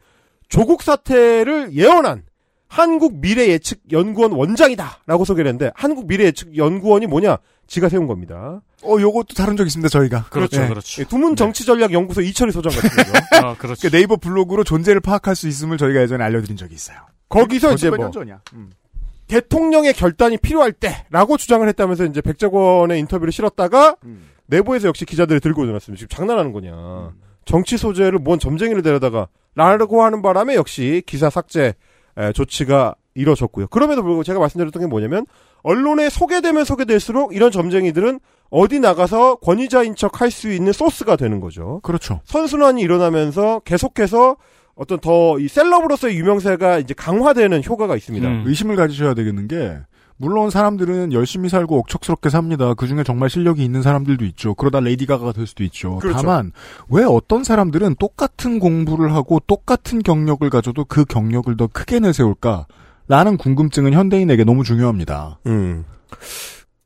조국 0.48 0.82
사태를 0.82 1.72
예언한 1.72 2.22
한국 2.68 3.20
미래 3.20 3.48
예측 3.48 3.80
연구원 3.90 4.32
원장이다라고 4.32 5.24
소개를 5.24 5.48
했는데 5.48 5.72
한국 5.74 6.06
미래 6.06 6.24
예측 6.24 6.56
연구원이 6.56 7.06
뭐냐? 7.06 7.38
지가 7.66 7.88
세운 7.88 8.06
겁니다. 8.06 8.62
어, 8.82 8.96
요것도 9.00 9.34
다룬 9.36 9.56
적 9.56 9.66
있습니다, 9.66 9.88
저희가. 9.88 10.24
그렇죠, 10.30 10.60
네. 10.60 10.68
그렇죠. 10.68 11.02
예, 11.02 11.06
두문 11.06 11.36
정치 11.36 11.64
전략 11.66 11.92
연구소 11.92 12.22
이철희 12.22 12.52
소장 12.52 12.72
같은 12.72 12.88
거죠. 12.88 13.12
아, 13.46 13.54
그렇죠. 13.56 13.88
그 13.88 13.90
네이버 13.90 14.16
블로그로 14.16 14.64
존재를 14.64 15.00
파악할 15.00 15.36
수 15.36 15.48
있음을 15.48 15.76
저희가 15.76 16.00
예전에 16.02 16.24
알려드린 16.24 16.56
적이 16.56 16.74
있어요. 16.74 16.98
거기서 17.28 17.74
이제 17.74 17.90
몇 17.90 17.96
뭐. 17.96 18.10
음. 18.54 18.70
대통령의 19.26 19.92
결단이 19.92 20.38
필요할 20.38 20.72
때라고 20.72 21.36
주장을 21.36 21.66
했다면서 21.68 22.06
이제 22.06 22.22
백작원의 22.22 22.98
인터뷰를 23.00 23.32
실었다가 23.32 23.96
음. 24.04 24.28
내부에서 24.46 24.88
역시 24.88 25.04
기자들이 25.04 25.40
들고 25.40 25.64
일어났습니다. 25.64 26.00
지금 26.00 26.08
장난하는 26.08 26.52
거냐. 26.52 27.12
정치 27.44 27.76
소재를 27.76 28.18
뭔 28.18 28.38
점쟁이를 28.38 28.82
데려다가 28.82 29.28
라고 29.54 30.02
하는 30.02 30.22
바람에 30.22 30.54
역시 30.54 31.02
기사 31.06 31.28
삭제 31.30 31.64
에, 31.64 31.74
조치가 32.34 32.94
이뤄졌고요. 33.14 33.66
그럼에도 33.68 34.02
불구하고 34.02 34.22
제가 34.24 34.38
말씀드렸던 34.38 34.80
게 34.82 34.86
뭐냐면 34.86 35.26
언론에 35.62 36.08
소개되면 36.08 36.64
소개될수록 36.64 37.34
이런 37.34 37.50
점쟁이들은 37.50 38.20
어디 38.50 38.80
나가서 38.80 39.36
권위자인 39.36 39.94
척 39.94 40.20
할 40.20 40.30
수 40.30 40.50
있는 40.50 40.72
소스가 40.72 41.16
되는 41.16 41.40
거죠. 41.40 41.80
그렇죠. 41.82 42.20
선순환이 42.24 42.80
일어나면서 42.82 43.60
계속해서 43.64 44.36
어떤 44.76 45.00
더 45.00 45.38
이 45.40 45.48
셀럽으로서의 45.48 46.16
유명세가 46.16 46.78
이제 46.78 46.94
강화되는 46.94 47.64
효과가 47.64 47.96
있습니다. 47.96 48.28
음. 48.28 48.44
의심을 48.46 48.76
가지셔야 48.76 49.14
되겠는 49.14 49.48
게 49.48 49.78
물론 50.18 50.50
사람들은 50.50 51.12
열심히 51.12 51.48
살고 51.48 51.78
억척스럽게 51.78 52.28
삽니다. 52.28 52.74
그 52.74 52.86
중에 52.86 53.04
정말 53.04 53.30
실력이 53.30 53.64
있는 53.64 53.82
사람들도 53.82 54.24
있죠. 54.26 54.54
그러다 54.54 54.80
레이디 54.80 55.06
가가가 55.06 55.32
될 55.32 55.46
수도 55.46 55.62
있죠. 55.64 55.98
그렇죠. 55.98 56.18
다만 56.18 56.52
왜 56.90 57.04
어떤 57.04 57.44
사람들은 57.44 57.96
똑같은 57.98 58.58
공부를 58.58 59.14
하고 59.14 59.40
똑같은 59.46 60.02
경력을 60.02 60.48
가져도 60.50 60.84
그 60.84 61.04
경력을 61.04 61.56
더 61.56 61.68
크게 61.68 62.00
내세울까? 62.00 62.66
라는 63.06 63.38
궁금증은 63.38 63.94
현대인에게 63.94 64.44
너무 64.44 64.64
중요합니다. 64.64 65.38
음. 65.46 65.84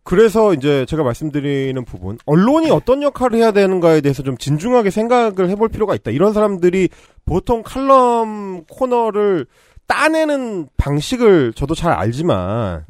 그래서 0.05 0.53
이제 0.53 0.85
제가 0.87 1.03
말씀드리는 1.03 1.85
부분, 1.85 2.19
언론이 2.27 2.71
어떤 2.71 3.03
역할을 3.03 3.39
해야 3.39 3.53
되는가에 3.53 4.01
대해서 4.01 4.23
좀 4.23 4.37
진중하게 4.37 4.91
생각을 4.91 5.49
해볼 5.49 5.69
필요가 5.69 5.95
있다. 5.95 6.11
이런 6.11 6.33
사람들이 6.33 6.89
보통 7.25 7.63
칼럼 7.63 8.65
코너를 8.65 9.47
따내는 9.87 10.69
방식을 10.77 11.53
저도 11.55 11.75
잘 11.75 11.93
알지만, 11.93 12.85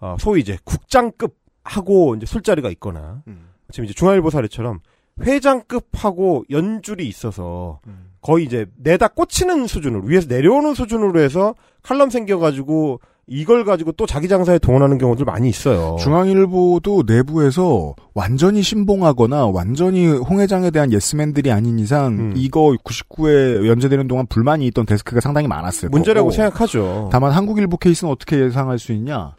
어, 0.00 0.16
소위 0.18 0.40
이제 0.40 0.58
국장급 0.64 1.36
하고 1.62 2.14
이제 2.16 2.26
술자리가 2.26 2.70
있거나, 2.70 3.22
지금 3.70 3.84
이제 3.84 3.94
중앙일보 3.94 4.30
사례처럼 4.30 4.80
회장급하고 5.22 6.44
연줄이 6.50 7.06
있어서 7.06 7.80
거의 8.22 8.44
이제 8.44 8.66
내다 8.76 9.08
꽂히는 9.08 9.66
수준으로 9.66 10.04
위에서 10.04 10.26
내려오는 10.28 10.74
수준으로 10.74 11.20
해서 11.20 11.54
칼럼 11.82 12.10
생겨가지고 12.10 13.00
이걸 13.32 13.64
가지고 13.64 13.92
또 13.92 14.06
자기 14.06 14.26
장사에 14.26 14.58
동원하는 14.58 14.98
경우들 14.98 15.24
많이 15.24 15.48
있어요. 15.48 15.96
중앙일보도 16.00 17.04
내부에서 17.06 17.94
완전히 18.12 18.60
신봉하거나 18.60 19.46
완전히 19.46 20.08
홍 20.08 20.40
회장에 20.40 20.72
대한 20.72 20.92
예스맨들이 20.92 21.52
아닌 21.52 21.78
이상 21.78 22.06
음. 22.18 22.32
이거 22.34 22.74
99에 22.82 23.68
연재되는 23.68 24.08
동안 24.08 24.26
불만이 24.26 24.66
있던 24.68 24.84
데스크가 24.84 25.20
상당히 25.20 25.46
많았어요. 25.46 25.90
문제라고 25.90 26.26
거고. 26.30 26.34
생각하죠. 26.34 27.08
다만 27.12 27.30
한국일보 27.30 27.76
케이스는 27.76 28.12
어떻게 28.12 28.40
예상할 28.40 28.80
수 28.80 28.92
있냐? 28.92 29.34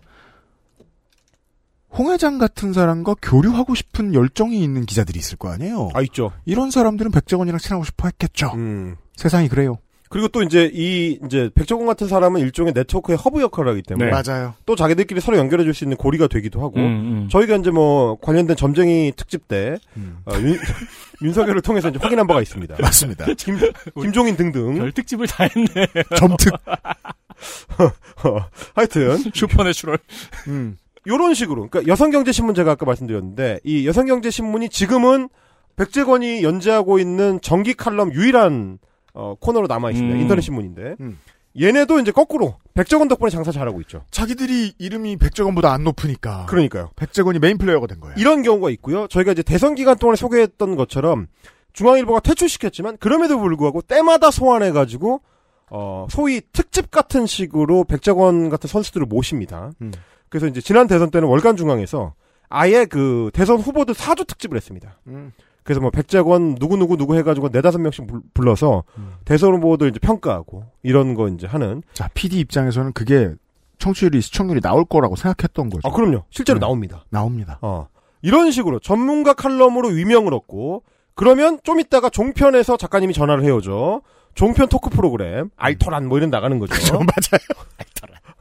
홍 1.98 2.12
회장 2.12 2.38
같은 2.38 2.74
사람과 2.74 3.16
교류하고 3.22 3.76
싶은 3.76 4.14
열정이 4.14 4.62
있는 4.64 4.86
기자들이 4.86 5.20
있을 5.20 5.38
거 5.38 5.50
아니에요. 5.52 5.90
아 5.94 6.02
있죠. 6.04 6.32
이런 6.46 6.72
사람들은 6.72 7.12
백재권이랑 7.12 7.60
친하고 7.60 7.84
싶어 7.84 8.08
했겠죠. 8.08 8.52
음. 8.56 8.96
세상이 9.16 9.50
그래요. 9.50 9.78
그리고 10.10 10.28
또 10.28 10.42
이제 10.44 10.70
이 10.74 11.20
이제 11.26 11.50
백재권 11.56 11.88
같은 11.88 12.08
사람은 12.10 12.42
일종의 12.42 12.74
네트워크의 12.74 13.18
허브 13.18 13.42
역할을 13.42 13.72
하기 13.72 13.82
때문에 13.84 14.12
네. 14.12 14.12
맞아요. 14.12 14.54
또 14.66 14.76
자기들끼리 14.76 15.22
서로 15.22 15.38
연결해 15.38 15.64
줄 15.64 15.74
수 15.74 15.86
있는 15.86 15.96
고리가 15.96 16.28
되기도 16.28 16.60
하고 16.62 16.76
음, 16.78 16.84
음. 16.84 17.30
저희가 17.30 17.56
이제 17.56 17.72
뭐 17.72 18.18
관련된 18.20 18.58
점쟁이 18.58 19.14
특집 19.16 19.48
때 19.48 19.78
어, 20.26 20.34
윤, 20.42 20.58
윤석열을 21.24 21.62
통해서 21.62 21.88
이제 21.88 21.98
확인한 22.02 22.28
바가 22.28 22.42
있습니다. 22.42 22.76
맞습니다. 22.82 23.26
김, 23.38 23.58
김종인 24.02 24.36
등등 24.36 24.76
별 24.80 24.92
특집을 24.92 25.28
다 25.28 25.46
했네. 25.46 25.88
점특. 26.18 26.52
하여튼 28.76 29.18
supernatural. 29.34 29.98
음. 30.48 30.78
요런 31.08 31.34
식으로. 31.34 31.68
그러니까 31.70 31.92
여성경제신문 31.92 32.56
제가 32.56 32.72
아까 32.72 32.86
말씀드렸는데 32.86 33.60
이 33.64 33.88
여성경제신문이 33.88 34.70
지금은 34.70 35.30
백재권이 35.76 36.44
연재하고 36.44 37.00
있는 37.00 37.40
정기 37.42 37.74
칼럼 37.74 38.14
유일한 38.14 38.78
어, 39.14 39.36
코너로 39.40 39.68
남아 39.68 39.92
있습니다. 39.92 40.16
음. 40.16 40.22
인터넷 40.22 40.42
신문인데. 40.42 40.96
음. 41.00 41.18
얘네도 41.60 42.00
이제 42.00 42.12
거꾸로 42.12 42.56
백재권 42.74 43.10
덕분에 43.10 43.30
장사 43.30 43.52
잘하고 43.52 43.82
있죠. 43.82 44.06
자기들이 44.10 44.74
이름이 44.78 45.18
백재권보다 45.18 45.74
안 45.74 45.84
높으니까. 45.84 46.46
그러니까요. 46.46 46.92
백재권이 46.96 47.40
main 47.40 47.58
player가 47.58 47.88
된 47.88 48.00
거예요. 48.00 48.16
이런 48.18 48.42
경우가 48.42 48.70
있고요. 48.70 49.08
저희가 49.08 49.34
이제 49.34 49.44
대선 49.44 49.76
기간 49.76 49.98
동안에 49.98 50.16
소개했던 50.16 50.78
것처럼 50.78 51.28
중앙일보가 51.74 52.22
퇴출시켰지만 52.22 52.98
그럼에도 53.00 53.38
불구하고 53.38 53.82
때마다 53.82 54.32
소환해 54.32 54.72
가지고 54.72 55.22
어, 55.70 56.08
소위 56.10 56.42
특집 56.54 56.90
같은 56.90 57.26
식으로 57.26 57.84
백작원 57.84 58.50
같은 58.50 58.70
선수들을 58.70 59.08
모십니다. 59.08 59.72
음. 59.82 59.92
그래서 60.32 60.48
이제 60.48 60.62
지난 60.62 60.88
대선 60.88 61.12
때는 61.12 61.28
월간 61.28 61.58
중앙에서 61.58 62.14
아예 62.50 62.86
그 62.86 63.30
대선 63.34 63.60
후보들 63.60 63.94
사주 63.94 64.26
특집을 64.26 64.56
했습니다. 64.56 64.98
음. 65.08 65.34
그래서 65.64 65.80
뭐 65.82 65.92
백작원 65.92 66.56
누구 66.56 66.78
누구 66.78 66.98
누구 66.98 67.16
해가지고 67.16 67.50
네다섯 67.50 67.80
명씩 67.82 68.08
불- 68.08 68.22
불러서 68.34 68.84
음. 68.98 69.12
대선 69.26 69.54
후보들 69.56 69.90
이제 69.90 70.00
평가하고 70.00 70.64
이런 70.84 71.14
거 71.14 71.28
이제 71.28 71.46
하는. 71.46 71.84
자, 71.94 72.10
PD 72.14 72.40
입장에서는 72.40 72.94
그게 72.94 73.36
청취율이 73.78 74.22
시청률이 74.22 74.62
나올 74.62 74.86
거라고 74.86 75.16
생각했던 75.18 75.70
거죠. 75.70 75.88
아 75.88 75.92
그럼요. 75.92 76.24
실제로 76.30 76.60
네. 76.60 76.66
나옵니다. 76.66 77.06
나옵니다. 77.10 77.60
어. 77.62 77.88
이런 78.22 78.52
식으로 78.52 78.80
전문가 78.80 79.34
칼럼으로 79.34 79.90
위명을 79.90 80.34
얻고 80.34 80.84
그러면 81.14 81.60
좀 81.64 81.80
이따가 81.82 82.10
종편에서 82.10 82.78
작가님이 82.78 83.14
전화를 83.14 83.44
해오죠. 83.44 84.02
종편 84.34 84.70
토크 84.70 84.90
프로그램 84.90 85.50
알토란 85.56 86.08
뭐 86.08 86.18
이런 86.18 86.30
나가는 86.30 86.58
거죠. 86.60 86.74
맞아요. 86.94 87.82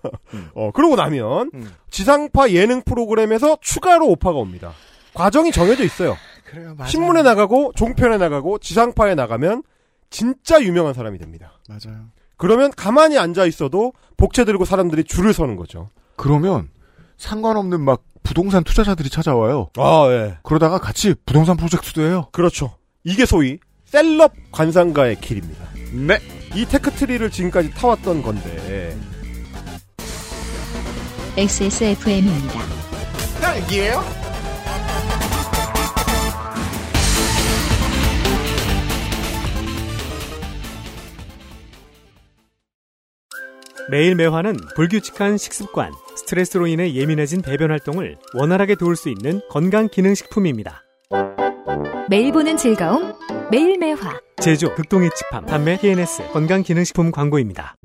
어 0.54 0.70
그러고 0.72 0.96
나면 0.96 1.50
음. 1.52 1.74
지상파 1.90 2.50
예능 2.50 2.82
프로그램에서 2.82 3.58
추가로 3.60 4.06
오파가 4.08 4.38
옵니다. 4.38 4.72
과정이 5.14 5.52
정해져 5.52 5.84
있어요. 5.84 6.16
그래요, 6.44 6.76
신문에 6.86 7.22
나가고 7.22 7.72
종편에 7.76 8.16
나가고 8.16 8.58
지상파에 8.58 9.14
나가면 9.14 9.62
진짜 10.08 10.60
유명한 10.60 10.94
사람이 10.94 11.18
됩니다. 11.18 11.52
맞아요. 11.68 12.06
그러면 12.36 12.70
가만히 12.70 13.18
앉아 13.18 13.46
있어도 13.46 13.92
복채 14.16 14.44
들고 14.44 14.64
사람들이 14.64 15.04
줄을 15.04 15.32
서는 15.32 15.56
거죠. 15.56 15.90
그러면 16.16 16.68
상관없는 17.18 17.80
막 17.80 18.02
부동산 18.22 18.64
투자자들이 18.64 19.10
찾아와요. 19.10 19.70
아, 19.76 20.06
예. 20.10 20.38
그러다가 20.42 20.78
같이 20.78 21.14
부동산 21.26 21.56
프로젝트도 21.56 22.02
해요. 22.02 22.28
그렇죠. 22.32 22.76
이게 23.04 23.26
소위 23.26 23.58
셀럽 23.84 24.32
관상가의 24.52 25.20
길입니다. 25.20 25.69
네. 25.92 26.18
이 26.54 26.64
테크트리를 26.64 27.30
지금까지 27.30 27.70
타왔던 27.70 28.22
건데 28.22 28.96
XSFM입니다. 31.36 32.60
딸기예요? 33.40 34.20
매일 43.90 44.14
매화는 44.14 44.56
불규칙한 44.76 45.36
식습관, 45.36 45.92
스트레스로 46.14 46.68
인해 46.68 46.94
예민해진 46.94 47.42
배변 47.42 47.70
활동을 47.70 48.18
원활하게 48.34 48.76
도울 48.76 48.94
수 48.94 49.08
있는 49.08 49.40
건강 49.50 49.88
기능 49.88 50.14
식품입니다. 50.14 50.84
매일 52.08 52.32
보는 52.32 52.56
즐거움 52.56 53.14
매일 53.50 53.78
매화 53.78 54.20
제조 54.40 54.74
극동의 54.74 55.10
칩함 55.14 55.46
판매 55.46 55.76
TNS 55.76 56.32
건강 56.32 56.62
기능 56.62 56.84
식품 56.84 57.10
광고입니다. 57.10 57.76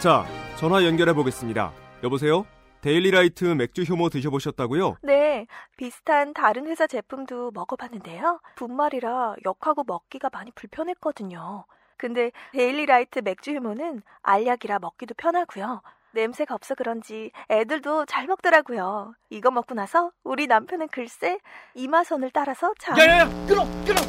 자, 0.00 0.24
전화 0.56 0.84
연결해 0.84 1.12
보겠습니다. 1.12 1.72
여보세요? 2.04 2.46
데일리라이트 2.82 3.44
맥주 3.44 3.82
효모 3.82 4.10
드셔보셨다고요? 4.10 4.98
네, 5.02 5.46
비슷한 5.76 6.32
다른 6.32 6.68
회사 6.68 6.86
제품도 6.86 7.50
먹어봤는데요. 7.52 8.40
분말이라 8.54 9.36
역하고 9.44 9.82
먹기가 9.84 10.30
많이 10.32 10.52
불편했거든요. 10.52 11.64
근데 11.96 12.30
데일리라이트 12.52 13.20
맥주 13.20 13.52
휴무는 13.52 14.02
알약이라 14.22 14.78
먹기도 14.78 15.14
편하고요. 15.16 15.82
냄새가 16.16 16.54
없어 16.54 16.74
그런지 16.74 17.30
애들도 17.48 18.06
잘 18.06 18.26
먹더라고요. 18.26 19.14
이거 19.30 19.50
먹고 19.50 19.74
나서 19.74 20.10
우리 20.24 20.46
남편은 20.46 20.88
글쎄 20.88 21.38
이마선을 21.74 22.30
따라서 22.32 22.72
참... 22.80 22.98
야야야, 22.98 23.28
끊어, 23.46 23.64
끊어. 23.84 24.00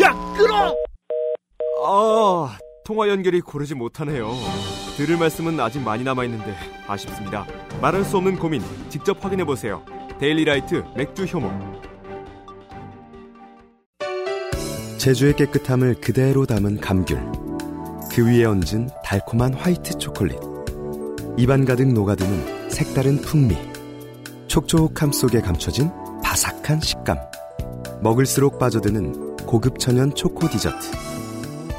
야, 0.00 0.12
끊어. 0.36 0.76
아, 1.84 2.58
통화 2.84 3.08
연결이 3.08 3.40
고르지 3.40 3.74
못하네요. 3.74 4.30
들을 4.96 5.16
말씀은 5.16 5.58
아직 5.58 5.80
많이 5.80 6.04
남아 6.04 6.24
있는데 6.24 6.54
아쉽습니다. 6.86 7.46
말할 7.80 8.04
수 8.04 8.18
없는 8.18 8.38
고민 8.38 8.62
직접 8.88 9.24
확인해 9.24 9.44
보세요. 9.44 9.84
데일리라이트 10.20 10.84
맥주 10.94 11.24
효모. 11.24 11.50
제주의 14.98 15.34
깨끗함을 15.34 15.96
그대로 16.00 16.46
담은 16.46 16.80
감귤. 16.80 17.18
그 18.12 18.28
위에 18.28 18.44
얹은 18.44 18.90
달콤한 19.02 19.54
화이트 19.54 19.98
초콜릿. 19.98 20.51
입안 21.38 21.64
가득 21.64 21.90
녹아드는 21.92 22.70
색다른 22.70 23.16
풍미. 23.22 23.56
촉촉함 24.48 25.12
속에 25.12 25.40
감춰진 25.40 25.90
바삭한 26.22 26.80
식감. 26.80 27.16
먹을수록 28.02 28.58
빠져드는 28.58 29.36
고급 29.46 29.78
천연 29.78 30.14
초코 30.14 30.48
디저트. 30.48 30.90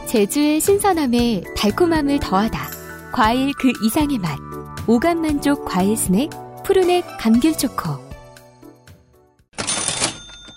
제주의 0.07 0.59
신선함에 0.59 1.43
달콤함을 1.55 2.19
더하다. 2.19 2.59
과일 3.13 3.51
그 3.59 3.71
이상의 3.85 4.17
맛. 4.17 4.37
오감 4.87 5.21
만족 5.21 5.65
과일 5.65 5.95
스낵 5.95 6.29
푸르넥 6.63 7.05
감귤 7.19 7.55
초코. 7.57 8.01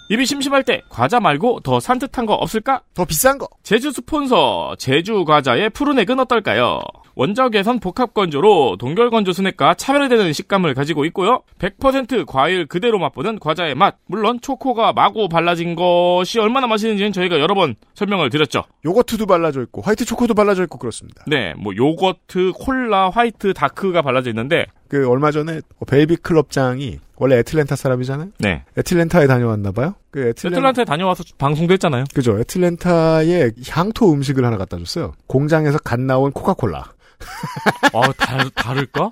입이 0.09 0.25
심심할 0.25 0.63
때 0.63 0.81
과자 0.89 1.21
말고 1.21 1.61
더 1.61 1.81
산뜻한 1.81 2.27
거 2.27 2.35
없을까? 2.35 2.83
더 2.95 3.05
비싼 3.05 3.39
거. 3.39 3.49
제주 3.63 3.93
스폰서 3.93 4.77
제주 4.79 5.25
과자의 5.25 5.71
푸르넥은 5.71 6.19
어떨까요? 6.21 6.81
원적외선 7.17 7.81
복합 7.81 8.13
건조로 8.13 8.77
동결 8.79 9.09
건조 9.11 9.33
스낵과 9.33 9.75
차별화되는 9.75 10.33
식감을 10.35 10.75
가지고 10.75 11.07
있고요. 11.07 11.43
100% 11.59 12.27
과일 12.27 12.67
그대로 12.67 12.99
맛보는 12.99 13.39
과자의 13.39 13.75
맛. 13.75 13.97
물론 14.07 14.39
초코가 14.41 14.93
마구 14.93 15.29
발라진 15.29 15.75
것이 15.75 16.39
얼마나 16.39 16.67
맛있는지는 16.67 17.13
저희가 17.13 17.41
여러 17.41 17.55
번 17.55 17.75
설명을 17.95 18.29
드렸죠. 18.29 18.65
요거트도 18.85 19.25
발라져 19.25 19.63
있고 19.63 19.81
화이트 19.81 20.05
초코도 20.05 20.35
발라져 20.35 20.63
있고 20.65 20.79
그렇습니다. 20.79 21.25
네, 21.27 21.55
뭐 21.57 21.75
요거트, 21.75 22.53
콜라, 22.55 23.09
화이트, 23.09 23.55
다크가 23.55 24.03
발라져 24.03 24.29
있는데 24.31 24.67
그 24.89 25.09
얼마 25.09 25.31
전에 25.31 25.63
베이비 25.89 26.17
클럽장이 26.17 26.99
원래 27.17 27.39
애틀랜타 27.39 27.77
사람이잖아요. 27.77 28.29
네. 28.41 28.63
애틀랜타에 28.77 29.27
다녀왔나 29.27 29.73
봐요. 29.73 29.95
그 30.11 30.29
애틀랜... 30.29 30.53
애틀란타에 30.53 30.85
다녀와서 30.85 31.25
방송도 31.39 31.73
했잖아요. 31.73 32.05
그죠. 32.15 32.39
애틀랜타에 32.39 33.53
향토 33.71 34.13
음식을 34.13 34.45
하나 34.45 34.59
갖다 34.59 34.77
줬어요. 34.77 35.15
공장에서 35.27 35.79
갓 35.79 35.99
나온 35.99 36.31
코카콜라. 36.31 36.93
아, 37.93 38.13
다, 38.17 38.49
다를까? 38.55 39.11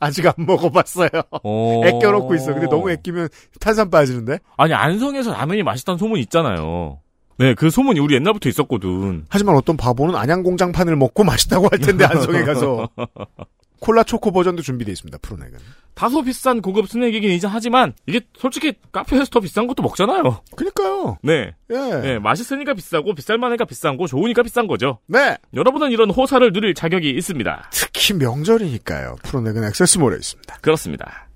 아직 0.00 0.26
안 0.26 0.34
먹어봤어요. 0.38 1.08
오. 1.42 1.84
애껴놓고 1.86 2.34
있어. 2.34 2.52
근데 2.52 2.66
너무 2.68 2.90
애끼면 2.90 3.28
탄산 3.60 3.90
빠지는데? 3.90 4.38
아니, 4.56 4.74
안성에서 4.74 5.32
라면이 5.32 5.62
맛있다는 5.62 5.98
소문이 5.98 6.20
있잖아요. 6.22 7.00
네, 7.38 7.54
그 7.54 7.70
소문이 7.70 8.00
우리 8.00 8.14
옛날부터 8.16 8.48
있었거든. 8.48 9.24
하지만 9.28 9.56
어떤 9.56 9.76
바보는 9.76 10.14
안양공장판을 10.16 10.96
먹고 10.96 11.24
맛있다고 11.24 11.68
할 11.70 11.78
텐데, 11.78 12.04
안성에 12.04 12.42
가서. 12.42 12.88
콜라 13.82 14.04
초코 14.04 14.30
버전도 14.30 14.62
준비되어 14.62 14.92
있습니다, 14.92 15.18
프로넥은. 15.18 15.58
다소 15.94 16.22
비싼 16.22 16.62
고급 16.62 16.88
스낵이긴 16.88 17.32
이제 17.32 17.48
하지만, 17.48 17.92
이게 18.06 18.20
솔직히 18.38 18.74
카페에서 18.92 19.24
더 19.26 19.40
비싼 19.40 19.66
것도 19.66 19.82
먹잖아요. 19.82 20.44
그니까요. 20.54 21.18
네. 21.24 21.52
예. 21.70 21.76
네, 22.00 22.18
맛있으니까 22.20 22.74
비싸고, 22.74 23.12
비쌀만하니까 23.14 23.64
비싼 23.64 23.96
거, 23.96 24.06
좋으니까 24.06 24.44
비싼 24.44 24.68
거죠. 24.68 25.00
네. 25.08 25.36
여러분은 25.52 25.90
이런 25.90 26.10
호사를 26.10 26.52
누릴 26.52 26.74
자격이 26.74 27.10
있습니다. 27.10 27.70
특히 27.72 28.14
명절이니까요. 28.14 29.16
프로넥은 29.24 29.64
액세스몰에 29.64 30.16
있습니다. 30.16 30.58
그렇습니다. 30.60 31.26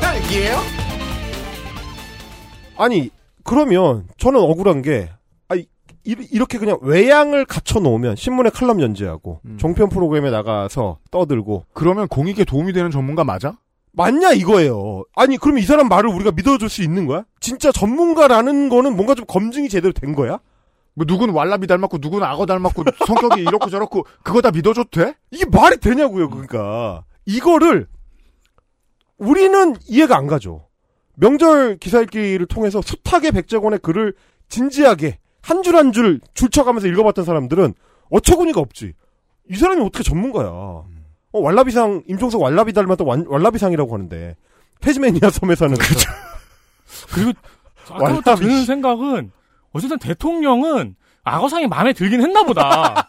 딸기예요? 0.00 0.60
아니 2.76 3.10
그러면 3.44 4.08
저는 4.18 4.40
억울한 4.40 4.82
게 4.82 5.10
아니 5.48 5.66
이, 6.04 6.16
이렇게 6.30 6.58
그냥 6.58 6.78
외양을 6.82 7.44
갖춰 7.44 7.78
놓으면 7.80 8.16
신문에 8.16 8.50
칼럼 8.50 8.80
연재하고 8.80 9.40
종편 9.58 9.88
프로그램에 9.88 10.30
나가서 10.30 10.98
떠들고 11.10 11.66
그러면 11.72 12.08
공익에 12.08 12.44
도움이 12.44 12.72
되는 12.72 12.90
전문가 12.90 13.24
맞아? 13.24 13.56
맞냐 13.92 14.32
이거예요. 14.32 15.04
아니 15.14 15.36
그럼 15.36 15.58
이 15.58 15.62
사람 15.62 15.88
말을 15.88 16.10
우리가 16.10 16.32
믿어줄 16.32 16.68
수 16.68 16.82
있는 16.82 17.06
거야? 17.06 17.24
진짜 17.38 17.70
전문가라는 17.70 18.68
거는 18.68 18.96
뭔가 18.96 19.14
좀 19.14 19.24
검증이 19.26 19.68
제대로 19.68 19.92
된 19.92 20.14
거야? 20.14 20.40
뭐 20.94 21.06
누군 21.06 21.30
왈라비 21.30 21.66
닮았고 21.66 21.98
누군 21.98 22.22
악어 22.22 22.46
닮았고 22.46 22.84
성격이 23.06 23.42
이렇고 23.42 23.70
저렇고 23.70 24.04
그거 24.22 24.40
다 24.40 24.50
믿어줘도 24.50 24.90
돼? 24.90 25.14
이게 25.30 25.44
말이 25.44 25.76
되냐고요. 25.78 26.28
그러니까 26.30 27.04
이거를 27.26 27.86
우리는 29.18 29.76
이해가 29.86 30.16
안 30.16 30.26
가죠. 30.26 30.66
명절 31.16 31.78
기사 31.78 32.00
읽기를 32.00 32.46
통해서 32.46 32.80
숱하게 32.82 33.30
백제권의 33.32 33.80
글을 33.80 34.14
진지하게 34.48 35.18
한 35.42 35.62
줄 35.62 35.76
한 35.76 35.92
줄 35.92 36.20
줄쳐가면서 36.34 36.86
읽어봤던 36.88 37.24
사람들은 37.24 37.74
어처구니가 38.10 38.60
없지. 38.60 38.94
이 39.50 39.56
사람이 39.56 39.82
어떻게 39.82 40.02
전문가야. 40.02 40.46
어, 40.48 40.86
왈라비상, 41.32 42.04
임종석 42.08 42.40
왈라비 42.40 42.72
닮았던 42.72 43.06
왈, 43.06 43.24
왈라비상이라고 43.26 43.92
하는데, 43.92 44.36
태즈메니아 44.80 45.30
섬에 45.30 45.54
사는. 45.54 45.76
그렇죠. 45.76 46.10
그리고 47.12 47.32
아까부터 47.90 48.36
드는 48.36 48.64
생각은 48.64 49.32
어쨌든 49.72 49.98
대통령은 49.98 50.94
악어상이 51.24 51.66
마음에 51.66 51.92
들긴 51.92 52.22
했나 52.22 52.42
보다. 52.44 53.08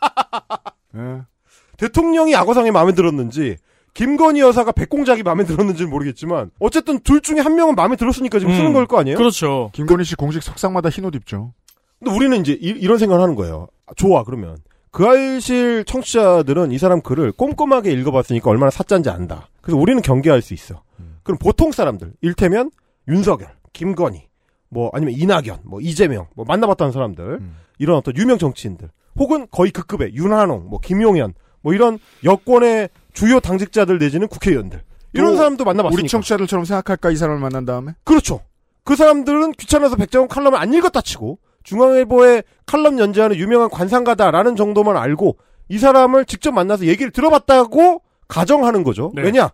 네. 0.92 1.22
대통령이 1.78 2.36
악어상이 2.36 2.72
마음에 2.72 2.94
들었는지, 2.94 3.58
김건희 3.96 4.42
여사가 4.42 4.74
백공작이 4.74 5.24
마음에 5.24 5.46
들었는지는 5.46 5.90
모르겠지만, 5.90 6.52
어쨌든 6.60 7.00
둘 7.00 7.22
중에 7.22 7.40
한 7.40 7.56
명은 7.56 7.76
마음에 7.76 7.96
들었으니까 7.96 8.40
지금 8.40 8.54
쓰는 8.54 8.68
음, 8.68 8.74
걸거 8.74 9.00
아니에요? 9.00 9.18
그렇죠. 9.18 9.72
김건희 9.74 10.04
씨 10.04 10.16
공식 10.16 10.44
석상마다 10.44 10.90
흰 10.90 11.06
옷 11.06 11.16
입죠. 11.16 11.54
근데 12.00 12.14
우리는 12.14 12.40
이제 12.42 12.58
이, 12.60 12.86
런 12.86 12.98
생각을 12.98 13.24
하는 13.24 13.36
거예요. 13.36 13.68
아, 13.88 13.94
좋아, 13.96 14.24
그러면. 14.24 14.58
그 14.92 15.06
알실 15.06 15.86
청취자들은 15.86 16.72
이 16.72 16.78
사람 16.78 17.02
글을 17.02 17.32
꼼꼼하게 17.32 17.92
읽어봤으니까 17.94 18.50
얼마나 18.50 18.70
사짠지 18.70 19.10
안다. 19.10 19.48
그래서 19.62 19.78
우리는 19.78 20.02
경계할 20.02 20.42
수 20.42 20.54
있어. 20.54 20.84
그럼 21.24 21.38
보통 21.38 21.72
사람들, 21.72 22.14
일테면 22.22 22.72
윤석열, 23.08 23.50
김건희, 23.74 24.28
뭐 24.70 24.90
아니면 24.94 25.16
이낙연, 25.18 25.62
뭐 25.64 25.80
이재명, 25.82 26.28
뭐 26.36 26.46
만나봤다는 26.46 26.92
사람들, 26.92 27.40
이런 27.80 27.98
어떤 27.98 28.16
유명 28.16 28.38
정치인들, 28.38 28.90
혹은 29.18 29.48
거의 29.52 29.72
그 29.72 29.86
급의 29.86 30.14
윤한홍, 30.16 30.70
뭐 30.70 30.80
김용현, 30.80 31.34
뭐 31.62 31.74
이런 31.74 31.98
여권의 32.24 32.90
주요 33.16 33.40
당직자들 33.40 33.98
내지는 33.98 34.28
국회의원들. 34.28 34.84
이런 35.14 35.32
또 35.32 35.38
사람도 35.38 35.64
만나봤으니까. 35.64 36.00
우리 36.02 36.08
청취자들처럼 36.08 36.66
생각할까 36.66 37.10
이 37.10 37.16
사람을 37.16 37.40
만난 37.40 37.66
다음에? 37.66 37.94
그렇죠. 38.04 38.42
그 38.84 38.96
사람들은 38.96 39.54
귀찮아서 39.54 39.96
백장원 39.96 40.28
칼럼을 40.28 40.60
안 40.60 40.74
읽었다 40.74 41.02
치고 41.02 41.40
중앙일보에 41.64 42.44
칼럼 42.68 43.00
연재하는 43.00 43.38
유명한 43.38 43.70
관상가다라는 43.70 44.56
정도만 44.56 44.98
알고 44.98 45.38
이 45.70 45.80
사람을 45.80 46.26
직접 46.26 46.52
만나서 46.52 46.86
얘기를 46.86 47.12
들어봤다고 47.12 48.04
가정하는 48.28 48.84
거죠. 48.84 49.12
네. 49.16 49.24
왜냐? 49.24 49.50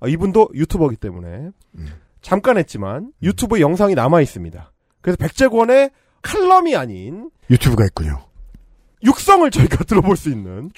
아, 0.00 0.08
이분도 0.08 0.50
유튜버기 0.52 0.96
때문에 0.96 1.50
잠깐 2.20 2.58
했지만 2.58 3.12
유튜브 3.22 3.60
영상이 3.60 3.94
남아 3.94 4.20
있습니다. 4.20 4.72
그래서 5.00 5.16
백제권의 5.16 5.90
칼럼이 6.20 6.76
아닌 6.76 7.30
유튜브가 7.48 7.84
있군요. 7.86 8.18
육성을 9.04 9.50
저희가 9.50 9.84
들어볼 9.84 10.16
수 10.16 10.28
있는 10.30 10.70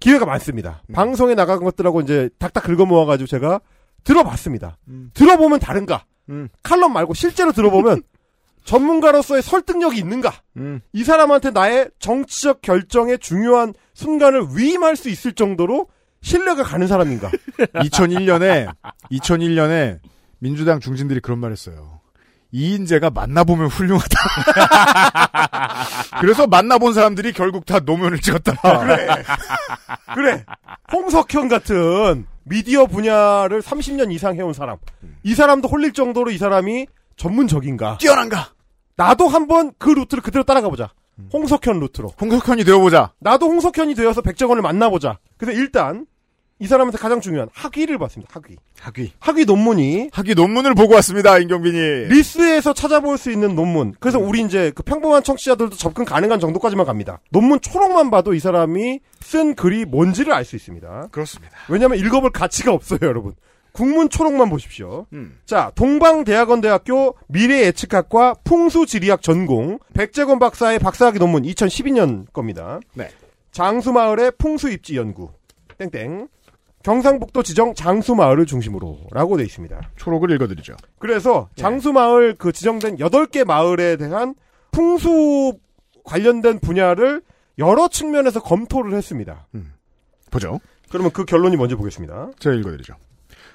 기회가 0.00 0.24
많습니다. 0.26 0.82
방송에 0.92 1.34
나간 1.34 1.60
것들하고 1.62 2.00
이제 2.00 2.30
닥닥 2.38 2.64
긁어 2.64 2.86
모아가지고 2.86 3.26
제가 3.28 3.60
들어봤습니다. 4.04 4.78
들어보면 5.14 5.60
다른가? 5.60 6.04
칼럼 6.62 6.92
말고 6.92 7.14
실제로 7.14 7.52
들어보면 7.52 8.02
전문가로서의 8.64 9.42
설득력이 9.42 9.98
있는가? 9.98 10.32
이 10.92 11.04
사람한테 11.04 11.50
나의 11.50 11.90
정치적 11.98 12.62
결정의 12.62 13.18
중요한 13.18 13.74
순간을 13.94 14.48
위임할 14.56 14.96
수 14.96 15.08
있을 15.08 15.32
정도로 15.32 15.88
신뢰가 16.22 16.62
가는 16.64 16.86
사람인가? 16.86 17.30
2001년에 17.74 18.72
2001년에 19.12 19.98
민주당 20.38 20.80
중진들이 20.80 21.20
그런 21.20 21.38
말했어요. 21.38 21.99
이인재가 22.52 23.10
만나보면 23.10 23.68
훌륭하다. 23.68 24.18
그래서 26.20 26.46
만나본 26.46 26.94
사람들이 26.94 27.32
결국 27.32 27.64
다 27.64 27.78
노무현을 27.80 28.20
찍었다. 28.20 28.54
그래. 28.80 29.08
그래. 30.14 30.44
홍석현 30.92 31.48
같은 31.48 32.26
미디어 32.44 32.86
분야를 32.86 33.62
30년 33.62 34.12
이상 34.12 34.34
해온 34.36 34.52
사람. 34.52 34.76
이 35.22 35.34
사람도 35.34 35.68
홀릴 35.68 35.92
정도로 35.92 36.30
이 36.30 36.38
사람이 36.38 36.86
전문적인가? 37.16 37.98
뛰어난가? 37.98 38.50
나도 38.96 39.28
한번 39.28 39.72
그 39.78 39.90
루트를 39.90 40.22
그대로 40.22 40.44
따라가 40.44 40.68
보자. 40.68 40.90
홍석현 41.32 41.78
루트로. 41.80 42.14
홍석현이 42.20 42.64
되어보자. 42.64 43.12
나도 43.20 43.46
홍석현이 43.46 43.94
되어서 43.94 44.22
백재권을 44.22 44.62
만나보자. 44.62 45.18
그래서 45.36 45.58
일단 45.58 46.06
이 46.60 46.66
사람한테 46.66 46.98
가장 46.98 47.20
중요한 47.22 47.48
학위를 47.54 47.98
봤습니다. 47.98 48.32
학위. 48.34 48.56
학위. 48.78 49.12
학위 49.18 49.44
논문이 49.46 50.10
학위 50.12 50.34
논문을 50.34 50.74
보고 50.74 50.94
왔습니다. 50.94 51.38
임경빈이. 51.38 51.78
리스에서 52.08 52.74
찾아볼 52.74 53.16
수 53.16 53.32
있는 53.32 53.54
논문. 53.54 53.94
그래서 53.98 54.18
우리 54.18 54.42
이제 54.42 54.70
그 54.74 54.82
평범한 54.82 55.22
청취자들도 55.22 55.76
접근 55.76 56.04
가능한 56.04 56.38
정도까지만 56.38 56.84
갑니다. 56.84 57.20
논문 57.30 57.60
초록만 57.60 58.10
봐도 58.10 58.34
이 58.34 58.40
사람이 58.40 59.00
쓴 59.20 59.54
글이 59.54 59.86
뭔지를 59.86 60.34
알 60.34 60.44
수 60.44 60.54
있습니다. 60.54 61.08
그렇습니다. 61.10 61.56
왜냐하면 61.68 61.98
읽어볼 61.98 62.30
가치가 62.30 62.72
없어요, 62.72 62.98
여러분. 63.02 63.34
국문 63.72 64.10
초록만 64.10 64.50
보십시오. 64.50 65.06
음. 65.12 65.38
자, 65.46 65.70
동방대학원대학교 65.76 67.14
미래예측학과 67.28 68.34
풍수지리학 68.44 69.22
전공 69.22 69.78
백재건 69.94 70.38
박사의 70.38 70.78
박사학위 70.80 71.18
논문 71.18 71.44
2012년 71.44 72.30
겁니다. 72.32 72.80
네. 72.94 73.08
장수마을의 73.52 74.32
풍수입지 74.38 74.96
연구. 74.96 75.30
땡땡. 75.78 76.28
경상북도 76.82 77.42
지정 77.42 77.74
장수마을을 77.74 78.46
중심으로라고 78.46 79.36
돼 79.36 79.44
있습니다. 79.44 79.80
초록을 79.96 80.30
읽어드리죠. 80.32 80.74
그래서 80.98 81.48
장수마을 81.56 82.36
그 82.38 82.52
지정된 82.52 82.96
8개 82.96 83.44
마을에 83.44 83.96
대한 83.96 84.34
풍수 84.70 85.58
관련된 86.04 86.60
분야를 86.60 87.22
여러 87.58 87.88
측면에서 87.88 88.42
검토를 88.42 88.94
했습니다. 88.94 89.46
보죠. 90.30 90.60
그러면 90.88 91.10
그 91.12 91.24
결론이 91.24 91.56
먼저 91.56 91.76
보겠습니다. 91.76 92.30
제가 92.38 92.56
읽어드리죠. 92.56 92.94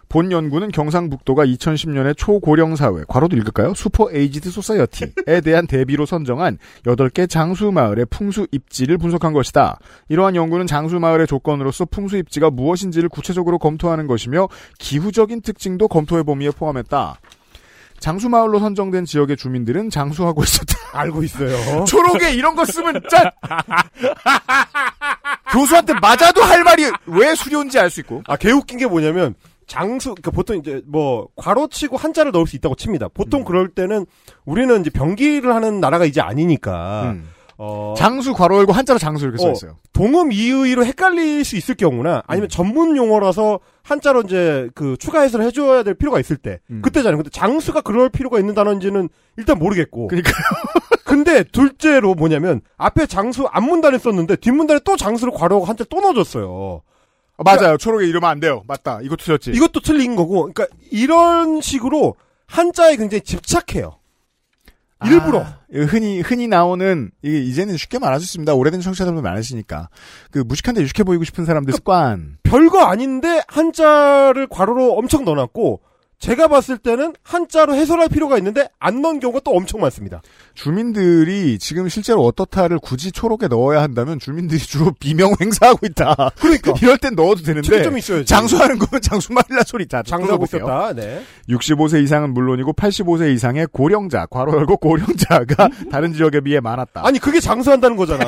본 0.10 0.32
연구는 0.32 0.72
경상북도가 0.72 1.46
2010년에 1.46 2.16
초고령 2.16 2.76
사회, 2.76 3.04
괄호도 3.08 3.36
읽을까요? 3.38 3.74
super 3.74 4.10
aged 4.12 4.52
society에 4.52 5.42
대한 5.44 5.68
대비로 5.68 6.06
선정한 6.06 6.58
8개 6.86 7.30
장수 7.30 7.72
마을의 7.72 8.06
풍수 8.10 8.48
입지를 8.52 8.98
분석한 8.98 9.34
것이다. 9.34 9.80
이러한 10.10 10.36
연구는 10.36 10.68
장수 10.68 11.00
마을의 11.00 11.28
조건으로서 11.28 11.86
풍수 11.86 12.18
입지가 12.18 12.50
무엇인지를 12.52 13.10
구체적으로 13.10 13.58
검토하는 13.58 14.08
것이며 14.08 14.48
기후적인 14.80 15.42
특징도 15.42 15.88
검토의 15.88 16.24
범위에 16.24 16.52
포함했다. 16.52 17.20
장수 18.00 18.30
마을로 18.30 18.60
선정된 18.60 19.06
지역의 19.06 19.38
주민들은 19.38 19.90
장수하고 19.90 20.44
있었다. 20.44 20.76
알고 21.00 21.24
있어요. 21.24 21.86
초록에 21.86 22.34
이런 22.34 22.56
거 22.56 22.64
쓰면 22.66 23.02
짠! 23.10 23.32
교수한테 25.52 25.94
맞아도 25.94 26.44
할 26.44 26.64
말이 26.64 26.92
왜 27.06 27.36
수려운지 27.36 27.80
알 27.80 27.90
수 27.90 28.02
있고. 28.02 28.24
아, 28.28 28.36
개웃긴 28.36 28.78
게 28.78 28.88
뭐냐면, 28.88 29.36
장수, 29.68 30.10
그러니까 30.16 30.32
보통 30.32 30.58
이제 30.58 30.82
뭐, 30.86 31.28
괄호치고 31.36 31.98
한자를 31.98 32.32
넣을 32.32 32.48
수 32.48 32.56
있다고 32.56 32.76
칩니다. 32.76 33.10
보통 33.10 33.42
음. 33.42 33.46
그럴 33.46 33.70
때는 33.70 34.06
우리는 34.46 34.80
이제 34.82 34.90
병기를 34.90 35.54
하는 35.54 35.80
나라가 35.80 36.06
이제 36.06 36.22
아니니까, 36.22 37.16
어, 37.58 37.94
장수 37.98 38.34
괄호 38.34 38.58
열고 38.58 38.74
한자로 38.74 39.00
장수 39.00 39.26
이렇게 39.26 39.38
써 39.38 39.52
있어요. 39.52 39.78
동음 39.94 40.32
이의로 40.32 40.86
헷갈릴 40.86 41.46
수 41.46 41.56
있을 41.56 41.76
경우나 41.76 42.22
아니면 42.28 42.50
전문 42.50 42.98
용어라서 42.98 43.60
한자로 43.82 44.24
이제 44.24 44.70
그 44.76 44.98
추가 44.98 45.22
해설을 45.22 45.46
해줘야 45.46 45.84
될 45.84 45.94
필요가 45.94 46.20
있을 46.20 46.36
때 46.36 46.60
그때잖아요. 46.82 47.18
근데 47.18 47.30
장수가 47.30 47.82
그럴 47.82 48.10
필요가 48.10 48.40
있는 48.40 48.56
단어인지는 48.56 49.08
일단 49.38 49.58
모르겠고. 49.58 50.08
그러니까요. 50.08 50.36
근데 51.06 51.44
둘째로 51.44 52.16
뭐냐면 52.16 52.62
앞에 52.78 53.06
장수 53.06 53.48
앞문단에 53.50 54.00
썼는데 54.00 54.38
뒷문단에 54.38 54.82
또 54.84 54.98
장수를 54.98 55.32
괄호하고 55.32 55.66
한자 55.66 55.86
또 55.90 56.02
넣어줬어요. 56.02 56.82
아, 57.38 57.44
맞아요. 57.44 57.78
초록에 57.78 58.06
이러면 58.08 58.30
안 58.30 58.40
돼요. 58.40 58.64
맞다. 58.68 59.00
이것도 59.02 59.24
틀렸지. 59.24 59.52
이것도 59.52 59.82
틀린 59.82 60.16
거고. 60.16 60.52
그러니까 60.54 60.68
이런 60.92 61.62
식으로 61.62 62.16
한자에 62.48 62.96
굉장히 62.96 63.22
집착해요. 63.22 63.98
일부러. 65.06 65.42
아, 65.42 65.60
흔히 65.72 66.22
흔히 66.22 66.48
나오는 66.48 67.12
이게 67.22 67.42
이제는 67.42 67.76
쉽게 67.76 68.00
말할 68.00 68.20
수 68.20 68.24
있습니다. 68.26 68.54
오래된 68.54 68.80
청취자들도 68.80 69.22
많으시니까 69.22 69.90
그 70.32 70.40
무식한데 70.40 70.82
유식해 70.82 71.04
보이고 71.04 71.24
싶은 71.26 71.46
사람들 71.46 71.74
습관. 71.74 72.38
별거 72.44 72.86
아닌데 72.86 73.42
한자를 73.48 74.48
괄호로 74.48 74.94
엄청 74.98 75.26
넣어놨고 75.26 75.82
제가 76.20 76.48
봤을 76.48 76.78
때는 76.78 77.14
한자로 77.24 77.76
해설할 77.76 78.10
필요가 78.10 78.38
있는데 78.38 78.68
안 78.80 79.02
넣은 79.02 79.20
경우가 79.20 79.42
또 79.44 79.52
엄청 79.52 79.82
많습니다. 79.82 80.22
주민들이 80.54 81.60
지금 81.60 81.88
실제로 81.90 82.24
어떻다를 82.26 82.80
굳이 82.80 83.12
초록에 83.12 83.48
넣어야 83.48 83.82
한다면 83.82 84.18
주민들이 84.20 84.60
주로 84.66 84.92
비명 85.00 85.34
행사하고 85.40 85.86
있다. 85.86 86.32
그러니까 86.40 86.74
이럴 86.82 86.98
땐 86.98 87.16
넣어도 87.16 87.44
되는데 87.44 87.68
특이점이 87.70 88.00
있어야지. 88.00 88.26
장수하는 88.26 88.80
거면 88.80 89.02
장수말이라 89.04 89.64
소리 89.66 89.88
다 89.88 90.02
장수하고. 90.04 90.46
있었다. 90.46 90.94
네. 90.94 91.24
65세 91.50 92.04
이상은 92.04 92.34
물론이고 92.34 92.74
85세 92.74 93.34
이상의 93.34 93.68
고령자, 93.72 94.26
괄호 94.28 94.56
열고 94.56 94.78
고령자가 94.78 95.70
다른 95.92 96.14
지역에 96.14 96.42
비해 96.42 96.60
많았다. 96.60 97.06
아니 97.06 97.20
그게 97.20 97.40
장수한다는 97.40 97.98
거잖아. 97.98 98.26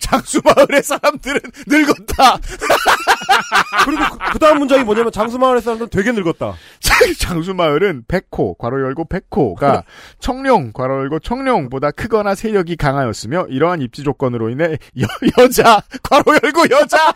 장수마을의 0.00 0.82
사람들은 0.82 1.40
늙었다. 1.66 2.38
그리고 3.84 4.02
그, 4.32 4.38
다음 4.38 4.58
문장이 4.58 4.84
뭐냐면 4.84 5.12
장수마을의 5.12 5.62
사람들은 5.62 5.90
되게 5.90 6.12
늙었다. 6.12 6.54
장수마을은 7.18 8.04
백호, 8.08 8.54
괄호 8.54 8.80
열고 8.82 9.06
백호가 9.06 9.84
청룡, 10.18 10.72
괄호 10.72 11.00
열고 11.00 11.20
청룡보다 11.20 11.90
크거나 11.92 12.34
세력이 12.34 12.76
강하였으며 12.76 13.46
이러한 13.48 13.80
입지 13.80 14.02
조건으로 14.02 14.50
인해 14.50 14.76
여, 15.00 15.06
여자, 15.38 15.82
괄호 16.02 16.38
열고 16.42 16.70
여자 16.70 16.98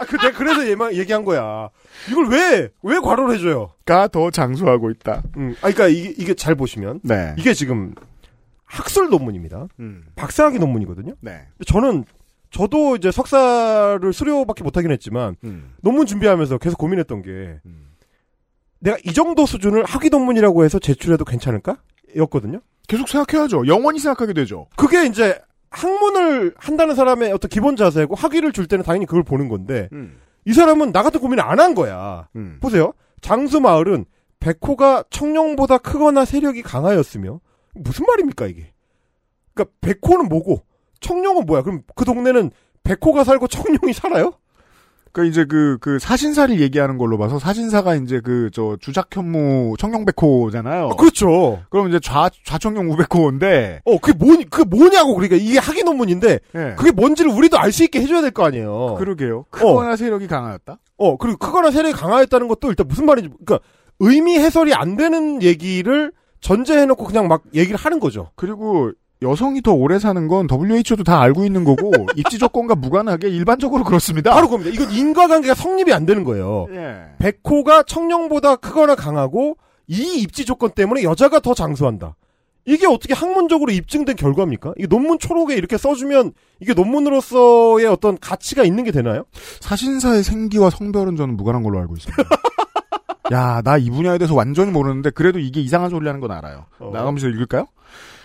아, 0.00 0.04
그, 0.06 0.16
내가 0.16 0.36
그래서 0.36 0.68
얘만 0.68 0.94
얘기한 0.94 1.24
거야. 1.24 1.68
이걸 2.10 2.28
왜, 2.28 2.68
왜 2.82 2.98
괄호를 2.98 3.34
해줘요? 3.36 3.72
가 3.84 4.08
더 4.08 4.30
장수하고 4.30 4.90
있다. 4.90 5.22
음, 5.36 5.54
아, 5.60 5.62
그니까 5.62 5.86
이게, 5.88 6.14
이게 6.16 6.34
잘 6.34 6.54
보시면. 6.54 7.00
네. 7.02 7.34
이게 7.38 7.54
지금 7.54 7.94
학술 8.72 9.10
논문입니다. 9.10 9.68
음. 9.80 10.04
박사학위 10.16 10.58
논문이거든요. 10.58 11.14
네. 11.20 11.46
저는 11.66 12.04
저도 12.50 12.96
이제 12.96 13.10
석사를 13.10 14.12
수료밖에 14.12 14.64
못하긴 14.64 14.90
했지만 14.92 15.36
음. 15.44 15.74
논문 15.82 16.06
준비하면서 16.06 16.58
계속 16.58 16.78
고민했던 16.78 17.22
게 17.22 17.60
내가 18.80 18.96
이 19.04 19.12
정도 19.12 19.46
수준을 19.46 19.84
학위 19.84 20.08
논문이라고 20.10 20.64
해서 20.64 20.78
제출해도 20.78 21.24
괜찮을까? 21.24 21.76
였거든요. 22.16 22.60
계속 22.88 23.08
생각해야죠. 23.08 23.66
영원히 23.66 23.98
생각하게 23.98 24.32
되죠. 24.32 24.66
그게 24.76 25.06
이제 25.06 25.38
학문을 25.70 26.54
한다는 26.58 26.94
사람의 26.94 27.32
어떤 27.32 27.48
기본 27.48 27.76
자세고 27.76 28.14
학위를 28.14 28.52
줄 28.52 28.66
때는 28.66 28.84
당연히 28.84 29.06
그걸 29.06 29.22
보는 29.22 29.48
건데 29.48 29.88
음. 29.92 30.18
이 30.44 30.52
사람은 30.52 30.92
나 30.92 31.02
같은 31.02 31.20
고민을 31.20 31.44
안 31.44 31.60
한 31.60 31.74
거야. 31.74 32.28
보세요. 32.60 32.92
장수 33.20 33.60
마을은 33.60 34.04
백호가 34.40 35.04
청룡보다 35.10 35.78
크거나 35.78 36.24
세력이 36.24 36.62
강하였으며 36.62 37.38
무슨 37.74 38.04
말입니까 38.06 38.46
이게? 38.46 38.72
그러니까 39.54 39.74
백호는 39.80 40.28
뭐고 40.28 40.62
청룡은 41.00 41.46
뭐야? 41.46 41.62
그럼 41.62 41.82
그 41.94 42.04
동네는 42.04 42.50
백호가 42.84 43.24
살고 43.24 43.46
청룡이 43.48 43.92
살아요? 43.92 44.32
그 45.12 45.26
이제 45.26 45.44
그 45.44 45.76
그 45.78 45.98
사신사를 45.98 46.58
얘기하는 46.58 46.96
걸로 46.96 47.18
봐서 47.18 47.38
사신사가 47.38 47.96
이제 47.96 48.20
그 48.20 48.48
저 48.50 48.78
주작 48.80 49.14
현무 49.14 49.74
청룡백호잖아요. 49.78 50.90
그렇죠. 50.98 51.62
그럼 51.68 51.88
이제 51.88 52.00
좌 52.02 52.30
좌청룡 52.44 52.90
우백호인데 52.90 53.82
어 53.84 53.98
그게 53.98 54.16
뭐 54.16 54.34
그게 54.50 54.64
뭐냐고 54.64 55.14
그러니까 55.14 55.36
이게 55.36 55.58
학위 55.58 55.82
논문인데 55.82 56.38
예. 56.54 56.74
그게 56.78 56.92
뭔지를 56.92 57.30
우리도 57.30 57.58
알 57.58 57.72
수 57.72 57.84
있게 57.84 58.00
해줘야 58.00 58.22
될 58.22 58.30
거 58.30 58.44
아니에요. 58.46 58.94
그러게요. 58.98 59.44
크거나 59.50 59.96
세력이 59.96 60.28
강하였다. 60.28 60.78
어 60.96 61.16
그리고 61.18 61.36
크거나 61.36 61.70
세력이 61.70 61.92
강하였다는 61.94 62.48
것도 62.48 62.70
일단 62.70 62.88
무슨 62.88 63.04
말인지 63.04 63.28
그러니까 63.44 63.58
의미 64.00 64.38
해설이 64.38 64.72
안 64.72 64.96
되는 64.96 65.42
얘기를 65.42 66.10
전제해놓고 66.42 67.04
그냥 67.04 67.28
막 67.28 67.42
얘기를 67.54 67.78
하는 67.78 67.98
거죠. 67.98 68.30
그리고 68.36 68.92
여성이 69.22 69.62
더 69.62 69.72
오래 69.72 69.98
사는 69.98 70.26
건 70.28 70.48
WHO도 70.50 71.04
다 71.04 71.20
알고 71.20 71.44
있는 71.44 71.64
거고 71.64 71.92
입지 72.16 72.38
조건과 72.38 72.74
무관하게 72.74 73.28
일반적으로 73.28 73.84
그렇습니다. 73.84 74.34
바로 74.34 74.48
그겁니다. 74.48 74.70
이건 74.74 74.90
인과관계가 74.92 75.54
성립이 75.54 75.92
안 75.92 76.04
되는 76.04 76.24
거예요. 76.24 76.66
예. 76.72 77.04
백호가 77.18 77.84
청룡보다 77.84 78.56
크거나 78.56 78.96
강하고 78.96 79.56
이 79.86 80.20
입지 80.20 80.44
조건 80.44 80.70
때문에 80.70 81.04
여자가 81.04 81.40
더 81.40 81.54
장수한다. 81.54 82.16
이게 82.64 82.86
어떻게 82.86 83.12
학문적으로 83.14 83.72
입증된 83.72 84.14
결과입니까? 84.14 84.74
이게 84.76 84.86
논문 84.86 85.18
초록에 85.18 85.54
이렇게 85.54 85.76
써주면 85.76 86.32
이게 86.60 86.74
논문으로서의 86.74 87.86
어떤 87.86 88.18
가치가 88.18 88.62
있는 88.62 88.84
게 88.84 88.92
되나요? 88.92 89.24
사신사의 89.60 90.22
생기와 90.22 90.70
성별은 90.70 91.16
저는 91.16 91.36
무관한 91.36 91.62
걸로 91.62 91.80
알고 91.80 91.96
있습니다. 91.96 92.22
야, 93.32 93.60
나 93.62 93.76
이 93.78 93.88
분야에 93.90 94.18
대해서 94.18 94.34
완전히 94.34 94.70
모르는데 94.72 95.10
그래도 95.10 95.38
이게 95.38 95.60
이상한 95.60 95.90
소리라는 95.90 96.20
건 96.20 96.32
알아요. 96.32 96.66
나가면서 96.92 97.28
읽을까요? 97.28 97.66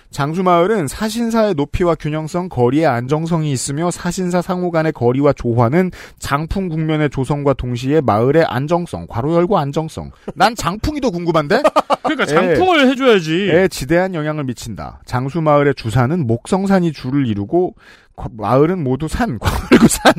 장수마을은 0.10 0.88
사신사의 0.88 1.54
높이와 1.56 1.96
균형성, 1.96 2.48
거리의 2.48 2.86
안정성이 2.88 3.52
있으며 3.52 3.92
사신사 3.92 4.42
상호 4.42 4.72
간의 4.72 4.94
거리와 4.94 5.34
조화는 5.34 5.92
장풍 6.18 6.70
국면의 6.70 7.10
조성과 7.10 7.54
동시에 7.54 8.00
마을의 8.02 8.46
안정성, 8.46 9.08
괄호 9.10 9.36
열고 9.36 9.58
안정성. 9.58 10.12
난 10.34 10.56
장풍이 10.56 11.02
더 11.02 11.10
궁금한데? 11.10 11.62
그러니까 12.04 12.26
장풍을 12.26 12.88
해줘야지. 12.88 13.50
에 13.52 13.68
지대한 13.68 14.16
영향을 14.16 14.46
미친다. 14.46 15.02
장수마을의 15.06 15.76
주산은 15.76 16.26
목성산이 16.26 16.94
주를 16.94 17.28
이루고 17.28 17.76
거- 18.16 18.30
마을은 18.32 18.82
모두 18.84 19.10
산, 19.10 19.38
괄호 19.40 19.58
열고 19.74 19.88
산. 19.90 20.14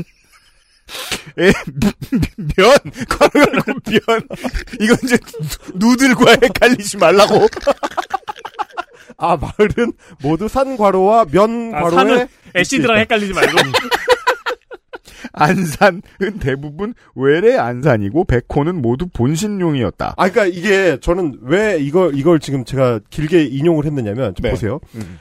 에, 1.39 1.53
면, 2.57 2.77
괄호 3.09 3.41
열고 3.41 3.73
면. 3.91 4.29
이건 4.81 4.97
이제 5.05 5.19
누들과 5.75 6.33
헷갈리지 6.43 6.97
말라고. 6.97 7.47
아 9.21 9.37
마을은 9.37 9.93
모두 10.23 10.47
산 10.49 10.77
괄호와 10.77 11.27
면 11.27 11.75
아, 11.75 11.83
괄호에 11.83 11.95
산은 11.95 12.29
애시드랑 12.57 12.99
헷갈리지 12.99 13.33
말고. 13.33 13.57
안산은 15.33 16.03
대부분 16.41 16.95
외래 17.15 17.57
안산이고 17.57 18.25
백호는 18.25 18.81
모두 18.81 19.07
본신용이었다. 19.09 20.15
아, 20.17 20.29
그러니까 20.29 20.47
이게 20.47 20.99
저는 21.01 21.39
왜 21.43 21.79
이걸 21.79 22.17
이걸 22.17 22.41
지금 22.41 22.65
제가 22.65 23.01
길게 23.11 23.45
인용을 23.45 23.85
했느냐면 23.85 24.35
좀 24.35 24.43
네. 24.43 24.51
보세요. 24.51 24.81
음. 24.95 25.19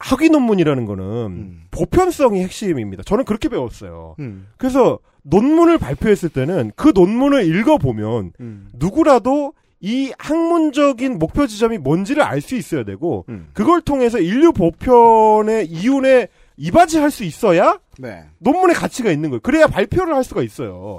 학위 0.00 0.30
논문이라는 0.30 0.84
거는 0.86 1.60
보편성이 1.70 2.42
핵심입니다. 2.42 3.02
저는 3.04 3.24
그렇게 3.24 3.48
배웠어요. 3.48 4.16
음. 4.18 4.48
그래서 4.56 4.98
논문을 5.22 5.78
발표했을 5.78 6.30
때는 6.30 6.72
그 6.74 6.92
논문을 6.94 7.44
읽어보면 7.44 8.32
음. 8.40 8.68
누구라도 8.74 9.52
이 9.82 10.12
학문적인 10.18 11.18
목표 11.18 11.46
지점이 11.46 11.78
뭔지를 11.78 12.22
알 12.22 12.40
수 12.40 12.54
있어야 12.56 12.84
되고 12.84 13.24
음. 13.28 13.48
그걸 13.52 13.80
통해서 13.82 14.18
인류 14.18 14.52
보편의 14.52 15.66
이윤에 15.68 16.28
이바지 16.56 16.98
할 16.98 17.10
수 17.10 17.24
있어야 17.24 17.78
네. 17.98 18.24
논문의 18.38 18.74
가치가 18.76 19.10
있는 19.10 19.30
거예요. 19.30 19.40
그래야 19.40 19.66
발표를 19.66 20.14
할 20.14 20.24
수가 20.24 20.42
있어요. 20.42 20.98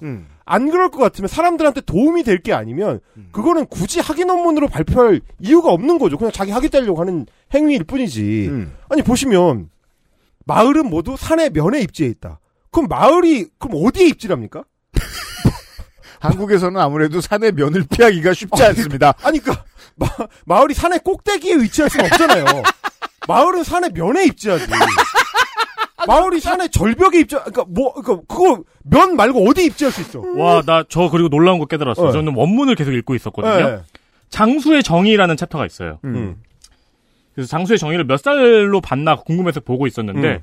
음. 0.52 0.54
안 0.54 0.70
그럴 0.72 0.90
것 0.92 0.98
같으면 1.00 1.28
사람들한테 1.28 1.82
도움이 1.82 2.24
될 2.24 2.42
게 2.42 2.54
아니면 2.54 3.00
그거는 3.32 3.68
굳이 3.68 4.00
학위 4.00 4.26
논문으로 4.26 4.68
발표할 4.68 5.22
이유가 5.40 5.70
없는 5.72 5.98
거죠. 6.00 6.18
그냥 6.18 6.32
자기 6.32 6.52
학위 6.52 6.70
따려고 6.70 7.00
하는 7.00 7.26
행위일 7.54 7.84
뿐이지. 7.84 8.48
음. 8.50 8.74
아니 8.90 9.02
보시면 9.04 9.70
마을은 10.46 10.90
모두 10.90 11.16
산의 11.18 11.52
면에 11.52 11.82
입지해 11.82 12.10
있다. 12.10 12.40
그럼 12.72 12.88
마을이 12.90 13.48
그럼 13.60 13.84
어디에 13.86 14.08
입지랍니까? 14.08 14.64
한국에서는 16.20 16.80
아무래도 16.80 17.22
산의 17.22 17.52
면을 17.54 17.84
피하기가 17.90 18.34
쉽지 18.34 18.64
않습니다. 18.64 19.14
아니 19.24 19.40
그러니까 19.40 19.66
마, 19.96 20.08
마을이 20.46 20.74
산의 20.74 21.00
꼭대기에 21.04 21.56
위치할 21.58 21.90
수는 21.90 22.06
없잖아요. 22.06 22.46
마을은 23.28 23.64
산의 23.64 23.92
면에 23.94 24.26
입지하지. 24.26 24.66
마을이 26.08 26.40
산의 26.40 26.70
절벽에 26.70 27.20
입지, 27.20 27.36
그러니까 27.36 27.66
뭐, 27.68 27.94
그러니까 27.94 28.26
그거 28.28 28.64
면 28.84 29.16
말고 29.16 29.48
어디 29.50 29.66
입지할 29.66 29.92
수 29.92 30.02
있어? 30.02 30.22
와, 30.38 30.62
나 30.62 30.84
저 30.90 31.10
그리고 31.10 31.30
놀라운 31.30 31.60
거 31.60 31.66
깨달았어요. 31.66 32.08
네. 32.08 32.12
저는 32.12 32.36
원문을 32.36 32.76
계속 32.76 32.92
읽고 32.94 33.16
있었거든요. 33.16 33.70
네. 33.70 33.80
장수의 34.30 34.84
정의라는 34.84 35.38
챕터가 35.38 35.66
있어요. 35.66 36.00
음. 36.06 36.38
그래서 37.36 37.50
장수의 37.50 37.80
정의를 37.80 38.06
몇 38.06 38.18
살로 38.18 38.82
봤나 38.82 39.16
궁금해서 39.16 39.60
보고 39.62 39.88
있었는데 39.88 40.28
음. 40.28 40.40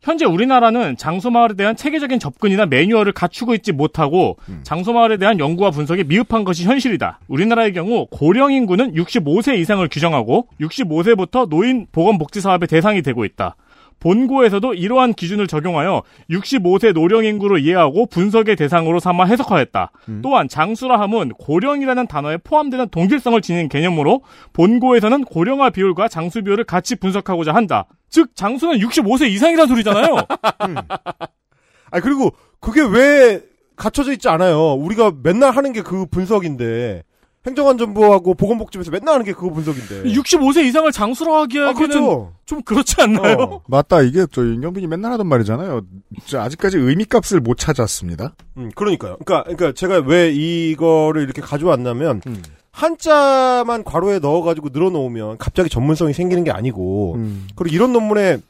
현재 0.00 0.24
우리나라는 0.24 0.96
장수마을에 0.96 1.54
대한 1.54 1.76
체계적인 1.76 2.18
접근이나 2.18 2.66
매뉴얼을 2.66 3.12
갖추고 3.12 3.54
있지 3.54 3.70
못하고 3.70 4.36
장수마을에 4.64 5.16
대한 5.16 5.38
연구와 5.38 5.70
분석이 5.70 6.02
미흡한 6.04 6.42
것이 6.42 6.64
현실이다. 6.64 7.20
우리나라의 7.28 7.72
경우 7.72 8.08
고령 8.10 8.52
인구는 8.52 8.94
65세 8.94 9.56
이상을 9.58 9.86
규정하고 9.88 10.48
65세부터 10.60 11.48
노인 11.48 11.86
보건복지 11.92 12.40
사업의 12.40 12.66
대상이 12.66 13.02
되고 13.02 13.24
있다. 13.24 13.54
본고에서도 14.02 14.74
이러한 14.74 15.14
기준을 15.14 15.46
적용하여 15.46 16.02
65세 16.28 16.92
노령 16.92 17.24
인구로 17.24 17.58
이해하고 17.58 18.06
분석의 18.06 18.56
대상으로 18.56 18.98
삼아 18.98 19.26
해석하였다. 19.26 19.92
또한 20.22 20.48
장수라 20.48 20.98
함은 20.98 21.30
고령이라는 21.38 22.08
단어에 22.08 22.38
포함되는 22.38 22.88
동질성을 22.88 23.40
지닌 23.42 23.68
개념으로 23.68 24.22
본고에서는 24.54 25.22
고령화 25.24 25.70
비율과 25.70 26.08
장수 26.08 26.42
비율을 26.42 26.64
같이 26.64 26.96
분석하고자 26.96 27.54
한다. 27.54 27.86
즉 28.10 28.34
장수는 28.34 28.78
65세 28.78 29.28
이상이라는 29.30 29.68
소리잖아요. 29.68 30.16
아 31.92 32.00
그리고 32.00 32.32
그게 32.58 32.80
왜 32.82 33.40
갖춰져 33.76 34.12
있지 34.12 34.28
않아요. 34.28 34.72
우리가 34.74 35.12
맨날 35.22 35.52
하는 35.56 35.72
게 35.72 35.82
그 35.82 36.06
분석인데 36.06 37.04
행정안전부하고 37.46 38.34
보건복지부에서 38.34 38.90
맨날 38.90 39.14
하는 39.14 39.24
게 39.26 39.32
그거 39.32 39.50
분석인데. 39.50 40.04
65세 40.04 40.64
이상을 40.64 40.90
장수로 40.92 41.34
하기에는 41.34 41.68
아, 41.68 41.72
그렇죠. 41.72 42.32
좀 42.44 42.62
그렇지 42.62 42.96
않나요? 43.00 43.36
어. 43.36 43.62
맞다. 43.66 44.02
이게 44.02 44.26
저 44.30 44.42
윤경빈이 44.42 44.86
맨날 44.86 45.12
하던 45.12 45.26
말이잖아요. 45.26 45.82
저 46.26 46.40
아직까지 46.40 46.78
의미값을 46.78 47.40
못 47.40 47.58
찾았습니다. 47.58 48.34
음, 48.58 48.70
그러니까요. 48.74 49.16
그러니까, 49.24 49.42
그러니까 49.42 49.72
제가 49.72 49.98
왜 50.06 50.30
이거를 50.30 51.22
이렇게 51.22 51.42
가져왔냐면 51.42 52.22
음. 52.26 52.42
한자만 52.70 53.84
괄호에 53.84 54.20
넣어가지고 54.20 54.68
늘어놓으면 54.72 55.38
갑자기 55.38 55.68
전문성이 55.68 56.12
생기는 56.14 56.44
게 56.44 56.50
아니고 56.50 57.14
음. 57.16 57.46
그리고 57.56 57.74
이런 57.74 57.92
논문의 57.92 58.40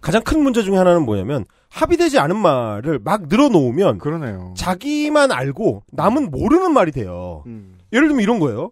가장 0.00 0.22
큰 0.22 0.42
문제 0.42 0.62
중에 0.62 0.76
하나는 0.76 1.04
뭐냐면 1.04 1.44
합의되지 1.68 2.18
않은 2.18 2.36
말을 2.36 3.00
막 3.02 3.28
늘어놓으면 3.28 3.98
그러네요. 3.98 4.54
자기만 4.56 5.30
알고 5.30 5.84
남은 5.92 6.30
모르는 6.30 6.72
말이 6.72 6.90
돼요. 6.90 7.44
음. 7.46 7.78
예를 7.92 8.08
들면 8.08 8.22
이런 8.22 8.38
거예요. 8.38 8.70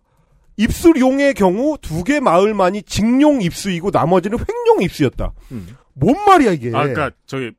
입술용의 0.56 1.34
경우 1.34 1.76
두 1.80 2.02
개 2.04 2.20
마을만이 2.20 2.82
직용 2.82 3.40
입수이고 3.42 3.90
나머지는 3.92 4.38
횡용 4.38 4.82
입수였다. 4.82 5.32
음. 5.52 5.76
뭔 5.94 6.16
말이야 6.26 6.52
이게? 6.52 6.68
아, 6.68 6.82
그러니까 6.84 7.10
저기 7.26 7.52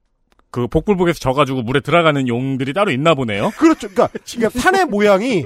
그 0.52 0.68
복불복에서 0.68 1.20
져가지고 1.20 1.62
물에 1.62 1.80
들어가는 1.82 2.28
용들이 2.28 2.74
따로 2.74 2.92
있나 2.92 3.14
보네요. 3.16 3.52
그렇죠. 3.58 3.88
그러니까, 3.90 4.10
그러니까 4.30 4.60
산의 4.60 4.86
모양이 4.86 5.46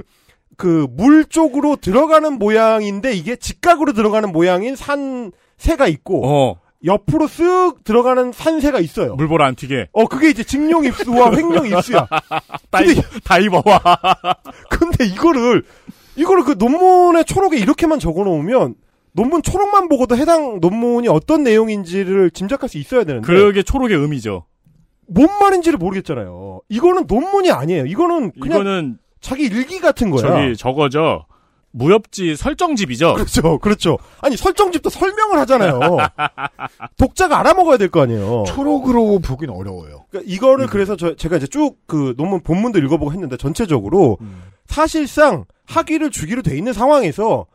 그 0.58 0.88
물 0.92 1.26
쪽으로 1.26 1.76
들어가는 1.76 2.34
모양인데 2.40 3.14
이게 3.14 3.36
직각으로 3.36 3.94
들어가는 3.94 4.32
모양인 4.32 4.76
산새가 4.76 5.88
있고 5.88 6.28
어. 6.28 6.60
옆으로 6.86 7.28
쓱 7.28 7.84
들어가는 7.84 8.32
산새가 8.34 8.80
있어요. 8.80 9.16
물보라 9.16 9.46
안 9.48 9.56
튀게. 9.56 9.88
어 9.94 10.06
그게 10.06 10.30
이제 10.30 10.44
직용 10.44 10.86
입수와 10.86 11.36
횡령 11.36 11.68
입수야. 11.68 12.08
다이, 12.72 12.96
다이버와. 13.24 13.80
근데 14.70 15.06
이거를 15.06 15.64
이거를 16.16 16.44
그 16.44 16.56
논문의 16.58 17.26
초록에 17.26 17.58
이렇게만 17.58 18.00
적어 18.00 18.24
놓으면 18.24 18.76
논문 19.14 19.42
초록만 19.44 19.90
보고도 19.90 20.18
해당 20.18 20.60
논문이 20.60 21.08
어떤 21.08 21.44
내용인지를 21.44 22.32
짐작할 22.32 22.70
수 22.70 22.78
있어야 22.78 23.04
되는데 23.04 23.26
그게 23.26 23.64
초록의 23.64 23.98
의미죠. 23.98 24.46
뭔 25.08 25.28
말인지를 25.40 25.78
모르겠잖아요. 25.78 26.62
이거는 26.70 27.04
논문이 27.08 27.52
아니에요. 27.52 27.86
이거는 27.86 28.32
그냥 28.40 28.62
이거는 28.62 28.98
자기 29.22 29.44
일기 29.44 29.80
같은 29.80 30.10
거야. 30.10 30.22
저기 30.22 30.58
저거죠. 30.58 31.26
무협지 31.76 32.36
설정집이죠. 32.36 33.16
그렇죠, 33.16 33.58
그렇죠. 33.58 33.98
아니 34.22 34.38
설정집도 34.38 34.90
설명을 34.92 35.40
하잖아요. 35.40 35.80
독자가 36.98 37.40
알아먹어야 37.40 37.78
될 37.78 37.90
거 37.90 38.02
아니에요. 38.02 38.44
초록으로 38.48 39.20
보긴 39.20 39.50
어려워요. 39.50 40.06
그러니까 40.10 40.32
이거를 40.32 40.68
그래서 40.68 40.96
저, 40.96 41.16
제가 41.16 41.38
이제 41.38 41.48
쭉 41.48 41.78
그 41.88 42.14
논문 42.18 42.42
본문도 42.42 42.80
읽어보고 42.80 43.12
했는데 43.14 43.38
전체적으로 43.38 44.18
음. 44.22 44.42
사실상 44.68 45.46
학위를 45.66 46.10
주기로 46.12 46.42
돼 46.42 46.58
있는 46.58 46.74
상황에서 46.74 47.46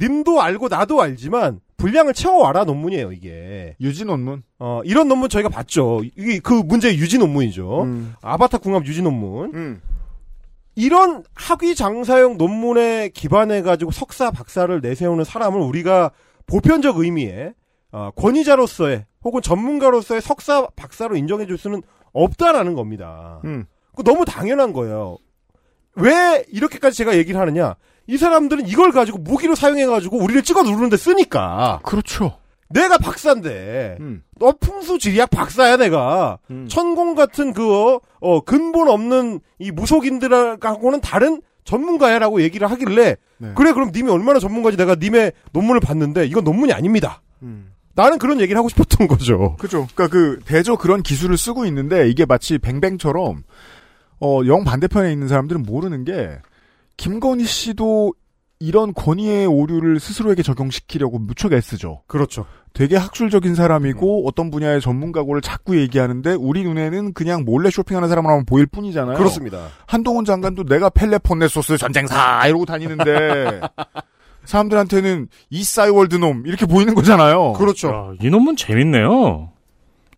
님도 0.00 0.42
알고 0.42 0.68
나도 0.68 1.00
알지만 1.00 1.60
분량을 1.76 2.14
채워와라 2.14 2.64
논문이에요 2.64 3.12
이게. 3.12 3.76
유지 3.80 4.04
논문. 4.04 4.42
어 4.58 4.80
이런 4.84 5.08
논문 5.08 5.28
저희가 5.28 5.48
봤죠. 5.48 6.02
이게 6.16 6.38
그 6.38 6.52
문제의 6.52 6.98
유지 6.98 7.18
논문이죠. 7.18 7.82
음. 7.82 8.14
아바타 8.22 8.58
궁합 8.58 8.86
유지 8.86 9.02
논문. 9.02 9.54
음. 9.54 9.82
이런 10.76 11.22
학위 11.34 11.74
장사용 11.74 12.36
논문에 12.36 13.10
기반해 13.10 13.62
가지고 13.62 13.92
석사 13.92 14.30
박사를 14.30 14.80
내세우는 14.80 15.24
사람을 15.24 15.60
우리가 15.60 16.10
보편적 16.46 16.98
의미의 16.98 17.54
어, 17.92 18.10
권위자로서의 18.16 19.06
혹은 19.22 19.40
전문가로서의 19.40 20.20
석사 20.20 20.66
박사로 20.74 21.16
인정해 21.16 21.46
줄 21.46 21.58
수는 21.58 21.82
없다라는 22.12 22.74
겁니다. 22.74 23.40
음. 23.44 23.66
그 23.94 24.02
너무 24.02 24.24
당연한 24.24 24.72
거예요. 24.72 25.18
왜 25.96 26.44
이렇게까지 26.50 26.96
제가 26.96 27.16
얘기를 27.16 27.40
하느냐? 27.40 27.76
이 28.06 28.16
사람들은 28.16 28.66
이걸 28.68 28.92
가지고 28.92 29.18
무기로 29.18 29.54
사용해 29.54 29.86
가지고 29.86 30.18
우리를 30.18 30.42
찍어 30.42 30.62
누르는데 30.62 30.96
쓰니까. 30.96 31.80
그렇죠. 31.82 32.38
내가 32.68 32.98
박사인데 32.98 33.98
음. 34.00 34.22
너 34.38 34.52
풍수지리학 34.58 35.30
박사야 35.30 35.76
내가 35.76 36.38
천공 36.68 37.14
같은 37.14 37.52
그 37.52 37.98
어, 38.20 38.40
근본 38.40 38.88
없는 38.88 39.40
이 39.58 39.70
무속인들하고는 39.70 41.00
다른 41.00 41.40
전문가야라고 41.64 42.42
얘기를 42.42 42.70
하길래 42.70 43.16
네. 43.38 43.52
그래 43.54 43.72
그럼 43.72 43.90
님이 43.94 44.10
얼마나 44.10 44.38
전문가지 44.38 44.76
내가 44.76 44.96
님의 44.96 45.32
논문을 45.52 45.80
봤는데 45.80 46.26
이건 46.26 46.44
논문이 46.44 46.72
아닙니다. 46.72 47.22
음. 47.42 47.70
나는 47.94 48.18
그런 48.18 48.40
얘기를 48.40 48.58
하고 48.58 48.68
싶었던 48.68 49.06
거죠. 49.06 49.56
그죠. 49.58 49.86
그러니까 49.94 50.08
그 50.08 50.40
대저 50.44 50.76
그런 50.76 51.02
기술을 51.02 51.38
쓰고 51.38 51.64
있는데 51.66 52.08
이게 52.08 52.24
마치 52.26 52.58
뱅뱅처럼 52.58 53.44
어, 54.20 54.40
영 54.46 54.64
반대편에 54.64 55.12
있는 55.12 55.28
사람들은 55.28 55.62
모르는 55.62 56.04
게 56.04 56.38
김건희 56.96 57.44
씨도 57.44 58.14
이런 58.60 58.94
권위의 58.94 59.46
오류를 59.46 60.00
스스로에게 60.00 60.42
적용시키려고 60.42 61.18
무척 61.18 61.52
애쓰죠. 61.52 62.02
그렇죠. 62.06 62.46
되게 62.72 62.96
학술적인 62.96 63.52
음. 63.52 63.54
사람이고 63.54 64.26
어떤 64.26 64.50
분야의 64.50 64.80
전문가고를 64.80 65.42
자꾸 65.42 65.78
얘기하는데 65.78 66.32
우리 66.32 66.64
눈에는 66.64 67.12
그냥 67.12 67.44
몰래 67.44 67.70
쇼핑하는 67.70 68.08
사람으로 68.08 68.44
보일 68.46 68.66
뿐이잖아요. 68.66 69.16
그렇습니다. 69.16 69.68
한동훈 69.86 70.24
장관도 70.24 70.64
내가 70.64 70.88
펠로폰네소스 70.88 71.76
전쟁사 71.76 72.46
이러고 72.46 72.64
다니는데 72.64 73.60
사람들한테는 74.44 75.28
이 75.50 75.55
싸이월드 75.55 76.16
놈 76.16 76.44
이렇게 76.46 76.66
보이는 76.66 76.94
거잖아요. 76.94 77.52
그렇죠. 77.54 77.88
야, 77.88 78.12
이 78.20 78.30
논문 78.30 78.56
재밌네요. 78.56 79.50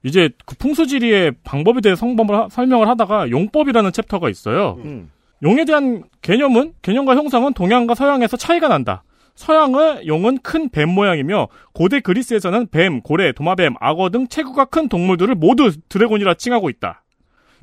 이제 0.07 0.31
그 0.47 0.55
풍수지리의 0.57 1.33
방법에 1.43 1.81
대해 1.81 1.97
성범을 1.97 2.35
하- 2.35 2.49
설명을 2.49 2.89
하다가 2.89 3.31
용법이라는 3.31 3.91
챕터가 3.93 4.31
있어요. 4.31 4.79
음. 4.85 5.11
용에 5.43 5.65
대한 5.65 6.05
개념은 6.23 6.75
개념과 6.83 7.17
형상은 7.17 7.53
동양과 7.53 7.95
서양에서 7.97 8.37
차이가 8.37 8.69
난다. 8.69 9.03
서양의 9.35 10.07
용은 10.07 10.39
큰 10.39 10.71
뱀 10.71 10.89
모양이며 10.89 11.49
고대 11.75 12.01
그리스에서는 12.01 12.69
뱀, 12.71 13.01
고래, 13.03 13.33
도마뱀, 13.33 13.75
악어 13.81 14.09
등 14.11 14.29
체구가 14.29 14.67
큰 14.67 14.89
동물들을 14.89 15.35
모두 15.35 15.73
dragon이라 15.89 16.35
칭하고 16.35 16.71
있다. 16.71 17.03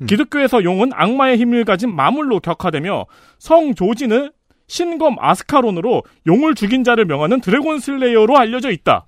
기독교에서 0.06 0.64
용은 0.64 0.90
악마의 0.92 1.38
힘을 1.38 1.64
가진 1.64 1.94
마물로 1.96 2.40
격화되며 2.40 3.06
성 3.38 3.74
조지는 3.74 4.30
신검 4.66 5.16
아스카론으로 5.18 6.02
용을 6.26 6.54
죽인 6.54 6.84
자를 6.84 7.06
명하는 7.06 7.40
dragon 7.40 7.78
slayer로 7.80 8.36
알려져 8.36 8.70
있다. 8.70 9.06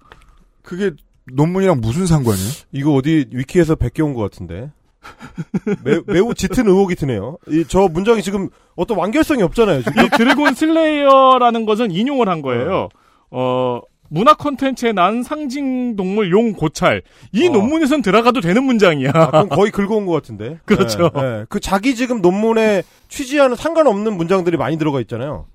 그게 0.62 0.90
논문이랑 1.32 1.80
무슨 1.80 2.06
상관이에요? 2.06 2.50
이거 2.72 2.92
어디 2.94 3.26
위키에서 3.32 3.74
베껴온 3.74 4.14
것 4.14 4.22
같은데. 4.22 4.70
매, 5.84 6.00
매우 6.06 6.34
짙은 6.34 6.66
의혹이 6.66 6.96
드네요. 6.96 7.38
이, 7.48 7.64
저 7.68 7.88
문장이 7.88 8.22
지금 8.22 8.48
어떤 8.74 8.98
완결성이 8.98 9.42
없잖아요. 9.42 9.82
지금. 9.82 10.04
이 10.04 10.08
dragon 10.10 10.54
slayer라는 10.54 11.66
것은 11.66 11.90
인용을 11.90 12.28
한 12.28 12.42
거예요. 12.42 12.88
어, 13.30 13.80
문화 14.08 14.34
콘텐츠에 14.34 14.92
난 14.92 15.22
상징 15.22 15.96
동물 15.96 16.30
용 16.30 16.52
고찰. 16.52 17.02
이 17.32 17.46
어. 17.46 17.50
논문에선 17.50 18.02
들어가도 18.02 18.40
되는 18.40 18.62
문장이야. 18.64 19.10
아, 19.14 19.30
그럼 19.30 19.48
거의 19.48 19.70
긁어온 19.70 20.06
것 20.06 20.12
같은데. 20.12 20.58
그렇죠. 20.66 21.10
예, 21.16 21.20
예. 21.20 21.46
그 21.48 21.60
자기 21.60 21.94
지금 21.94 22.20
논문에 22.20 22.82
취지와는 23.08 23.56
상관없는 23.56 24.16
문장들이 24.16 24.56
많이 24.56 24.78
들어가 24.78 25.00
있잖아요. 25.00 25.46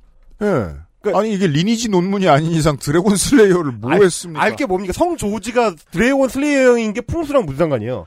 예. 0.41 0.75
아니 1.13 1.33
이게 1.33 1.47
리니지 1.47 1.89
논문이 1.89 2.27
아닌 2.29 2.51
이상 2.51 2.77
dragon 2.77 3.15
slayer를 3.15 3.71
뭐 3.73 3.91
알- 3.91 4.03
했습니까? 4.03 4.41
알게 4.43 4.65
뭡니까? 4.67 4.93
성 4.93 5.17
조지가 5.17 5.75
dragon 5.91 6.29
slayer인 6.29 6.93
게 6.93 7.01
풍수랑 7.01 7.45
무슨 7.45 7.57
상관이에요? 7.57 8.05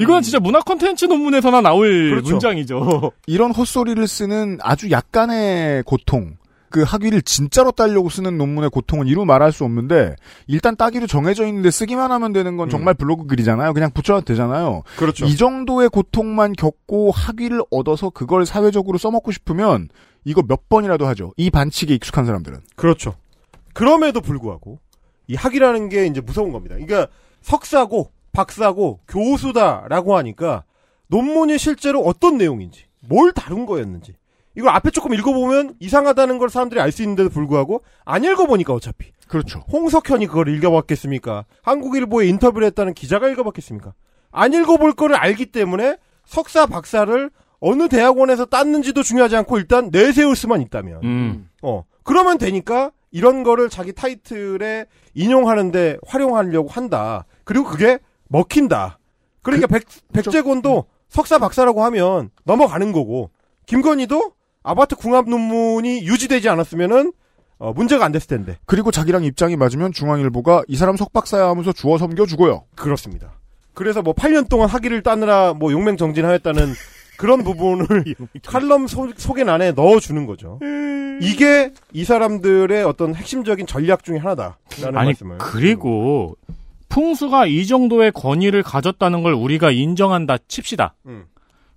이건 0.00 0.22
진짜 0.22 0.40
문화 0.40 0.60
콘텐츠 0.60 1.04
논문에서나 1.06 1.60
나올 1.60 2.10
그렇죠. 2.10 2.30
문장이죠. 2.30 3.12
이런 3.26 3.50
헛소리를 3.52 4.06
쓰는 4.06 4.58
아주 4.62 4.90
약간의 4.90 5.82
고통. 5.84 6.36
그 6.70 6.82
학위를 6.82 7.22
진짜로 7.22 7.70
따려고 7.70 8.10
쓰는 8.10 8.36
논문의 8.36 8.68
고통은 8.68 9.06
이루 9.06 9.24
말할 9.24 9.52
수 9.52 9.64
없는데 9.64 10.16
일단 10.46 10.76
따기로 10.76 11.06
정해져 11.06 11.46
있는데 11.46 11.70
쓰기만 11.70 12.12
하면 12.12 12.34
되는 12.34 12.58
건 12.58 12.68
정말 12.68 12.92
블로그 12.92 13.26
글이잖아요. 13.26 13.72
그냥 13.72 13.90
붙여도 13.90 14.20
되잖아요. 14.26 14.82
그렇죠. 14.96 15.24
이 15.24 15.34
정도의 15.36 15.88
고통만 15.88 16.52
겪고 16.52 17.10
학위를 17.10 17.62
얻어서 17.70 18.10
그걸 18.10 18.44
사회적으로 18.44 18.98
써먹고 18.98 19.32
싶으면 19.32 19.88
이거 20.24 20.42
몇 20.42 20.68
번이라도 20.68 21.06
하죠. 21.08 21.32
이 21.36 21.50
반칙에 21.50 21.94
익숙한 21.94 22.26
사람들은. 22.26 22.60
그렇죠. 22.76 23.14
그럼에도 23.72 24.20
불구하고 24.20 24.78
이 25.26 25.34
학이라는 25.34 25.88
게 25.88 26.06
이제 26.06 26.20
무서운 26.20 26.52
겁니다. 26.52 26.74
그러니까 26.74 27.08
석사고 27.42 28.10
박사고 28.32 29.00
교수다라고 29.08 30.16
하니까 30.16 30.64
논문이 31.08 31.58
실제로 31.58 32.00
어떤 32.02 32.38
내용인지 32.38 32.84
뭘 33.00 33.32
다룬 33.32 33.66
거였는지 33.66 34.14
이걸 34.56 34.70
앞에 34.70 34.90
조금 34.90 35.14
읽어보면 35.14 35.76
이상하다는 35.78 36.38
걸 36.38 36.50
사람들이 36.50 36.80
알 36.80 36.90
수 36.90 37.02
있는데도 37.02 37.30
불구하고 37.30 37.82
안 38.04 38.24
읽어보니까 38.24 38.74
어차피 38.74 39.12
그렇죠. 39.28 39.60
홍석현이 39.70 40.26
그걸 40.26 40.48
읽어봤겠습니까? 40.48 41.44
한국일보에 41.62 42.26
인터뷰를 42.28 42.66
했다는 42.68 42.94
기자가 42.94 43.28
읽어봤겠습니까? 43.28 43.92
안 44.30 44.52
읽어볼 44.52 44.94
거를 44.94 45.16
알기 45.16 45.46
때문에 45.46 45.96
석사 46.24 46.66
박사를 46.66 47.30
어느 47.60 47.88
대학원에서 47.88 48.46
땄는지도 48.46 49.02
중요하지 49.02 49.36
않고 49.36 49.58
일단 49.58 49.90
내세울 49.90 50.36
수만 50.36 50.60
있다면 50.60 51.00
음. 51.02 51.48
어 51.62 51.84
그러면 52.02 52.38
되니까 52.38 52.92
이런 53.10 53.42
거를 53.42 53.68
자기 53.68 53.92
타이틀에 53.92 54.86
인용하는데 55.14 55.98
활용하려고 56.06 56.68
한다. 56.68 57.24
그리고 57.44 57.64
그게 57.64 57.98
먹힌다. 58.28 58.98
그러니까 59.42 59.66
백, 59.66 59.84
백재곤도 60.12 60.84
석사 61.08 61.38
박사라고 61.38 61.84
하면 61.84 62.30
넘어가는 62.44 62.92
거고 62.92 63.30
김건희도 63.66 64.32
아바트 64.62 64.96
궁합 64.96 65.28
논문이 65.28 66.02
유지되지 66.06 66.48
않았으면은 66.48 67.12
어, 67.58 67.72
문제가 67.72 68.04
안 68.04 68.12
됐을 68.12 68.28
텐데. 68.28 68.58
그리고 68.66 68.90
자기랑 68.90 69.24
입장이 69.24 69.56
맞으면 69.56 69.92
중앙일보가 69.92 70.62
이 70.68 70.76
사람 70.76 70.96
석박사야 70.96 71.48
하면서 71.48 71.72
주워 71.72 71.98
섬겨 71.98 72.26
주고요. 72.26 72.64
그렇습니다. 72.76 73.32
그래서 73.74 74.02
뭐 74.02 74.14
8년 74.14 74.48
동안 74.48 74.68
학위를 74.68 75.02
따느라 75.02 75.54
뭐 75.54 75.72
용맹정진하였다는 75.72 76.66
그런 77.18 77.42
부분을 77.44 78.04
칼럼 78.46 78.86
소, 78.86 79.10
속에안에 79.14 79.72
넣어주는 79.72 80.24
거죠. 80.26 80.58
이게 81.20 81.72
이 81.92 82.04
사람들의 82.04 82.84
어떤 82.84 83.14
핵심적인 83.14 83.66
전략 83.66 84.04
중에 84.04 84.18
하나다라는 84.18 84.96
아니 84.96 85.06
말씀을. 85.08 85.38
그리고 85.38 86.36
풍수가 86.88 87.46
이 87.46 87.66
정도의 87.66 88.12
권위를 88.12 88.62
가졌다는 88.62 89.22
걸 89.22 89.34
우리가 89.34 89.70
인정한다 89.72 90.38
칩시다. 90.48 90.94
음. 91.06 91.24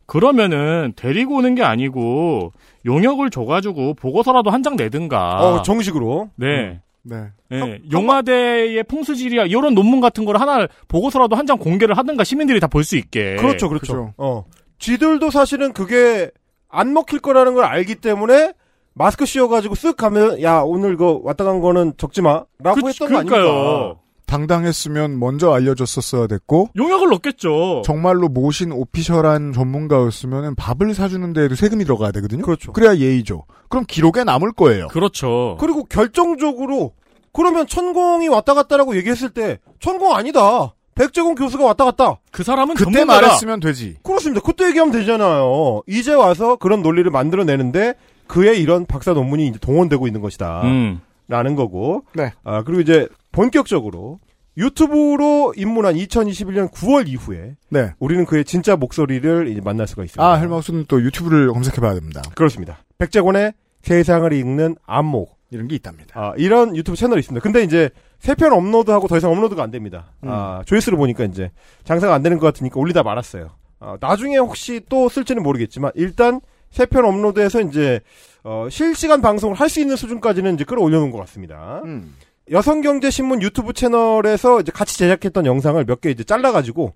그러면은 0.06 0.94
데리고 0.96 1.36
오는 1.38 1.56
게 1.56 1.64
아니고 1.64 2.54
용역을 2.86 3.30
줘가지고 3.30 3.94
보고서라도 3.96 4.50
한 4.52 4.62
장 4.62 4.76
내든가. 4.76 5.40
어, 5.42 5.62
정식으로. 5.64 6.30
네. 6.36 6.80
네. 7.04 7.30
예, 7.52 7.80
용화대의 7.92 8.84
풍수지리야 8.84 9.46
이런 9.46 9.74
논문 9.74 10.02
같은 10.02 10.24
거를 10.24 10.40
하나 10.40 10.68
보고서라도 10.88 11.36
한 11.36 11.48
장 11.48 11.58
공개를 11.58 11.98
하든가 11.98 12.24
시민들이 12.24 12.60
다 12.60 12.68
볼 12.68 12.84
수 12.84 12.96
있게. 12.96 13.38
그렇죠, 13.38 13.70
그렇죠. 13.70 14.14
어. 14.18 14.46
쥐들도 14.82 15.30
사실은 15.32 15.72
그게 15.74 16.32
안 16.68 16.92
먹힐 16.94 17.20
거라는 17.20 17.54
걸 17.54 17.64
알기 17.64 17.96
때문에 17.96 18.54
마스크 18.94 19.26
씌워가지고 19.26 19.76
쓱 19.76 19.96
가면 19.96 20.42
야 20.42 20.60
오늘 20.62 20.98
그 20.98 21.20
왔다 21.24 21.46
간 21.46 21.62
거는 21.62 21.94
적지 21.98 22.22
마라고 22.22 22.48
그- 22.82 22.88
했던? 22.90 23.08
그러니까요. 23.08 24.00
당당했으면 24.26 25.20
먼저 25.20 25.52
알려줬었어야 25.52 26.28
됐고 26.28 26.70
용역을 26.78 27.10
넣겠죠. 27.10 27.82
정말로 27.86 28.30
모신 28.30 28.72
오피셜한 28.72 29.52
전문가였으면 29.52 30.56
밥을 30.56 30.94
사주는 30.94 31.34
데에도 31.34 31.56
세금이 31.56 31.84
들어가야 31.84 32.12
되거든요. 32.14 32.42
그렇죠. 32.42 32.72
그래야 32.72 32.96
예의죠. 32.96 33.44
그럼 33.70 33.84
기록에 33.86 34.24
남을 34.24 34.54
거예요. 34.54 34.88
그렇죠. 34.88 35.58
그리고 35.60 35.84
결정적으로 35.84 36.94
그러면 37.34 37.68
천공이 37.68 38.30
왔다 38.30 38.54
갔다라고 38.54 38.96
얘기했을 38.96 39.30
때 39.30 39.60
천공 39.82 40.16
아니다. 40.16 40.74
백재공 41.02 41.34
교수가 41.34 41.66
왔다 41.66 41.84
갔다. 41.86 42.20
그 42.32 42.44
사람은 42.44 42.76
그때 42.76 42.84
전문가다. 42.84 43.22
말했으면 43.22 43.60
되지. 43.60 43.98
그렇습니다. 44.04 44.40
그때 44.46 44.68
얘기하면 44.68 44.92
되잖아요. 44.94 45.82
이제 45.88 46.14
와서 46.14 46.58
그런 46.58 46.84
논리를 46.84 47.10
만들어내는데 47.10 47.96
그의 48.28 48.62
이런 48.62 48.86
박사 48.86 49.14
논문이 49.14 49.48
이제 49.48 49.58
동원되고 49.58 50.06
있는 50.06 50.22
것이다. 50.22 50.62
음. 50.64 51.02
라는 51.28 51.56
거고. 51.56 52.04
네. 52.14 52.34
아, 52.44 52.62
그리고 52.62 52.82
이제 52.82 53.08
본격적으로 53.32 54.20
유튜브로 54.58 55.56
입문한 55.58 55.96
2021년 55.96 56.72
9월 56.72 57.08
이후에 57.08 57.56
네. 57.70 57.94
우리는 57.98 58.24
그의 58.26 58.46
진짜 58.46 58.76
목소리를 58.76 59.48
이제 59.48 59.60
만날 59.60 59.88
수가 59.88 60.04
있습니다. 60.04 60.24
아, 60.24 60.36
헬마우스는 60.36 60.86
또 60.88 61.02
유튜브를 61.02 61.52
검색해봐야 61.52 61.96
됩니다. 61.96 62.22
그렇습니다. 62.36 62.78
백재권의 63.00 63.54
세상을 63.82 64.32
읽는 64.32 64.76
안목. 64.86 65.42
이런 65.54 65.68
게 65.68 65.76
있답니다. 65.76 66.18
아, 66.18 66.34
이런 66.38 66.78
유튜브 66.78 66.96
채널이 66.96 67.20
있습니다. 67.20 67.44
근데 67.44 67.64
이제 67.64 67.90
세 68.22 68.36
편 68.36 68.54
업로드하고 68.54 69.08
더 69.08 69.18
이상 69.18 69.32
업로드가 69.32 69.64
안 69.64 69.72
됩니다. 69.72 70.12
음. 70.24 70.30
아, 70.30 70.62
조회수를 70.66 70.98
보니까 70.98 71.24
이제 71.26 71.52
장사가 71.84 72.14
안 72.14 72.22
되는 72.22 72.38
것 72.38 72.46
같으니까 72.48 72.80
올리다 72.80 73.02
말았어요. 73.04 73.50
아, 73.80 73.98
나중에 74.00 74.38
혹시 74.38 74.80
또 74.90 75.10
쓸지는 75.10 75.42
모르겠지만 75.44 75.92
일단 75.96 76.40
세 76.70 76.86
편 76.86 77.04
업로드해서 77.06 77.62
이제 77.62 78.00
어, 78.44 78.68
실시간 78.70 79.22
방송을 79.22 79.56
할 79.56 79.68
수 79.70 79.80
있는 79.82 79.96
수준까지는 79.96 80.54
이제 80.54 80.64
끌어올려놓은 80.64 81.12
것 81.12 81.18
같습니다. 81.20 81.82
음. 81.84 82.16
여성경제신문 82.50 83.42
유튜브 83.42 83.74
채널에서 83.74 84.62
이제 84.62 84.72
같이 84.72 84.98
제작했던 84.98 85.46
영상을 85.46 85.84
몇 85.86 86.00
개 86.02 86.10
이제 86.12 86.24
잘라가지고 86.24 86.94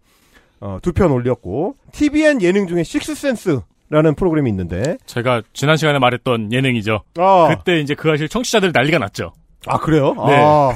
어, 0.61 0.77
두 0.81 0.93
편 0.93 1.11
올렸고 1.11 1.75
TVN 1.91 2.41
예능 2.41 2.67
중에 2.67 2.83
식스센스 2.83 3.59
라는 3.89 4.15
프로그램이 4.15 4.49
있는데 4.49 4.97
제가 5.05 5.43
지난 5.53 5.77
시간에 5.77 5.99
말했던 5.99 6.51
예능이죠. 6.51 7.01
아. 7.17 7.55
그때 7.55 7.79
이제 7.79 7.93
그 7.95 8.09
아실 8.11 8.27
청취자들 8.29 8.71
난리가 8.73 8.97
났죠. 8.99 9.33
아 9.67 9.77
그래요? 9.77 10.13
네. 10.27 10.35
아, 10.43 10.71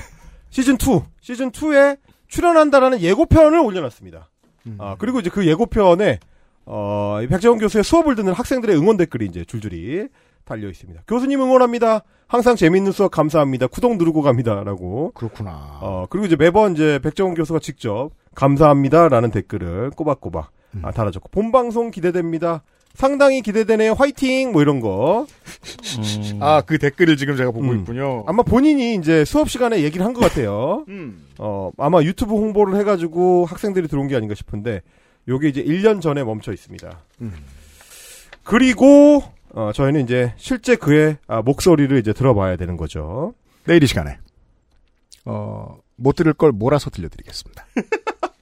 시즌 0.50 0.76
2 0.76 1.04
시즌 1.22 1.52
2에 1.52 1.98
출연한다라는 2.28 3.02
예고편을 3.02 3.60
올려놨습니다. 3.60 4.30
아 4.78 4.96
그리고 5.00 5.20
이제 5.20 5.30
그 5.30 5.48
예고편에 5.48 6.20
어, 6.66 7.20
이 7.24 7.28
백재원 7.28 7.58
교수의 7.58 7.84
수업을 7.84 8.16
듣는 8.16 8.34
학생들의 8.34 8.76
응원 8.78 8.98
댓글이 8.98 9.26
이제 9.26 9.44
줄줄이 9.46 10.08
달려 10.46 10.70
있습니다. 10.70 11.02
교수님 11.08 11.42
응원합니다. 11.42 12.04
항상 12.28 12.56
재밌는 12.56 12.92
수업 12.92 13.10
감사합니다. 13.12 13.68
구독 13.68 13.98
누르고 13.98 14.22
갑니다라고. 14.22 15.12
그렇구나. 15.16 15.80
어 15.82 16.06
그리고 16.10 16.28
이제 16.28 16.36
매번 16.36 16.74
이제 16.74 17.00
백재원 17.02 17.34
교수가 17.34 17.60
직접 17.60 18.12
감사합니다라는 18.36 19.32
댓글을 19.32 19.92
꼬박꼬박 19.92 20.52
음. 20.76 20.82
아, 20.84 20.92
달아줬고 20.92 21.30
본 21.30 21.52
방송 21.52 21.90
기대됩니다. 21.90 22.64
상당히 22.96 23.42
기대되네요. 23.42 23.94
화이팅 23.94 24.52
뭐 24.52 24.62
이런 24.62 24.80
거. 24.82 25.26
아, 26.42 26.62
그 26.62 26.78
댓글을 26.78 27.16
지금 27.18 27.38
제가 27.38 27.52
보고 27.52 27.68
음. 27.70 27.80
있군요. 27.80 28.24
아마 28.28 28.44
본인이 28.44 28.96
이제 28.96 29.24
수업 29.26 29.50
시간에 29.50 29.84
얘기를 29.84 30.06
한 30.06 30.14
것 30.14 30.20
같아요. 30.22 30.84
음. 30.90 31.26
어, 31.38 31.72
아마 31.78 32.02
유튜브 32.04 32.34
홍보를 32.34 32.78
해가지고 32.80 33.46
학생들이 33.46 33.88
들어온 33.88 34.08
게 34.08 34.16
아닌가 34.16 34.36
싶은데, 34.36 34.82
요게 35.28 35.48
이제 35.50 35.64
1년 35.64 36.02
전에 36.02 36.24
멈춰 36.24 36.52
있습니다. 36.52 37.00
음. 37.22 37.34
그리고, 38.44 39.24
어, 39.54 39.72
저희는 39.74 40.04
이제 40.04 40.34
실제 40.38 40.76
그의 40.76 41.18
아, 41.28 41.42
목소리를 41.42 41.96
이제 42.00 42.12
들어봐야 42.14 42.56
되는 42.58 42.76
거죠. 42.76 43.34
내일 43.66 43.84
이 43.84 43.88
시간에, 43.88 44.18
어, 45.26 45.78
못 45.96 46.16
들을 46.16 46.34
걸 46.34 46.52
몰아서 46.52 46.90
들려드리겠습니다. 46.90 47.66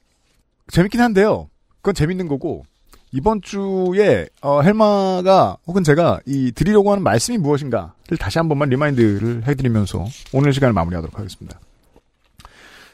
재밌긴 0.72 1.02
한데요. 1.02 1.50
그건 1.82 1.94
재밌는 1.94 2.28
거고, 2.28 2.66
이번 3.12 3.42
주에, 3.42 4.28
어, 4.42 4.62
헬마가, 4.62 5.58
혹은 5.66 5.84
제가 5.84 6.20
이 6.26 6.52
드리려고 6.52 6.92
하는 6.92 7.04
말씀이 7.04 7.38
무엇인가를 7.38 8.18
다시 8.20 8.38
한 8.38 8.50
번만 8.50 8.70
remind를 8.70 9.48
해드리면서 9.48 10.06
오늘 10.34 10.54
시간을 10.54 10.74
마무리하도록 10.74 11.18
하겠습니다. 11.18 11.60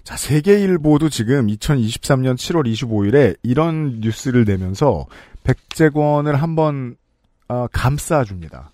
자, 0.03 0.17
세계일보도 0.17 1.09
지금 1.09 1.47
2023년 1.47 2.35
7월 2.35 2.71
25일에 2.71 3.37
이런 3.41 4.01
뉴스를 4.01 4.45
내면서 4.45 5.07
백재권을 5.43 6.35
한번 6.35 6.95
어, 7.47 7.67
감싸줍니다. 7.71 8.71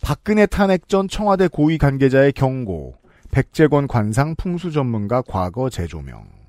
박근혜 0.00 0.46
탄핵 0.46 0.88
전 0.88 1.08
청와대 1.08 1.48
고위 1.48 1.76
관계자의 1.78 2.32
경고. 2.32 2.94
백재권 3.30 3.86
관상 3.86 4.34
풍수 4.36 4.72
전문가 4.72 5.22
과거 5.22 5.70
재조명. 5.70 6.39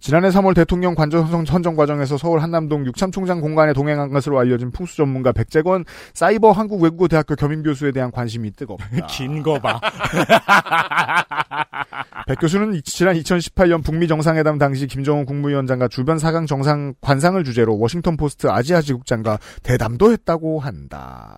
지난해 0.00 0.28
3월 0.28 0.54
대통령 0.54 0.94
관저 0.94 1.26
선정, 1.44 1.76
과정에서 1.76 2.16
서울 2.16 2.40
한남동 2.40 2.86
육참총장 2.86 3.40
공간에 3.40 3.72
동행한 3.72 4.10
것으로 4.10 4.38
알려진 4.38 4.70
풍수 4.70 4.96
전문가 4.96 5.32
백재권 5.32 5.84
사이버 6.14 6.52
한국 6.52 6.82
외국어 6.82 7.08
대학교 7.08 7.34
겸임 7.34 7.62
교수에 7.62 7.92
대한 7.92 8.10
관심이 8.10 8.50
뜨겁다. 8.52 8.86
긴 9.08 9.42
거 9.42 9.58
봐. 9.60 9.80
백 12.26 12.38
교수는 12.40 12.74
이- 12.74 12.82
지난 12.82 13.14
2018년 13.16 13.84
북미 13.84 14.08
정상회담 14.08 14.58
당시 14.58 14.86
김정은 14.86 15.24
국무위원장과 15.26 15.88
주변 15.88 16.18
사강 16.18 16.46
정상 16.46 16.94
관상을 17.00 17.42
주제로 17.44 17.78
워싱턴 17.78 18.16
포스트 18.16 18.48
아시아 18.48 18.80
지국장과 18.80 19.38
대담도 19.62 20.12
했다고 20.12 20.60
한다. 20.60 21.36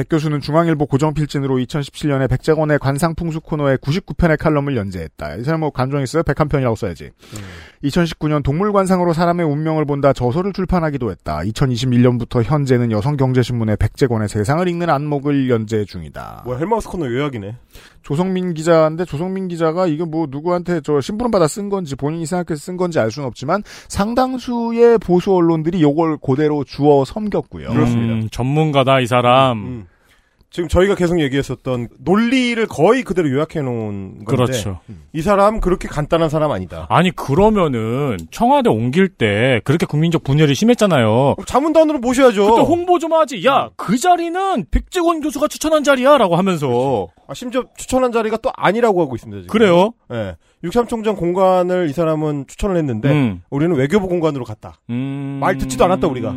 백 0.00 0.08
교수는 0.08 0.40
중앙일보 0.40 0.86
고정필진으로 0.86 1.56
2017년에 1.56 2.30
백재권의 2.30 2.78
관상풍수 2.78 3.42
코너에 3.42 3.76
99편의 3.76 4.38
칼럼을 4.38 4.74
연재했다. 4.74 5.34
이 5.34 5.44
사람 5.44 5.60
뭐 5.60 5.68
감정있어요? 5.68 6.22
101편이라고 6.22 6.74
써야지. 6.74 7.10
2019년 7.84 8.42
동물관상으로 8.42 9.12
사람의 9.12 9.44
운명을 9.44 9.84
본다 9.84 10.14
저서를 10.14 10.54
출판하기도 10.54 11.10
했다. 11.10 11.40
2021년부터 11.40 12.42
현재는 12.42 12.92
여성경제신문의 12.92 13.76
백재권의 13.76 14.30
세상을 14.30 14.66
읽는 14.68 14.88
안목을 14.88 15.50
연재 15.50 15.84
중이다. 15.84 16.44
뭐 16.46 16.56
헬마우스 16.56 16.88
코너 16.88 17.04
요약이네. 17.04 17.56
조성민 18.02 18.54
기자인데 18.54 19.04
조성민 19.04 19.48
기자가 19.48 19.86
이게 19.86 20.04
뭐 20.04 20.26
누구한테 20.30 20.80
저 20.80 21.02
심부름 21.02 21.30
받아 21.30 21.46
쓴 21.46 21.68
건지 21.68 21.94
본인이 21.94 22.24
생각해서 22.24 22.56
쓴 22.56 22.78
건지 22.78 22.98
알 22.98 23.10
수는 23.10 23.26
없지만 23.26 23.62
상당수의 23.88 24.96
보수 24.98 25.34
언론들이 25.34 25.82
요걸 25.82 26.16
그대로 26.24 26.64
주어 26.64 27.04
섬겼고요. 27.04 27.68
음, 27.68 28.28
전문가다 28.30 29.00
이 29.00 29.06
사람. 29.06 29.58
음. 29.58 29.86
지금 30.50 30.68
저희가 30.68 30.96
계속 30.96 31.20
얘기했었던 31.20 31.88
논리를 32.00 32.66
거의 32.66 33.04
그대로 33.04 33.30
요약해 33.30 33.62
놓은 33.62 34.24
건데 34.24 34.26
그렇죠. 34.26 34.80
이 35.12 35.22
사람 35.22 35.60
그렇게 35.60 35.86
간단한 35.86 36.28
사람 36.28 36.50
아니다. 36.50 36.86
아니 36.90 37.12
그러면은 37.12 38.16
청와대 38.32 38.68
옮길 38.68 39.08
때 39.08 39.60
그렇게 39.62 39.86
국민적 39.86 40.24
분열이 40.24 40.56
심했잖아요. 40.56 41.36
자문단으로 41.46 42.00
모셔야죠. 42.00 42.50
그때 42.50 42.62
홍보 42.62 42.98
좀 42.98 43.12
하지. 43.12 43.46
야, 43.46 43.70
그 43.76 43.96
자리는 43.96 44.64
백재권 44.72 45.20
교수가 45.20 45.46
추천한 45.46 45.84
자리야라고 45.84 46.34
하면서. 46.34 47.06
아, 47.28 47.34
심지어 47.34 47.64
추천한 47.76 48.10
자리가 48.10 48.38
또 48.38 48.50
아니라고 48.56 49.02
하고 49.02 49.14
있습니다. 49.14 49.42
지금. 49.42 49.52
그래요? 49.52 49.92
예. 50.12 50.34
육삼총장 50.62 51.16
공간을 51.16 51.88
이 51.88 51.92
사람은 51.92 52.46
추천을 52.46 52.76
했는데 52.76 53.10
음. 53.10 53.42
우리는 53.50 53.74
외교부 53.76 54.08
공간으로 54.08 54.44
갔다. 54.44 54.78
말 55.40 55.56
듣지도 55.58 55.84
않았다 55.84 56.06
우리가. 56.06 56.34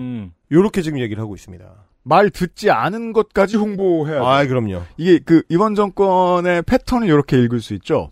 요렇게 0.51 0.81
지금 0.81 0.99
얘기를 0.99 1.21
하고 1.21 1.35
있습니다. 1.35 1.65
말 2.03 2.29
듣지 2.29 2.69
않은 2.69 3.13
것까지 3.13 3.57
홍보해야 3.57 4.19
돼. 4.19 4.25
아, 4.25 4.45
그럼요. 4.45 4.81
이게 4.97 5.19
그 5.19 5.43
이번 5.49 5.75
정권의 5.75 6.63
패턴을 6.63 7.07
이렇게 7.07 7.41
읽을 7.41 7.59
수 7.61 7.73
있죠. 7.75 8.11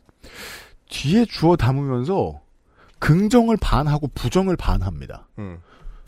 뒤에 0.89 1.25
주어 1.25 1.55
담으면서 1.55 2.39
긍정을 2.99 3.57
반하고 3.59 4.09
부정을 4.13 4.55
반합니다. 4.57 5.27
음. 5.39 5.59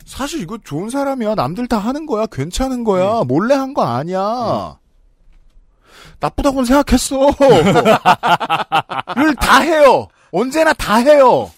사실 0.04 0.40
이거 0.42 0.58
좋은 0.62 0.90
사람이야. 0.90 1.34
남들 1.34 1.66
다 1.66 1.78
하는 1.78 2.04
거야. 2.06 2.26
괜찮은 2.26 2.84
거야. 2.84 3.22
몰래 3.26 3.54
한 3.54 3.72
거 3.74 3.82
아니야. 3.82 4.78
나쁘다고는 6.20 6.64
생각했어. 6.64 7.30
를다 9.16 9.60
해요. 9.60 10.08
언제나 10.32 10.72
다 10.72 10.96
해요. 10.96 11.50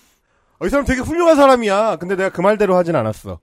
어, 0.59 0.67
이 0.67 0.71
사람 0.71 0.85
되게 0.87 1.01
훌륭한 1.01 1.37
사람이야. 1.37 1.97
근데 1.97 2.17
내가 2.17 2.31
그 2.31 2.41
말대로 2.41 2.77
하진 2.77 2.97
않았어. 2.97 3.39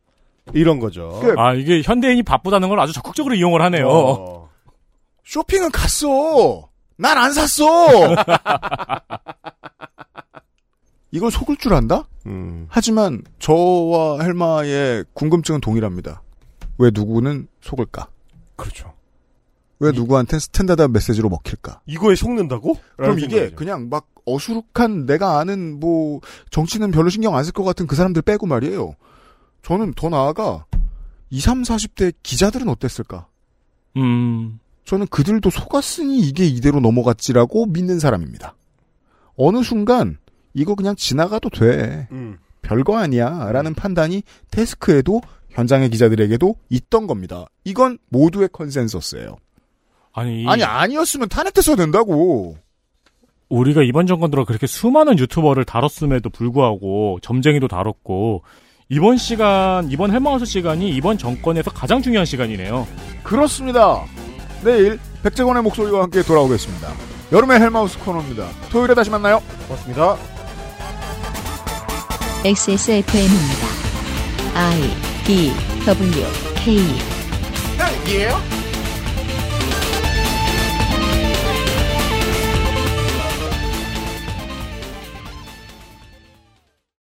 이런 0.54 0.80
거죠. 0.80 1.22
아 1.38 1.54
이게 1.54 1.82
현대인이 1.84 2.24
바쁘다는 2.24 2.68
걸 2.70 2.80
아주 2.80 2.92
적극적으로 2.94 3.34
이용을 3.36 3.62
하네요. 3.62 3.88
어. 3.90 4.50
쇼핑은 5.26 5.72
갔어. 5.72 6.70
난 6.98 7.18
안 7.18 7.32
샀어. 7.34 7.64
이걸 11.12 11.30
속을 11.32 11.58
줄 11.58 11.74
안다? 11.74 12.06
음. 12.26 12.66
하지만 12.70 13.22
저와 13.40 14.22
헬마의 14.22 15.06
궁금증은 15.14 15.62
동일합니다. 15.62 16.22
왜 16.80 16.90
누구는 16.94 17.48
속을까? 17.62 18.08
그렇죠. 18.56 18.93
왜 19.84 19.92
누구한테 19.92 20.40
standard 20.40 20.82
메시지로 20.84 21.28
먹힐까? 21.30 21.82
이거에 21.86 22.16
속는다고? 22.16 22.78
그럼 22.96 23.20
이게 23.20 23.50
그냥 23.52 23.90
막 23.90 24.08
어수룩한 24.26 25.06
내가 25.06 25.40
아는 25.40 25.80
뭐 25.80 26.22
정치는 26.52 26.92
별로 26.92 27.10
신경 27.10 27.36
안 27.36 27.44
쓸 27.44 27.52
것 27.54 27.64
같은 27.64 27.86
그 27.88 27.96
사람들 27.96 28.22
빼고 28.22 28.46
말이에요. 28.48 28.96
저는 29.62 29.94
더 29.96 30.08
나아가 30.10 30.66
20, 31.30 31.66
30, 31.66 31.96
40대 31.96 32.14
기자들은 32.24 32.70
어땠을까? 32.70 33.28
음. 33.98 34.60
저는 34.86 35.08
그들도 35.08 35.50
속았으니 35.50 36.20
이게 36.20 36.46
이대로 36.46 36.80
넘어갔지라고 36.80 37.66
믿는 37.68 38.00
사람입니다. 38.00 38.56
어느 39.36 39.64
순간 39.64 40.18
이거 40.54 40.76
그냥 40.76 40.96
지나가도 40.96 41.50
돼. 41.50 42.08
음. 42.12 42.38
별거 42.62 42.98
아니야. 42.98 43.52
라는 43.52 43.74
판단이 43.74 44.24
데스크에도 44.52 45.22
현장의 45.50 45.90
기자들에게도 45.90 46.56
있던 46.70 47.08
겁니다. 47.08 47.46
이건 47.66 47.98
모두의 48.10 48.50
컨센서스예요. 48.54 49.36
아니, 50.14 50.46
아니 50.48 50.64
아니었으면 50.64 51.30
탄핵됐어야 51.30 51.76
된다고. 51.76 52.56
우리가 53.50 53.84
이번 53.84 54.08
정권 54.08 54.32
들어 54.32 54.46
그렇게 54.46 54.66
수많은 54.66 55.20
유튜버를 55.20 55.66
다뤘음에도 55.66 56.30
불구하고 56.30 57.20
점쟁이도 57.22 57.68
다뤘고 57.68 58.44
이번 58.90 59.18
시간 59.18 59.92
이번 59.92 60.12
헬마우스 60.12 60.46
시간이 60.46 60.90
이번 60.90 61.18
정권에서 61.18 61.72
가장 61.72 62.02
중요한 62.02 62.26
시간이네요. 62.26 62.88
그렇습니다. 63.24 64.04
내일 64.64 65.00
백재권의 65.24 65.62
목소리와 65.64 66.04
함께 66.04 66.24
돌아오겠습니다. 66.24 66.90
여름의 67.32 67.60
헬마우스 67.60 68.00
코너입니다. 68.00 68.50
토요일에 68.72 68.94
다시 68.94 69.10
만나요. 69.10 69.42
고맙습니다. 69.68 70.18
XSFM입니다. 72.46 73.68
I 74.56 74.82
D 75.26 75.52
W 75.86 76.26
K 76.56 76.78
딸기예요? 77.78 78.63